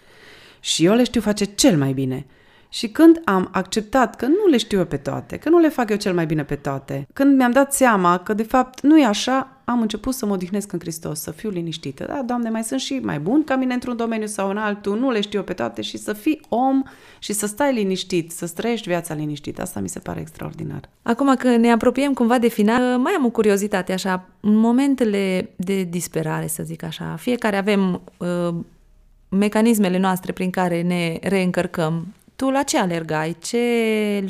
Și 0.61 0.84
eu 0.84 0.94
le 0.94 1.05
știu 1.05 1.20
face 1.20 1.44
cel 1.44 1.76
mai 1.76 1.92
bine. 1.92 2.26
Și 2.68 2.88
când 2.88 3.20
am 3.24 3.48
acceptat 3.52 4.16
că 4.16 4.26
nu 4.26 4.46
le 4.50 4.56
știu 4.56 4.78
eu 4.78 4.84
pe 4.84 4.96
toate, 4.96 5.36
că 5.36 5.48
nu 5.48 5.58
le 5.58 5.68
fac 5.68 5.90
eu 5.90 5.96
cel 5.96 6.14
mai 6.14 6.26
bine 6.26 6.44
pe 6.44 6.54
toate, 6.54 7.06
când 7.12 7.36
mi-am 7.36 7.50
dat 7.50 7.74
seama 7.74 8.18
că 8.18 8.34
de 8.34 8.42
fapt 8.42 8.82
nu 8.82 8.98
e 8.98 9.04
așa, 9.04 9.58
am 9.64 9.80
început 9.80 10.14
să 10.14 10.26
mă 10.26 10.32
odihnesc 10.32 10.72
în 10.72 10.78
Hristos, 10.78 11.20
să 11.20 11.30
fiu 11.30 11.50
liniștită. 11.50 12.04
Da, 12.08 12.22
Doamne, 12.26 12.50
mai 12.50 12.64
sunt 12.64 12.80
și 12.80 12.98
mai 13.02 13.18
bun 13.18 13.44
ca 13.44 13.56
mine 13.56 13.74
într-un 13.74 13.96
domeniu 13.96 14.26
sau 14.26 14.50
în 14.50 14.56
altul, 14.56 14.98
nu 14.98 15.10
le 15.10 15.20
știu 15.20 15.38
eu 15.38 15.44
pe 15.44 15.52
toate 15.52 15.82
și 15.82 15.96
să 15.96 16.12
fii 16.12 16.40
om 16.48 16.82
și 17.18 17.32
să 17.32 17.46
stai 17.46 17.74
liniștit, 17.74 18.30
să 18.30 18.50
trăiești 18.54 18.88
viața 18.88 19.14
liniștită. 19.14 19.62
Asta 19.62 19.80
mi 19.80 19.88
se 19.88 19.98
pare 19.98 20.20
extraordinar. 20.20 20.80
Acum 21.02 21.34
că 21.34 21.56
ne 21.56 21.72
apropiem 21.72 22.12
cumva 22.12 22.38
de 22.38 22.48
final, 22.48 22.98
mai 22.98 23.12
am 23.12 23.24
o 23.24 23.30
curiozitate 23.30 23.92
așa, 23.92 24.28
în 24.40 24.56
momentele 24.56 25.50
de 25.56 25.82
disperare, 25.82 26.46
să 26.46 26.62
zic 26.62 26.82
așa, 26.82 27.16
fiecare 27.18 27.56
avem 27.56 28.00
uh, 28.16 28.54
mecanismele 29.28 29.98
noastre 29.98 30.32
prin 30.32 30.50
care 30.50 30.82
ne 30.82 31.18
reîncărcăm 31.22 32.06
tu 32.39 32.51
la 32.51 32.62
ce 32.62 32.78
alergai? 32.78 33.36
Ce 33.41 33.61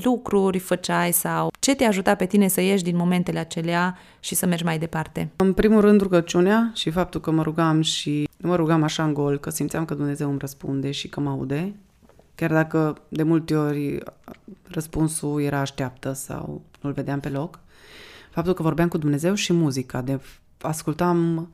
lucruri 0.02 0.58
făceai 0.58 1.12
sau 1.12 1.50
ce 1.58 1.74
te 1.74 1.84
ajuta 1.84 2.14
pe 2.14 2.26
tine 2.26 2.48
să 2.48 2.60
ieși 2.60 2.82
din 2.82 2.96
momentele 2.96 3.38
acelea 3.38 3.98
și 4.20 4.34
să 4.34 4.46
mergi 4.46 4.64
mai 4.64 4.78
departe? 4.78 5.30
În 5.36 5.52
primul 5.52 5.80
rând 5.80 6.00
rugăciunea 6.00 6.70
și 6.74 6.90
faptul 6.90 7.20
că 7.20 7.30
mă 7.30 7.42
rugam 7.42 7.80
și 7.80 8.28
mă 8.38 8.56
rugam 8.56 8.82
așa 8.82 9.04
în 9.04 9.14
gol, 9.14 9.38
că 9.38 9.50
simțeam 9.50 9.84
că 9.84 9.94
Dumnezeu 9.94 10.28
îmi 10.30 10.38
răspunde 10.38 10.90
și 10.90 11.08
că 11.08 11.20
mă 11.20 11.30
aude. 11.30 11.74
Chiar 12.34 12.52
dacă 12.52 12.96
de 13.08 13.22
multe 13.22 13.56
ori 13.56 13.98
răspunsul 14.68 15.42
era 15.42 15.58
așteaptă 15.58 16.12
sau 16.12 16.62
nu-l 16.80 16.92
vedeam 16.92 17.20
pe 17.20 17.28
loc. 17.28 17.60
Faptul 18.30 18.54
că 18.54 18.62
vorbeam 18.62 18.88
cu 18.88 18.98
Dumnezeu 18.98 19.34
și 19.34 19.52
muzica, 19.52 20.00
de 20.00 20.20
ascultam 20.60 21.48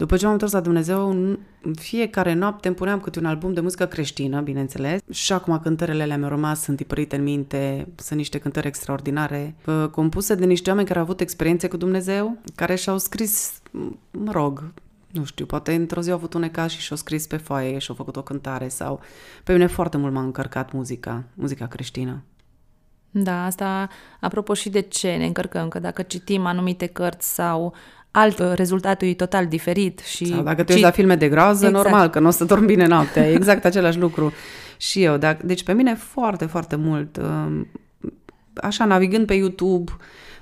după 0.00 0.16
ce 0.16 0.24
m-am 0.24 0.32
întors 0.32 0.52
la 0.52 0.60
Dumnezeu, 0.60 1.10
în 1.10 1.38
fiecare 1.74 2.32
noapte 2.32 2.68
îmi 2.68 2.76
puneam 2.76 3.00
câte 3.00 3.18
un 3.18 3.24
album 3.24 3.52
de 3.52 3.60
muzică 3.60 3.86
creștină, 3.86 4.40
bineînțeles. 4.40 5.00
Și 5.10 5.32
acum 5.32 5.58
cântările 5.58 6.04
le-am 6.04 6.24
rămas, 6.24 6.62
sunt 6.62 6.76
tipărite 6.76 7.16
în 7.16 7.22
minte, 7.22 7.88
sunt 7.96 8.18
niște 8.18 8.38
cântări 8.38 8.66
extraordinare, 8.66 9.54
compuse 9.90 10.34
de 10.34 10.44
niște 10.44 10.68
oameni 10.68 10.86
care 10.86 10.98
au 10.98 11.04
avut 11.04 11.20
experiențe 11.20 11.68
cu 11.68 11.76
Dumnezeu, 11.76 12.38
care 12.54 12.74
și-au 12.74 12.98
scris, 12.98 13.60
mă 14.10 14.32
rog, 14.32 14.72
nu 15.10 15.24
știu, 15.24 15.46
poate 15.46 15.74
într-o 15.74 16.00
zi 16.00 16.10
au 16.10 16.16
avut 16.16 16.34
un 16.34 16.42
ecaz 16.42 16.70
și 16.70 16.80
și-au 16.80 16.98
scris 16.98 17.26
pe 17.26 17.36
foaie 17.36 17.78
și-au 17.78 17.96
făcut 17.96 18.16
o 18.16 18.22
cântare 18.22 18.68
sau... 18.68 19.00
Pe 19.44 19.52
mine 19.52 19.66
foarte 19.66 19.96
mult 19.96 20.12
m-a 20.12 20.22
încărcat 20.22 20.72
muzica, 20.72 21.24
muzica 21.34 21.66
creștină. 21.66 22.22
Da, 23.10 23.44
asta 23.44 23.88
apropo 24.20 24.54
și 24.54 24.68
de 24.68 24.80
ce 24.80 25.14
ne 25.16 25.26
încărcăm, 25.26 25.68
că 25.68 25.78
dacă 25.78 26.02
citim 26.02 26.46
anumite 26.46 26.86
cărți 26.86 27.34
sau 27.34 27.74
alt 28.10 28.38
uh, 28.38 28.52
rezultatul 28.54 29.08
e 29.08 29.14
total 29.14 29.46
diferit. 29.46 29.98
Și 29.98 30.26
Sau 30.26 30.42
dacă 30.42 30.62
te 30.62 30.72
uiți 30.72 30.84
la 30.84 30.90
filme 30.90 31.14
de 31.14 31.28
groază, 31.28 31.66
exact. 31.66 31.84
normal 31.84 32.08
că 32.08 32.18
nu 32.18 32.26
o 32.26 32.30
să 32.30 32.44
dormi 32.44 32.66
bine 32.66 32.86
noaptea, 32.86 33.28
e 33.28 33.34
exact 33.34 33.64
același 33.64 33.98
lucru. 33.98 34.32
Și 34.76 35.02
eu, 35.02 35.16
dacă, 35.16 35.46
deci 35.46 35.62
pe 35.62 35.72
mine 35.72 35.94
foarte, 35.94 36.46
foarte 36.46 36.76
mult, 36.76 37.16
um, 37.16 37.66
așa 38.54 38.84
navigând 38.84 39.26
pe 39.26 39.34
YouTube 39.34 39.92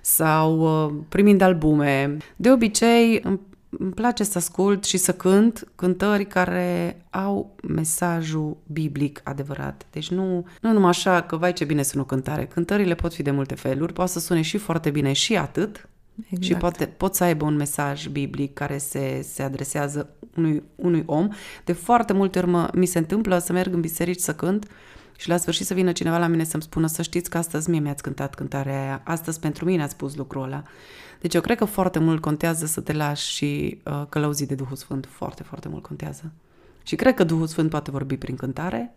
sau 0.01 0.59
uh, 0.59 0.95
primind 1.09 1.41
albume, 1.41 2.16
de 2.37 2.51
obicei 2.51 3.23
îmi 3.71 3.93
place 3.93 4.25
să 4.25 4.39
ascult 4.39 4.85
și 4.85 4.97
să 4.97 5.12
cânt 5.12 5.69
cântări 5.75 6.27
care 6.27 7.03
au 7.11 7.57
mesajul 7.62 8.57
biblic 8.66 9.21
adevărat. 9.25 9.87
Deci 9.91 10.11
nu, 10.11 10.47
nu 10.61 10.73
numai 10.73 10.89
așa 10.89 11.23
că, 11.23 11.37
vai 11.37 11.53
ce 11.53 11.64
bine 11.64 11.83
sună 11.83 12.03
o 12.03 12.07
cântare. 12.07 12.47
Cântările 12.47 12.95
pot 12.95 13.14
fi 13.14 13.23
de 13.23 13.31
multe 13.31 13.55
feluri, 13.55 13.93
poate 13.93 14.11
să 14.11 14.19
sune 14.19 14.43
și 14.43 14.59
foarte 14.59 14.91
bine 14.91 15.12
și 15.12 15.37
atât, 15.37 15.89
Exact. 16.25 16.43
Și 16.43 16.55
poate, 16.55 16.87
pot 16.87 17.14
să 17.14 17.25
aibă 17.25 17.45
un 17.45 17.57
mesaj 17.57 18.07
biblic 18.07 18.53
care 18.53 18.79
se, 18.79 19.21
se 19.23 19.43
adresează 19.43 20.11
unui, 20.37 20.62
unui 20.75 21.03
om. 21.07 21.29
De 21.64 21.73
foarte 21.73 22.12
multe 22.12 22.39
ori 22.39 22.49
mă, 22.49 22.71
mi 22.75 22.87
se 22.87 22.99
întâmplă 22.99 23.39
să 23.39 23.53
merg 23.53 23.75
în 23.75 23.81
biserici 23.81 24.21
să 24.21 24.35
cânt 24.35 24.66
și 25.16 25.29
la 25.29 25.37
sfârșit 25.37 25.66
să 25.66 25.75
vină 25.75 25.93
cineva 25.93 26.19
la 26.19 26.27
mine 26.27 26.45
să-mi 26.45 26.62
spună 26.62 26.87
să 26.87 27.03
știți 27.03 27.31
că 27.31 27.39
astăzi 27.39 27.71
mie 27.71 27.81
mi-ați 27.81 28.03
cântat 28.03 28.35
cântarea 28.35 28.83
aia, 28.83 29.03
astăzi 29.05 29.41
pentru 29.41 29.64
mine 29.64 29.83
ați 29.83 29.93
spus 29.93 30.14
lucrul 30.16 30.43
ăla. 30.43 30.62
Deci 31.21 31.35
eu 31.35 31.41
cred 31.41 31.57
că 31.57 31.64
foarte 31.64 31.99
mult 31.99 32.21
contează 32.21 32.66
să 32.66 32.81
te 32.81 32.93
lași 32.93 33.33
și 33.33 33.81
uh, 33.85 34.03
călăuzit 34.09 34.49
de 34.49 34.55
Duhul 34.55 34.77
Sfânt. 34.77 35.07
Foarte, 35.11 35.43
foarte 35.43 35.69
mult 35.69 35.83
contează. 35.83 36.33
Și 36.83 36.97
cred 36.97 37.14
că 37.14 37.25
Duhul 37.25 37.47
Sfânt 37.47 37.71
poate 37.71 37.91
vorbi 37.91 38.16
prin 38.16 38.37
cântare 38.37 38.95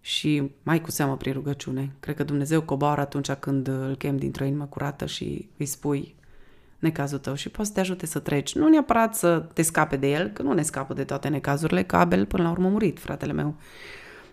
și 0.00 0.50
mai 0.62 0.80
cu 0.80 0.90
seamă 0.90 1.16
prin 1.16 1.32
rugăciune. 1.32 1.92
Cred 2.00 2.16
că 2.16 2.24
Dumnezeu 2.24 2.62
coboară 2.62 3.00
atunci 3.00 3.32
când 3.32 3.68
îl 3.68 3.96
chem 3.96 4.16
dintr-o 4.16 4.44
inimă 4.44 4.64
curată 4.64 5.06
și 5.06 5.48
îi 5.56 5.66
spui 5.66 6.14
necazul 6.82 7.18
tău 7.18 7.34
și 7.34 7.48
poate 7.48 7.68
să 7.68 7.74
te 7.74 7.80
ajute 7.80 8.06
să 8.06 8.18
treci. 8.18 8.54
Nu 8.54 8.68
neapărat 8.68 9.14
să 9.14 9.38
te 9.38 9.62
scape 9.62 9.96
de 9.96 10.10
el, 10.10 10.28
că 10.28 10.42
nu 10.42 10.52
ne 10.52 10.62
scapă 10.62 10.94
de 10.94 11.04
toate 11.04 11.28
necazurile, 11.28 11.82
că 11.82 11.96
Abel 11.96 12.26
până 12.26 12.42
la 12.42 12.50
urmă 12.50 12.66
a 12.66 12.70
murit, 12.70 12.98
fratele 12.98 13.32
meu. 13.32 13.54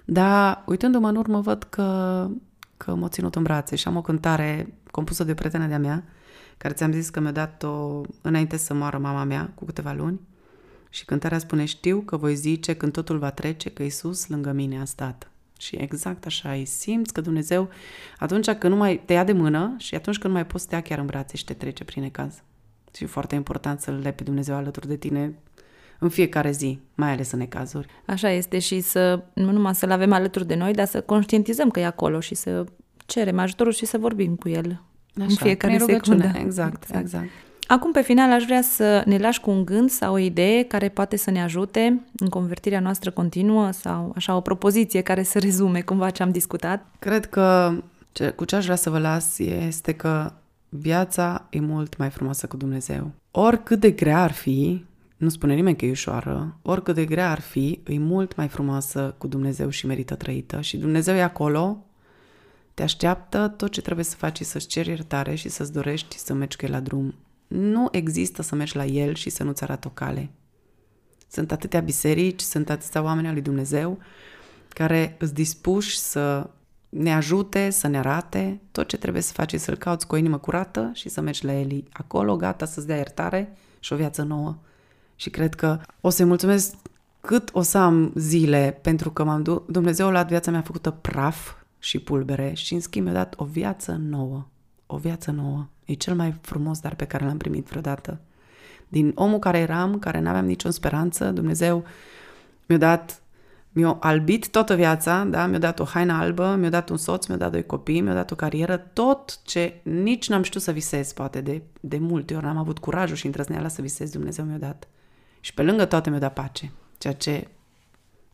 Dar 0.05 0.63
uitându-mă 0.65 1.09
în 1.09 1.15
urmă, 1.15 1.41
văd 1.41 1.63
că, 1.63 2.27
că 2.77 2.95
m-a 2.95 3.07
ținut 3.07 3.35
în 3.35 3.43
brațe 3.43 3.75
și 3.75 3.87
am 3.87 3.95
o 3.95 4.01
cântare 4.01 4.73
compusă 4.91 5.23
de 5.23 5.31
o 5.31 5.33
prietenă 5.33 5.67
de-a 5.67 5.79
mea, 5.79 6.03
care 6.57 6.73
ți-am 6.73 6.91
zis 6.91 7.09
că 7.09 7.19
mi-a 7.19 7.31
dat-o 7.31 8.01
înainte 8.21 8.57
să 8.57 8.73
moară 8.73 8.97
mama 8.97 9.23
mea, 9.23 9.51
cu 9.55 9.65
câteva 9.65 9.91
luni. 9.91 10.19
Și 10.89 11.05
cântarea 11.05 11.39
spune, 11.39 11.65
știu 11.65 11.99
că 11.99 12.17
voi 12.17 12.35
zice 12.35 12.73
când 12.73 12.91
totul 12.91 13.17
va 13.17 13.31
trece, 13.31 13.69
că 13.69 13.83
Isus 13.83 14.27
lângă 14.27 14.51
mine 14.51 14.79
a 14.79 14.85
stat. 14.85 15.31
Și 15.59 15.75
exact 15.75 16.25
așa 16.25 16.51
îi 16.51 16.65
simți 16.65 17.13
că 17.13 17.21
Dumnezeu, 17.21 17.69
atunci 18.17 18.49
când 18.51 18.73
nu 18.73 18.79
mai 18.79 19.01
te 19.05 19.13
ia 19.13 19.23
de 19.23 19.31
mână 19.31 19.75
și 19.77 19.95
atunci 19.95 20.17
când 20.17 20.33
nu 20.33 20.39
mai 20.39 20.47
poți 20.47 20.63
să 20.63 20.69
te 20.69 20.75
ia 20.75 20.81
chiar 20.81 20.99
în 20.99 21.05
brațe 21.05 21.37
și 21.37 21.43
te 21.43 21.53
trece 21.53 21.83
prin 21.83 22.03
necaz. 22.03 22.43
Și 22.95 23.03
e 23.03 23.07
foarte 23.07 23.35
important 23.35 23.79
să-L 23.79 23.99
le 24.03 24.11
pe 24.11 24.23
Dumnezeu 24.23 24.55
alături 24.55 24.87
de 24.87 24.95
tine 24.95 25.33
în 25.99 26.09
fiecare 26.09 26.51
zi, 26.51 26.79
mai 26.95 27.11
ales 27.11 27.31
în 27.31 27.39
necazuri. 27.39 27.87
Așa 28.05 28.29
este 28.29 28.59
și 28.59 28.79
să, 28.79 29.23
nu 29.33 29.51
numai 29.51 29.75
să-L 29.75 29.91
avem 29.91 30.11
alături 30.11 30.47
de 30.47 30.55
noi, 30.55 30.73
dar 30.73 30.85
să 30.85 31.01
conștientizăm 31.01 31.69
că 31.69 31.79
e 31.79 31.85
acolo 31.85 32.19
și 32.19 32.35
să 32.35 32.65
cerem 33.05 33.39
ajutorul 33.39 33.73
și 33.73 33.85
să 33.85 33.97
vorbim 33.97 34.35
cu 34.35 34.49
El 34.49 34.81
Așa, 35.15 35.25
în 35.27 35.35
fiecare 35.35 35.77
secundă. 35.77 36.23
Exact, 36.23 36.83
exact, 36.83 36.95
exact. 36.99 37.29
Acum, 37.71 37.91
pe 37.91 38.01
final, 38.01 38.31
aș 38.31 38.43
vrea 38.43 38.61
să 38.61 39.03
ne 39.05 39.17
lași 39.17 39.39
cu 39.39 39.49
un 39.49 39.65
gând 39.65 39.89
sau 39.89 40.13
o 40.13 40.17
idee 40.17 40.63
care 40.63 40.89
poate 40.89 41.15
să 41.15 41.31
ne 41.31 41.41
ajute 41.41 42.01
în 42.17 42.27
convertirea 42.29 42.79
noastră 42.79 43.11
continuă 43.11 43.71
sau 43.71 44.11
așa 44.15 44.35
o 44.35 44.41
propoziție 44.41 45.01
care 45.01 45.23
să 45.23 45.39
rezume 45.39 45.81
cumva 45.81 46.09
ce 46.09 46.23
am 46.23 46.31
discutat. 46.31 46.85
Cred 46.99 47.25
că 47.25 47.73
ce, 48.11 48.29
cu 48.29 48.45
ce 48.45 48.55
aș 48.55 48.63
vrea 48.63 48.75
să 48.75 48.89
vă 48.89 48.99
las 48.99 49.39
este 49.39 49.93
că 49.93 50.33
viața 50.69 51.47
e 51.49 51.59
mult 51.59 51.97
mai 51.97 52.09
frumoasă 52.09 52.47
cu 52.47 52.57
Dumnezeu. 52.57 53.11
Oricât 53.31 53.79
de 53.79 53.91
grea 53.91 54.21
ar 54.21 54.31
fi, 54.31 54.85
nu 55.17 55.29
spune 55.29 55.53
nimeni 55.53 55.75
că 55.75 55.85
e 55.85 55.91
ușoară, 55.91 56.55
oricât 56.61 56.95
de 56.95 57.05
grea 57.05 57.31
ar 57.31 57.39
fi, 57.39 57.79
e 57.87 57.99
mult 57.99 58.35
mai 58.35 58.47
frumoasă 58.47 59.15
cu 59.17 59.27
Dumnezeu 59.27 59.69
și 59.69 59.85
merită 59.85 60.15
trăită. 60.15 60.61
Și 60.61 60.77
Dumnezeu 60.77 61.15
e 61.15 61.21
acolo, 61.21 61.85
te 62.73 62.83
așteaptă, 62.83 63.53
tot 63.57 63.71
ce 63.71 63.81
trebuie 63.81 64.05
să 64.05 64.15
faci 64.15 64.41
să-ți 64.41 64.67
ceri 64.67 64.89
iertare 64.89 65.35
și 65.35 65.49
să-ți 65.49 65.73
dorești 65.73 66.17
să 66.17 66.33
mergi 66.33 66.57
cu 66.57 66.65
el 66.65 66.71
la 66.71 66.79
drum 66.79 67.13
nu 67.49 67.87
există 67.91 68.41
să 68.41 68.55
mergi 68.55 68.75
la 68.75 68.85
El 68.85 69.15
și 69.15 69.29
să 69.29 69.43
nu-ți 69.43 69.63
arată 69.63 69.87
o 69.87 69.91
cale. 69.91 70.29
Sunt 71.27 71.51
atâtea 71.51 71.79
biserici, 71.79 72.41
sunt 72.41 72.69
atâția 72.69 73.01
oameni 73.01 73.27
al 73.27 73.33
lui 73.33 73.41
Dumnezeu 73.41 73.97
care 74.67 75.15
îți 75.19 75.33
dispuși 75.33 75.97
să 75.97 76.49
ne 76.89 77.13
ajute, 77.13 77.69
să 77.69 77.87
ne 77.87 77.97
arate 77.97 78.61
tot 78.71 78.87
ce 78.87 78.97
trebuie 78.97 79.21
să 79.21 79.33
faci, 79.33 79.55
să-L 79.55 79.75
cauți 79.75 80.07
cu 80.07 80.15
o 80.15 80.17
inimă 80.17 80.37
curată 80.37 80.91
și 80.93 81.09
să 81.09 81.21
mergi 81.21 81.45
la 81.45 81.53
El 81.53 81.83
acolo, 81.91 82.35
gata 82.35 82.65
să-ți 82.65 82.87
dea 82.87 82.95
iertare 82.95 83.57
și 83.79 83.93
o 83.93 83.95
viață 83.95 84.23
nouă. 84.23 84.57
Și 85.15 85.29
cred 85.29 85.55
că 85.55 85.79
o 86.01 86.09
să-i 86.09 86.25
mulțumesc 86.25 86.75
cât 87.21 87.49
o 87.53 87.61
să 87.61 87.77
am 87.77 88.11
zile, 88.15 88.79
pentru 88.81 89.11
că 89.11 89.23
m-am 89.23 89.43
du- 89.43 89.65
Dumnezeu 89.69 90.07
a 90.07 90.11
luat 90.11 90.27
viața 90.27 90.51
mea 90.51 90.61
făcută 90.61 90.91
praf 90.91 91.53
și 91.79 91.99
pulbere 91.99 92.53
și 92.53 92.73
în 92.73 92.79
schimb 92.79 93.05
mi-a 93.05 93.13
dat 93.13 93.33
o 93.37 93.45
viață 93.45 93.91
nouă. 93.91 94.47
O 94.91 94.97
viață 94.97 95.31
nouă. 95.31 95.67
E 95.85 95.93
cel 95.93 96.15
mai 96.15 96.37
frumos 96.41 96.79
dar 96.79 96.95
pe 96.95 97.05
care 97.05 97.25
l-am 97.25 97.37
primit 97.37 97.67
vreodată. 97.67 98.19
Din 98.87 99.11
omul 99.15 99.39
care 99.39 99.57
eram, 99.57 99.99
care 99.99 100.19
n-aveam 100.19 100.45
nicio 100.45 100.69
speranță, 100.69 101.31
Dumnezeu 101.31 101.83
mi-a 102.65 102.77
dat, 102.77 103.21
mi-a 103.71 103.97
albit 103.99 104.49
toată 104.49 104.75
viața, 104.75 105.23
da? 105.23 105.45
mi-a 105.45 105.59
dat 105.59 105.79
o 105.79 105.83
haină 105.83 106.13
albă, 106.13 106.55
mi-a 106.59 106.69
dat 106.69 106.89
un 106.89 106.97
soț, 106.97 107.25
mi-a 107.25 107.37
dat 107.37 107.51
doi 107.51 107.65
copii, 107.65 108.01
mi-a 108.01 108.13
dat 108.13 108.31
o 108.31 108.35
carieră, 108.35 108.77
tot 108.77 109.41
ce 109.43 109.79
nici 109.83 110.29
n-am 110.29 110.41
știut 110.41 110.63
să 110.63 110.71
visez, 110.71 111.13
poate, 111.13 111.41
de, 111.41 111.61
de 111.79 111.97
multe 111.97 112.35
ori 112.35 112.45
n-am 112.45 112.57
avut 112.57 112.79
curajul 112.79 113.15
și 113.15 113.25
îndrăzneala 113.25 113.67
să 113.67 113.81
visez, 113.81 114.09
Dumnezeu 114.11 114.45
mi-a 114.45 114.57
dat. 114.57 114.87
Și 115.39 115.53
pe 115.53 115.61
lângă 115.63 115.85
toate 115.85 116.09
mi-a 116.09 116.19
dat 116.19 116.33
pace, 116.33 116.71
ceea 116.97 117.13
ce 117.13 117.47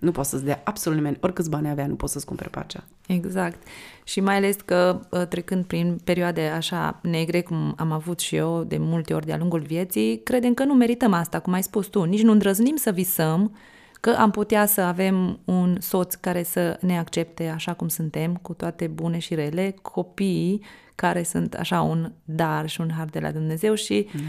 nu 0.06 0.12
poți 0.12 0.30
să-ți 0.30 0.44
dea 0.44 0.62
absolut 0.64 0.98
nimeni, 0.98 1.18
oricâți 1.22 1.50
bani 1.50 1.70
avea, 1.70 1.88
nu 1.88 1.96
poți 1.96 2.14
să-ți 2.14 2.26
cumpere 2.26 2.50
pacea. 2.50 2.84
Exact. 3.08 3.68
Și 4.04 4.20
mai 4.20 4.36
ales 4.36 4.56
că 4.66 5.00
ă, 5.12 5.26
trecând 5.26 5.66
prin 5.66 6.00
perioade 6.04 6.42
așa 6.42 7.00
negre, 7.02 7.42
cum 7.42 7.74
am 7.78 7.92
avut 7.92 8.20
și 8.20 8.36
eu 8.36 8.64
de 8.64 8.78
multe 8.78 9.14
ori 9.14 9.26
de-a 9.26 9.38
lungul 9.38 9.60
vieții, 9.60 10.22
credem 10.24 10.54
că 10.54 10.64
nu 10.64 10.74
merităm 10.74 11.14
asta, 11.14 11.40
cum 11.40 11.54
ai 11.54 11.64
spus 11.64 11.88
tu. 11.88 12.04
Nici 12.04 12.22
nu 12.22 12.32
îndrăznim 12.32 12.76
să 12.76 12.92
visăm 12.92 13.56
că 14.02 14.16
am 14.18 14.32
putea 14.32 14.66
să 14.66 14.82
avem 14.82 15.40
un 15.46 15.78
soț 15.80 16.14
care 16.14 16.44
să 16.44 16.78
ne 16.82 17.00
accepte 17.00 17.48
așa 17.48 17.74
cum 17.74 17.88
suntem, 17.88 18.36
cu 18.36 18.54
toate 18.54 18.88
bune 18.88 19.20
și 19.20 19.36
rele, 19.36 19.76
copii 19.82 20.62
care 20.96 21.24
sunt 21.24 21.54
așa 21.54 21.82
un 21.82 22.12
dar 22.24 22.70
și 22.70 22.82
un 22.82 22.92
har 22.98 23.08
de 23.08 23.20
la 23.20 23.32
Dumnezeu 23.32 23.74
și 23.74 24.08
mm. 24.12 24.22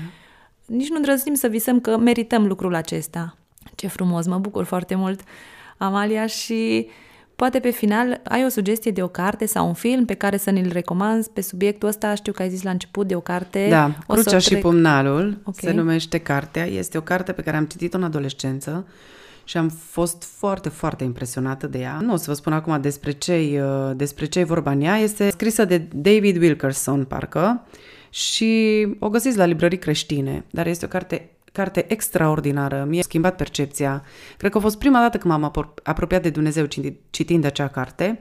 nici 0.76 0.88
nu 0.88 0.96
îndrăznim 0.96 1.34
să 1.34 1.46
visăm 1.46 1.80
că 1.80 1.98
merităm 1.98 2.46
lucrul 2.46 2.74
acesta. 2.74 3.36
Ce 3.74 3.86
frumos, 3.86 4.26
mă 4.26 4.38
bucur 4.38 4.64
foarte 4.64 4.94
mult, 4.94 5.20
Amalia, 5.76 6.26
și 6.26 6.86
poate 7.36 7.58
pe 7.58 7.70
final 7.70 8.20
ai 8.24 8.44
o 8.44 8.48
sugestie 8.48 8.90
de 8.90 9.02
o 9.02 9.08
carte 9.08 9.46
sau 9.46 9.66
un 9.66 9.74
film 9.74 10.04
pe 10.04 10.14
care 10.14 10.36
să 10.36 10.50
ne-l 10.50 10.72
recomanzi 10.72 11.30
pe 11.30 11.40
subiectul 11.40 11.88
ăsta. 11.88 12.14
Știu 12.14 12.32
că 12.32 12.42
ai 12.42 12.50
zis 12.50 12.62
la 12.62 12.70
început 12.70 13.06
de 13.06 13.14
o 13.14 13.20
carte. 13.20 13.66
Da, 13.70 13.90
o 14.06 14.14
Crucea 14.14 14.38
și 14.38 14.48
trec... 14.48 14.60
Pumnalul 14.60 15.38
okay. 15.44 15.70
se 15.70 15.72
numește 15.72 16.18
cartea. 16.18 16.66
Este 16.66 16.98
o 16.98 17.00
carte 17.00 17.32
pe 17.32 17.42
care 17.42 17.56
am 17.56 17.64
citit-o 17.64 17.96
în 17.96 18.04
adolescență 18.04 18.86
și 19.44 19.56
am 19.56 19.68
fost 19.68 20.22
foarte, 20.22 20.68
foarte 20.68 21.04
impresionată 21.04 21.66
de 21.66 21.78
ea. 21.78 21.98
Nu 22.02 22.12
o 22.12 22.16
să 22.16 22.24
vă 22.26 22.32
spun 22.32 22.52
acum 22.52 22.80
despre 22.80 23.10
ce 23.10 23.62
despre 23.96 24.26
ce 24.26 24.44
vorba 24.44 24.70
în 24.70 24.80
ea. 24.80 24.96
Este 24.96 25.30
scrisă 25.30 25.64
de 25.64 25.78
David 25.94 26.36
Wilkerson, 26.36 27.04
parcă, 27.04 27.66
și 28.10 28.86
o 28.98 29.08
găsiți 29.08 29.36
la 29.36 29.44
librării 29.44 29.78
creștine, 29.78 30.44
dar 30.50 30.66
este 30.66 30.84
o 30.84 30.88
carte 30.88 31.30
carte 31.56 31.92
extraordinară, 31.92 32.84
mi-a 32.88 33.02
schimbat 33.02 33.36
percepția. 33.36 34.04
Cred 34.36 34.50
că 34.50 34.58
a 34.58 34.60
fost 34.60 34.78
prima 34.78 35.00
dată 35.00 35.18
când 35.18 35.32
m-am 35.32 35.52
apropiat 35.82 36.22
de 36.22 36.30
Dumnezeu 36.30 36.66
citind 37.10 37.44
acea 37.44 37.68
carte 37.68 38.20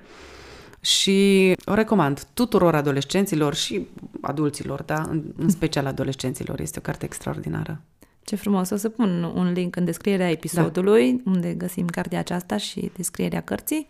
și 0.80 1.52
o 1.66 1.74
recomand 1.74 2.24
tuturor 2.34 2.76
adolescenților 2.76 3.56
și 3.56 3.88
adulților, 4.22 4.82
da? 4.82 5.06
în, 5.10 5.24
în 5.38 5.50
special 5.50 5.86
adolescenților. 5.86 6.60
Este 6.60 6.80
o 6.80 6.82
carte 6.82 7.06
extraordinară. 7.06 7.82
Ce 8.24 8.36
frumos! 8.36 8.70
O 8.70 8.76
să 8.76 8.90
pun 8.90 9.32
un 9.36 9.52
link 9.52 9.76
în 9.76 9.86
descrierea 9.86 10.30
episodului, 10.30 11.12
da. 11.12 11.32
unde 11.32 11.54
găsim 11.54 11.86
cartea 11.86 12.20
aceasta 12.20 12.58
și 12.58 12.92
descrierea 12.96 13.42
cărții. 13.42 13.90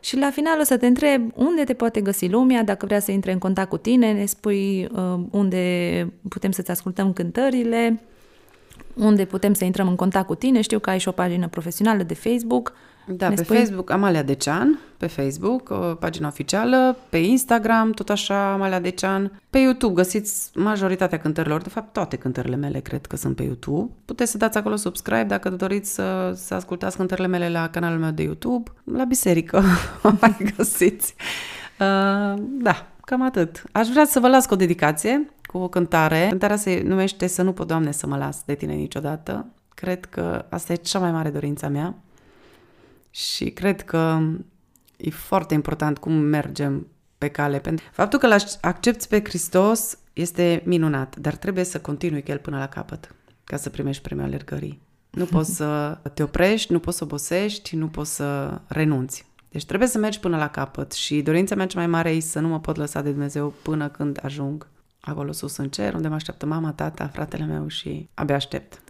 Și 0.00 0.16
la 0.16 0.30
final 0.30 0.60
o 0.60 0.62
să 0.62 0.76
te 0.76 0.86
întreb 0.86 1.32
unde 1.34 1.64
te 1.64 1.74
poate 1.74 2.00
găsi 2.00 2.28
lumea, 2.28 2.64
dacă 2.64 2.86
vrea 2.86 3.00
să 3.00 3.10
intre 3.10 3.32
în 3.32 3.38
contact 3.38 3.68
cu 3.68 3.76
tine, 3.76 4.12
ne 4.12 4.26
spui 4.26 4.88
uh, 4.92 5.20
unde 5.30 6.12
putem 6.28 6.50
să-ți 6.50 6.70
ascultăm 6.70 7.12
cântările, 7.12 8.00
unde 8.96 9.24
putem 9.24 9.54
să 9.54 9.64
intrăm 9.64 9.88
în 9.88 9.96
contact 9.96 10.26
cu 10.26 10.34
tine. 10.34 10.60
Știu 10.60 10.78
că 10.78 10.90
ai 10.90 10.98
și 10.98 11.08
o 11.08 11.12
pagină 11.12 11.48
profesională 11.48 12.02
de 12.02 12.14
Facebook. 12.14 12.72
Da, 13.06 13.28
ne 13.28 13.34
pe 13.34 13.42
spui? 13.42 13.56
Facebook 13.56 13.90
Amalia 13.90 14.22
Decean, 14.22 14.78
pe 14.96 15.06
Facebook, 15.06 15.70
o 15.70 15.74
pagina 15.74 16.28
oficială, 16.28 16.96
pe 17.08 17.16
Instagram, 17.16 17.90
tot 17.90 18.08
așa 18.08 18.52
Amalia 18.52 18.80
Decean. 18.80 19.40
Pe 19.50 19.58
YouTube 19.58 19.94
găsiți 19.94 20.50
majoritatea 20.54 21.18
cântărilor, 21.18 21.62
de 21.62 21.68
fapt 21.68 21.92
toate 21.92 22.16
cântările 22.16 22.56
mele 22.56 22.80
cred 22.80 23.06
că 23.06 23.16
sunt 23.16 23.36
pe 23.36 23.42
YouTube. 23.42 23.90
Puteți 24.04 24.30
să 24.30 24.36
dați 24.36 24.58
acolo 24.58 24.76
subscribe 24.76 25.22
dacă 25.22 25.50
doriți 25.50 25.94
să, 25.94 26.32
să 26.34 26.54
ascultați 26.54 26.96
cântările 26.96 27.26
mele 27.26 27.50
la 27.50 27.68
canalul 27.68 27.98
meu 27.98 28.10
de 28.10 28.22
YouTube. 28.22 28.70
La 28.84 29.04
biserică 29.04 29.62
mai 30.20 30.36
găsiți. 30.56 31.14
Uh, 31.80 32.38
da, 32.38 32.86
cam 33.04 33.22
atât. 33.22 33.62
Aș 33.72 33.88
vrea 33.88 34.04
să 34.04 34.20
vă 34.20 34.28
las 34.28 34.46
cu 34.46 34.54
o 34.54 34.56
dedicație 34.56 35.30
cu 35.56 35.62
o 35.62 35.68
cântare. 35.68 36.26
Cântarea 36.28 36.56
se 36.56 36.82
numește 36.84 37.26
Să 37.26 37.42
nu 37.42 37.52
pot, 37.52 37.66
Doamne, 37.66 37.92
să 37.92 38.06
mă 38.06 38.16
las 38.16 38.42
de 38.44 38.54
tine 38.54 38.74
niciodată. 38.74 39.46
Cred 39.74 40.04
că 40.04 40.44
asta 40.48 40.72
e 40.72 40.76
cea 40.76 40.98
mai 40.98 41.12
mare 41.12 41.30
dorința 41.30 41.68
mea 41.68 41.94
și 43.10 43.50
cred 43.50 43.82
că 43.82 44.18
e 44.96 45.10
foarte 45.10 45.54
important 45.54 45.98
cum 45.98 46.12
mergem 46.12 46.86
pe 47.18 47.28
cale. 47.28 47.58
Pentru 47.58 47.84
faptul 47.92 48.18
că 48.18 48.26
l 48.26 48.34
accepti 48.60 49.08
pe 49.08 49.20
Hristos 49.24 49.98
este 50.12 50.62
minunat, 50.64 51.16
dar 51.16 51.36
trebuie 51.36 51.64
să 51.64 51.80
continui 51.80 52.22
cu 52.22 52.30
el 52.30 52.38
până 52.38 52.58
la 52.58 52.68
capăt 52.68 53.14
ca 53.44 53.56
să 53.56 53.70
primești 53.70 54.02
premiul 54.02 54.26
alergării. 54.26 54.80
Nu 55.10 55.24
poți 55.24 55.54
să 55.54 55.98
te 56.14 56.22
oprești, 56.22 56.72
nu 56.72 56.78
poți 56.78 56.96
să 56.96 57.04
obosești, 57.04 57.76
nu 57.76 57.88
poți 57.88 58.14
să 58.14 58.60
renunți. 58.66 59.26
Deci 59.48 59.64
trebuie 59.64 59.88
să 59.88 59.98
mergi 59.98 60.20
până 60.20 60.36
la 60.36 60.48
capăt 60.48 60.92
și 60.92 61.22
dorința 61.22 61.54
mea 61.54 61.66
cea 61.66 61.78
mai 61.78 61.86
mare 61.86 62.10
e 62.10 62.20
să 62.20 62.40
nu 62.40 62.48
mă 62.48 62.60
pot 62.60 62.76
lăsa 62.76 63.02
de 63.02 63.10
Dumnezeu 63.10 63.54
până 63.62 63.88
când 63.88 64.18
ajung 64.22 64.66
acolo 65.06 65.32
sus 65.32 65.56
în 65.56 65.68
cer, 65.68 65.94
unde 65.94 66.08
mă 66.08 66.14
așteaptă 66.14 66.46
mama, 66.46 66.72
tata, 66.72 67.08
fratele 67.08 67.44
meu 67.44 67.68
și 67.68 68.08
abia 68.14 68.34
aștept. 68.34 68.82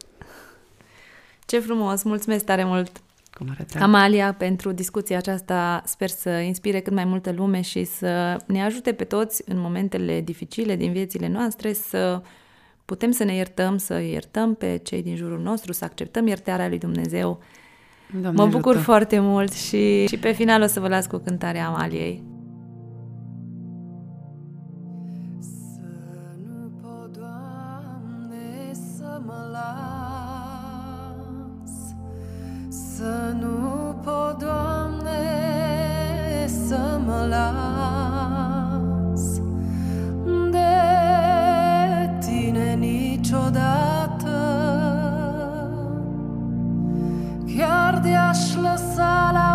Ce 1.46 1.58
frumos! 1.58 2.02
Mulțumesc 2.02 2.44
tare 2.44 2.64
mult! 2.64 3.00
Amalia, 3.80 4.34
pentru 4.34 4.72
discuția 4.72 5.16
aceasta 5.16 5.82
sper 5.86 6.08
să 6.08 6.30
inspire 6.30 6.80
cât 6.80 6.92
mai 6.92 7.04
multă 7.04 7.32
lume 7.32 7.60
și 7.60 7.84
să 7.84 8.36
ne 8.46 8.64
ajute 8.64 8.92
pe 8.92 9.04
toți 9.04 9.42
în 9.46 9.58
momentele 9.58 10.20
dificile 10.20 10.76
din 10.76 10.92
viețile 10.92 11.28
noastre 11.28 11.72
să 11.72 12.22
putem 12.84 13.10
să 13.10 13.24
ne 13.24 13.34
iertăm, 13.34 13.76
să 13.76 14.00
iertăm 14.00 14.54
pe 14.54 14.80
cei 14.82 15.02
din 15.02 15.16
jurul 15.16 15.40
nostru, 15.40 15.72
să 15.72 15.84
acceptăm 15.84 16.26
iertarea 16.26 16.68
lui 16.68 16.78
Dumnezeu. 16.78 17.42
Doamne 18.20 18.42
mă 18.42 18.46
bucur 18.46 18.70
ajută. 18.70 18.84
foarte 18.84 19.18
mult 19.18 19.52
și, 19.52 20.06
și 20.06 20.18
pe 20.18 20.32
final 20.32 20.62
o 20.62 20.66
să 20.66 20.80
vă 20.80 20.88
las 20.88 21.06
cu 21.06 21.16
cântarea 21.16 21.66
Amaliei. 21.66 22.22
Să 33.06 33.34
nu 33.40 33.94
pot, 34.04 34.38
Doamne, 34.38 35.22
să 36.66 37.00
mă 37.06 37.26
las 37.28 39.22
De 40.50 40.74
Tine 42.18 42.74
niciodată. 42.74 44.36
Chiar 47.56 48.00
de-aș 48.02 48.54
lăsa 48.54 49.30
la 49.32 49.45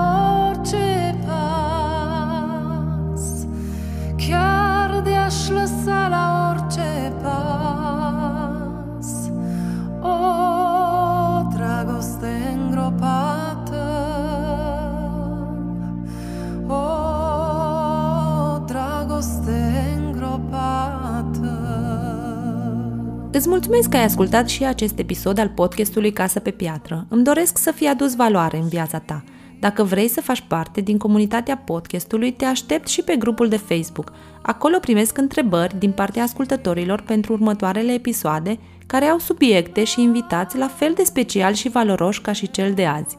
Îți 23.41 23.49
mulțumesc 23.49 23.89
că 23.89 23.97
ai 23.97 24.03
ascultat 24.03 24.49
și 24.49 24.65
acest 24.65 24.99
episod 24.99 25.37
al 25.37 25.49
podcastului 25.49 26.11
Casă 26.11 26.39
pe 26.39 26.51
Piatră. 26.51 27.05
Îmi 27.09 27.23
doresc 27.23 27.57
să 27.57 27.71
fie 27.71 27.87
adus 27.87 28.15
valoare 28.15 28.57
în 28.57 28.67
viața 28.67 28.99
ta. 28.99 29.23
Dacă 29.59 29.83
vrei 29.83 30.07
să 30.07 30.21
faci 30.21 30.43
parte 30.47 30.81
din 30.81 30.97
comunitatea 30.97 31.57
podcastului, 31.57 32.31
te 32.31 32.45
aștept 32.45 32.87
și 32.87 33.01
pe 33.01 33.15
grupul 33.15 33.47
de 33.47 33.57
Facebook. 33.57 34.11
Acolo 34.41 34.77
primesc 34.79 35.17
întrebări 35.17 35.79
din 35.79 35.91
partea 35.91 36.23
ascultătorilor 36.23 37.01
pentru 37.01 37.33
următoarele 37.33 37.93
episoade, 37.93 38.59
care 38.87 39.05
au 39.05 39.19
subiecte 39.19 39.83
și 39.83 40.01
invitați 40.01 40.57
la 40.57 40.67
fel 40.67 40.93
de 40.95 41.03
special 41.03 41.53
și 41.53 41.69
valoroși 41.69 42.21
ca 42.21 42.31
și 42.31 42.51
cel 42.51 42.73
de 42.73 42.85
azi. 42.85 43.17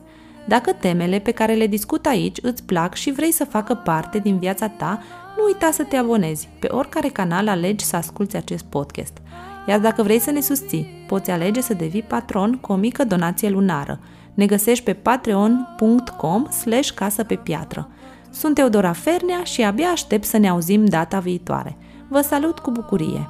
Dacă 0.48 0.72
temele 0.72 1.18
pe 1.18 1.30
care 1.30 1.54
le 1.54 1.66
discut 1.66 2.06
aici 2.06 2.38
îți 2.42 2.62
plac 2.62 2.94
și 2.94 3.12
vrei 3.12 3.32
să 3.32 3.44
facă 3.44 3.74
parte 3.74 4.18
din 4.18 4.38
viața 4.38 4.68
ta, 4.68 5.02
nu 5.36 5.44
uita 5.44 5.70
să 5.72 5.82
te 5.82 5.96
abonezi. 5.96 6.48
Pe 6.58 6.66
oricare 6.70 7.08
canal 7.08 7.48
alegi 7.48 7.84
să 7.84 7.96
asculți 7.96 8.36
acest 8.36 8.64
podcast. 8.64 9.21
Iar 9.66 9.80
dacă 9.80 10.02
vrei 10.02 10.18
să 10.18 10.30
ne 10.30 10.40
susții, 10.40 11.04
poți 11.08 11.30
alege 11.30 11.60
să 11.60 11.74
devii 11.74 12.02
patron 12.02 12.52
cu 12.52 12.72
o 12.72 12.76
mică 12.76 13.04
donație 13.04 13.50
lunară. 13.50 14.00
Ne 14.34 14.46
găsești 14.46 14.84
pe 14.84 14.92
patreon.com 14.92 16.50
slash 16.50 16.90
casă 16.90 17.24
pe 17.24 17.34
piatră. 17.34 17.88
Sunt 18.30 18.58
Eudora 18.58 18.92
Fernea 18.92 19.42
și 19.42 19.62
abia 19.62 19.88
aștept 19.88 20.24
să 20.24 20.36
ne 20.38 20.48
auzim 20.48 20.84
data 20.84 21.18
viitoare. 21.18 21.76
Vă 22.08 22.20
salut 22.20 22.58
cu 22.58 22.70
bucurie! 22.70 23.28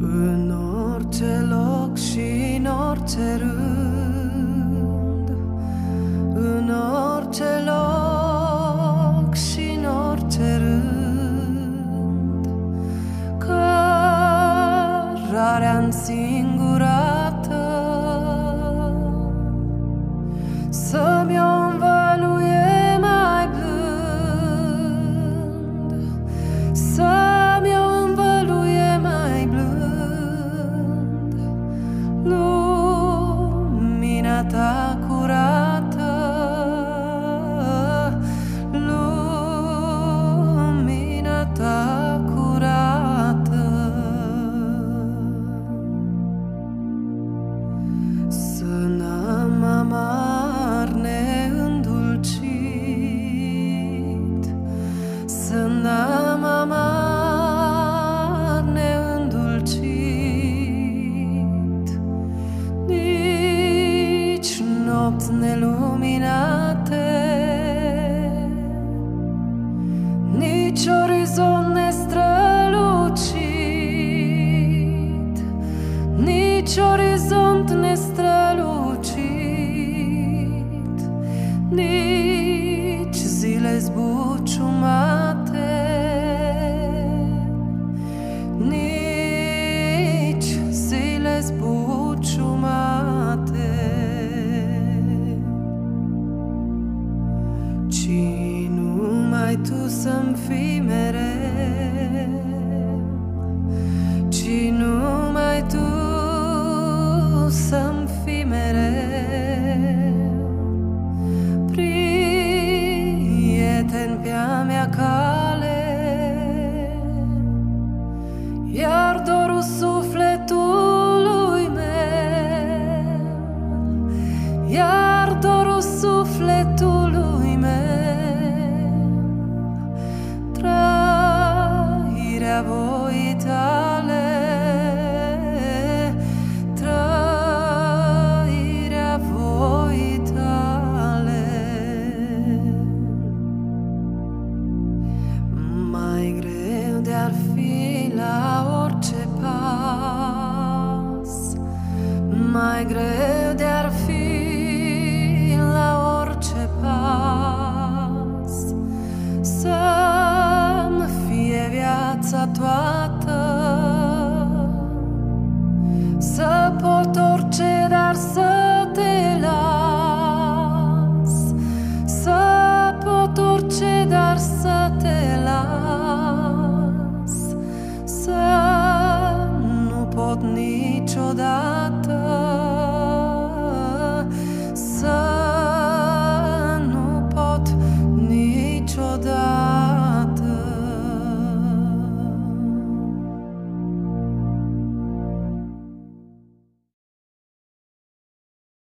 În 0.00 0.52
orice 0.94 1.46
loc 1.48 1.96
și 1.96 2.56
în 2.58 2.66
orice 2.90 3.36
rând, 3.36 5.28
în 6.34 6.70
orice 7.16 7.44
loc 7.66 8.27
Taksin 9.38 9.86
orterând 10.10 11.28
Cărarea 13.38 14.58
însingurată 15.78 17.66
Să-mi 20.68 21.40
o 21.40 21.57